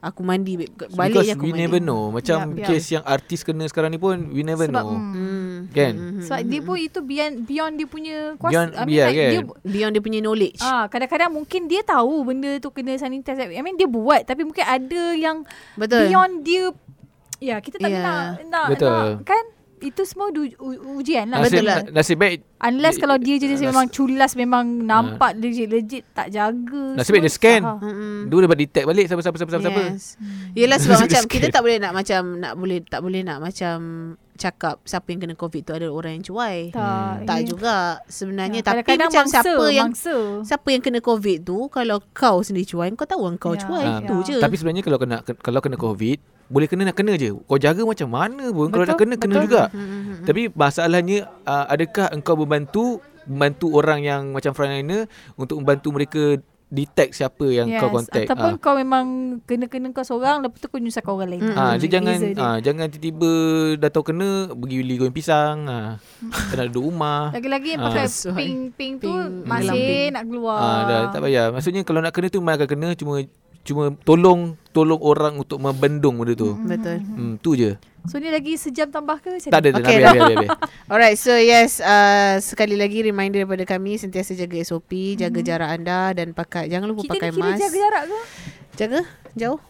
[0.00, 0.56] Aku mandi.
[0.56, 0.72] Balik
[1.12, 2.08] Because je aku we mandi never know.
[2.08, 2.66] Macam Yup, yup.
[2.66, 4.96] kes yang artis kena sekarang ni pun we never Sebab, know.
[4.96, 5.58] mm.
[5.70, 5.92] Kan?
[6.18, 8.50] Sebab dia pun itu beyond, beyond dia punya kuasa.
[8.50, 9.30] Beyond- I mean, yeah, like, kan?
[9.30, 13.44] dia, Beyond dia punya knowledge Ah, kadang-kadang mungkin dia tahu benda tu kena sanitize.
[13.44, 15.44] I mean dia buat tapi mungkin ada yang
[15.76, 16.64] Betul beyond dia
[17.38, 18.00] ya kita tak Yeah.
[18.00, 18.88] nak nak, Betul.
[18.88, 19.44] nak kan
[19.82, 21.40] itu semua du, u, ujian lah.
[21.40, 21.78] Nasib, Betul lah.
[21.90, 26.84] nasib baik Unless Dia- kalau dia jenis nas- memang culas memang nampak legit-legit tak jaga.
[26.92, 27.62] Nasib baik dia scan.
[27.64, 28.28] Mm-mm.
[28.28, 29.80] Dua dapat detect balik siapa siapa siapa.
[29.88, 30.20] Yes.
[30.52, 33.76] Yelah sebab Dia macam kita tak boleh nak macam nak boleh tak boleh nak macam
[34.40, 36.58] cakap siapa yang kena covid tu adalah orang yang cuai.
[36.70, 37.74] Tak, Tak ini- juga
[38.08, 40.16] sebenarnya Ya, tapi kadang-kadang macam mangsa, siapa yang mangsa.
[40.42, 43.84] siapa yang kena covid tu kalau kau sendiri cuai kau tahu orang kau Ya, cuai
[43.86, 44.36] Ah, tu je.
[44.36, 46.16] Tapi sebenarnya kalau kena kalau kena covid
[46.48, 47.30] boleh kena nak kena je.
[47.36, 49.44] Kau jaga macam mana pun kalau Betul, nak kena kena betul.
[49.46, 49.62] juga.
[49.68, 52.84] Hmm, Tapi masalahnya uh, adakah engkau membantu
[53.22, 55.04] membantu orang yang macam frontliner
[55.36, 56.22] untuk membantu mereka
[56.70, 57.78] detect siapa yang yes.
[57.78, 58.24] kau contact.
[58.24, 58.56] Ataupun Ah.
[58.56, 59.06] kau memang
[59.42, 61.42] kena-kena kau seorang lepas tu kau nyusahkan orang lain.
[61.44, 61.56] Mm.
[61.56, 62.38] Ah, dia jangan dia.
[62.38, 63.30] ah, jangan tiba-tiba
[63.76, 65.58] dah tahu kena pergi beli goreng pisang.
[66.48, 67.34] Tak nak duduk rumah.
[67.34, 67.86] Lagi-lagi yang Ah.
[67.90, 68.38] pakai That's why.
[68.40, 70.58] pink-pink tu Pink, masih nak keluar.
[70.58, 71.46] Ah, dah tak payah.
[71.50, 73.14] Maksudnya kalau nak kena tu memang akan kena cuma
[73.70, 76.52] cuma tolong tolong orang untuk membendung benda tu.
[76.56, 76.98] Betul.
[76.98, 77.78] Hmm, tu je.
[78.02, 79.30] So ni lagi sejam tambah ke?
[79.30, 79.96] Macam Tak ada, Okay.
[79.96, 80.50] Biar, biar, biar.
[80.90, 86.10] Alright, so yes, uh, sekali lagi reminder daripada kami sentiasa jaga SOP, jaga jarak anda
[86.12, 87.60] dan pakai jangan lupa Kita pakai mask.
[87.60, 88.18] jaga jarak ke?
[88.74, 89.00] Jaga
[89.34, 89.60] jauh.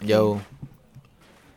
[0.00, 0.36] Jauh.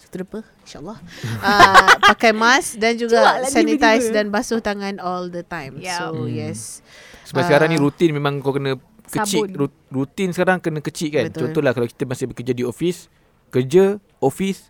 [0.10, 0.98] Terpa InsyaAllah
[1.38, 5.94] uh, Pakai mask Dan juga Sanitize dan basuh tangan All the time Yup.
[5.94, 6.34] So Hmm.
[6.34, 6.82] yes
[7.30, 7.46] Sebab Ah.
[7.46, 8.74] sekarang ni rutin memang kau kena
[9.10, 9.74] kecil Sabun.
[9.90, 11.26] rutin sekarang kena kecil kan.
[11.34, 11.50] Betul.
[11.50, 13.10] Contohlah kalau kita masih bekerja di office,
[13.50, 14.70] kerja office,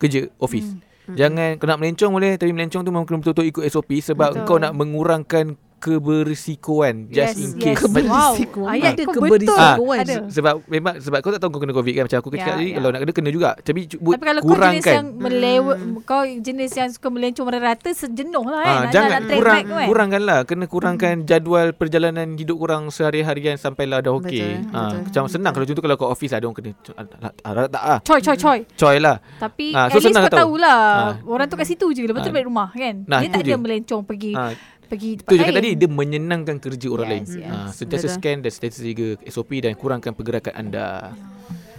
[0.00, 0.72] kerja office.
[1.06, 1.14] Hmm.
[1.14, 4.46] Jangan kau nak melencong boleh tapi melencong tu memang kena betul-betul ikut SOP sebab Betul.
[4.48, 5.54] kau nak mengurangkan
[5.86, 7.62] keberisikoan just Yes, in yes.
[7.62, 7.78] case.
[7.80, 8.66] Keberisikoan.
[8.66, 8.72] Wow.
[8.72, 9.76] Ayat Ada kau keberisikoan.
[9.76, 9.92] betul.
[9.92, 10.16] Ah, Ada.
[10.28, 12.66] Sebab memang sebab kau tak tahu kau kena covid kan macam aku Ya, cakap tadi
[12.66, 12.74] ya.
[12.76, 13.50] kalau nak kena kena juga.
[13.56, 14.92] Tapi cu- Tapi kalau kau jenis kurangkan.
[14.92, 15.72] yang melewa,
[16.02, 18.66] kau jenis yang suka melencong merata sejenuh lah kan.
[18.66, 19.86] Ah, Nak- jangan nak track kurang back kan.
[19.86, 24.42] kurangkanlah kena kurangkan jadual perjalanan hidup kurang sehari-harian sampailah dah okey.
[24.58, 25.00] Betul, Ha betul.
[25.06, 26.70] macam senang kalau contoh kalau kau office ada orang kena
[27.68, 27.98] tak ah.
[28.00, 28.58] Coy, coy, coy.
[28.72, 29.16] Coy lah.
[29.36, 30.40] Tapi Ah, at so least senang kau tahu.
[30.54, 30.78] tahulah.
[30.78, 31.12] Ah.
[31.24, 32.02] Orang tu kat situ je.
[32.02, 32.94] Lepas tu balik rumah kan.
[33.02, 34.52] Dia tak ada melencong pergi Ha
[34.86, 35.54] pergi tempat itu lain.
[35.54, 37.24] tadi dia menyenangkan kerja orang Yes, lain.
[37.36, 37.46] yes.
[37.46, 38.16] Ha sentiasa Betul.
[38.16, 41.12] scan dan sentiasa jaga SOP dan kurangkan pergerakan anda.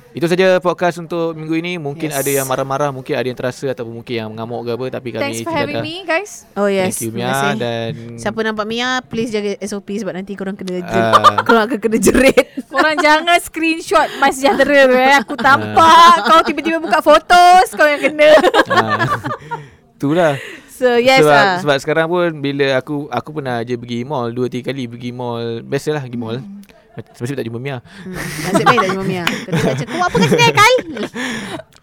[0.09, 1.73] Itu saja podcast untuk minggu ini.
[1.77, 2.17] Mungkin Yes.
[2.17, 5.21] ada yang marah-marah, mungkin ada yang terasa ataupun mungkin yang mengamuk ke apa tapi kami
[5.21, 6.41] Thanks for having me guys.
[6.53, 10.57] Oh yes Thank you Mia dan Siapa nampak Mia Please jaga SOP Sebab nanti korang
[10.57, 11.37] kena Ah.
[11.47, 12.33] Korang akan kena jerit
[12.65, 15.13] Korang jangan screenshot My sejahtera eh.
[15.21, 19.05] Aku tampak Kau tiba-tiba buka fotos Kau yang kena ah,
[19.97, 20.33] itulah.
[20.77, 21.57] So yes sebab, ah.
[21.57, 25.65] sebab sekarang pun bila aku aku pernah je pergi mall dua tiga kali pergi mall
[25.65, 26.37] biasalah pergi mall.
[27.13, 27.77] Sebab tak jumpa Mia.
[27.77, 31.03] hmm, Nasib baik tak jumpa Mia Kau dia macam Kau apa kat sini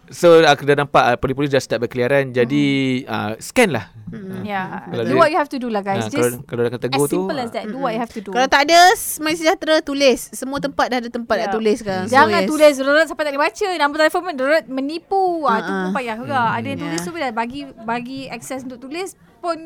[0.04, 2.64] So aku dah nampak uh, polis-polis dah start berkeliaran jadi
[3.02, 3.88] uh, scan lah.
[4.06, 4.44] Hmm.
[4.44, 6.60] Yeah Kalau Do dia- what you have to do lah guys Ah, Just kalau kalau
[6.62, 7.18] dah kata As go tu.
[7.18, 10.30] simple as that Do what you have to do Kalau tak ada Smile Sejahtera tulis
[10.30, 11.40] Semua tempat dah ada tempat Ya.
[11.40, 12.46] nak tulis sekarang So, Jangan yes.
[12.46, 15.88] tulis Dorot sampai tak boleh baca Nombor telefon pun Dorot menipu ah, Itu Ah, pun
[15.88, 15.92] ah.
[15.92, 17.02] payah juga Ada yang tulis Ya.
[17.02, 19.08] tu bila Bagi bagi akses untuk tulis
[19.40, 19.58] Pun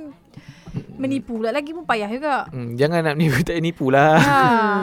[0.95, 4.17] Menipu pula lagi pun payah juga Hmm, jangan nak nipu tak nipu lah.
[4.17, 4.41] ha,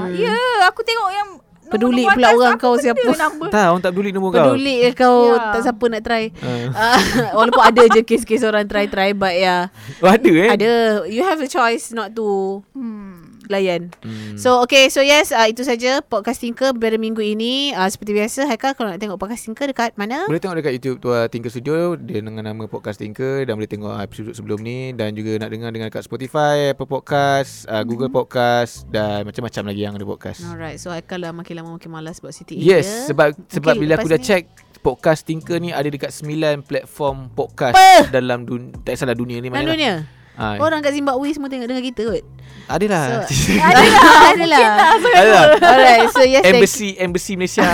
[0.10, 1.30] Ya yeah, Aku tengok yang
[1.66, 3.46] Peduli pula orang kau benda siapa.
[3.50, 4.54] tak orang tak peduli nombor kau.
[4.54, 5.50] Peduli kau Ya.
[5.50, 6.70] Tak siapa nak try Ah.
[6.94, 7.00] Ah,
[7.34, 10.50] Walaupun ada je Kes-kes orang try-try But ya Oh, ada eh?
[10.52, 10.72] Ada
[11.10, 13.25] You have a choice Not to Hmm.
[13.48, 13.94] Layan.
[14.00, 14.36] Hmm.
[14.36, 17.72] So okay So yes uh, Itu saja Podcast Tinker Pada minggu ini.
[17.72, 20.26] Uh, Seperti biasa Haikal kalau nak tengok Podcast Tinker Dekat mana?
[20.26, 23.94] Boleh tengok dekat YouTube Tua Tinker Studio Dia dengan nama Podcast Tinker Dan boleh tengok
[23.98, 24.92] episod sebelum ni.
[24.92, 29.82] Dan juga nak dengar Dengan dekat Spotify Apple Podcast uh, Google Podcast Dan macam-macam lagi
[29.82, 30.42] yang ada podcast.
[30.44, 33.94] Alright So Haikal lah makin lama makin malas Buat City Yes Sebab sebab Mungkin bila
[33.98, 34.44] aku dah ni- check
[34.78, 38.06] Podcast Tinker ni ada dekat 9 platform podcast Apa?
[38.12, 39.74] dalam dunia tak salah dunia ni Dalam mana.
[39.74, 39.94] dunia
[40.36, 42.24] Ah, Orang kat Zimbabwe semua tengok dengan kita kot.
[42.66, 43.24] Adalah.
[43.26, 43.92] So, adalah.
[44.28, 44.68] adalah.
[45.14, 45.44] Adalah.
[45.62, 47.68] Alright, so yes, thank, Embassy Embassy Malaysia.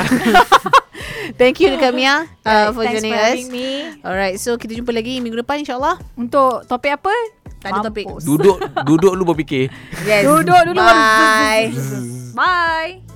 [1.39, 3.29] thank you dekat Mia uh, for Thanks joining for us.
[3.31, 3.67] having me.
[4.01, 5.95] Alright, so kita jumpa lagi minggu depan insyaAllah.
[6.13, 7.13] Untuk topik apa?
[7.61, 8.05] Tak ada topik.
[8.19, 9.69] Duduk duduk lu berfikir.
[10.01, 10.25] Yes.
[10.25, 11.65] Duduk dulu baru- Bye.
[12.33, 13.10] Bye.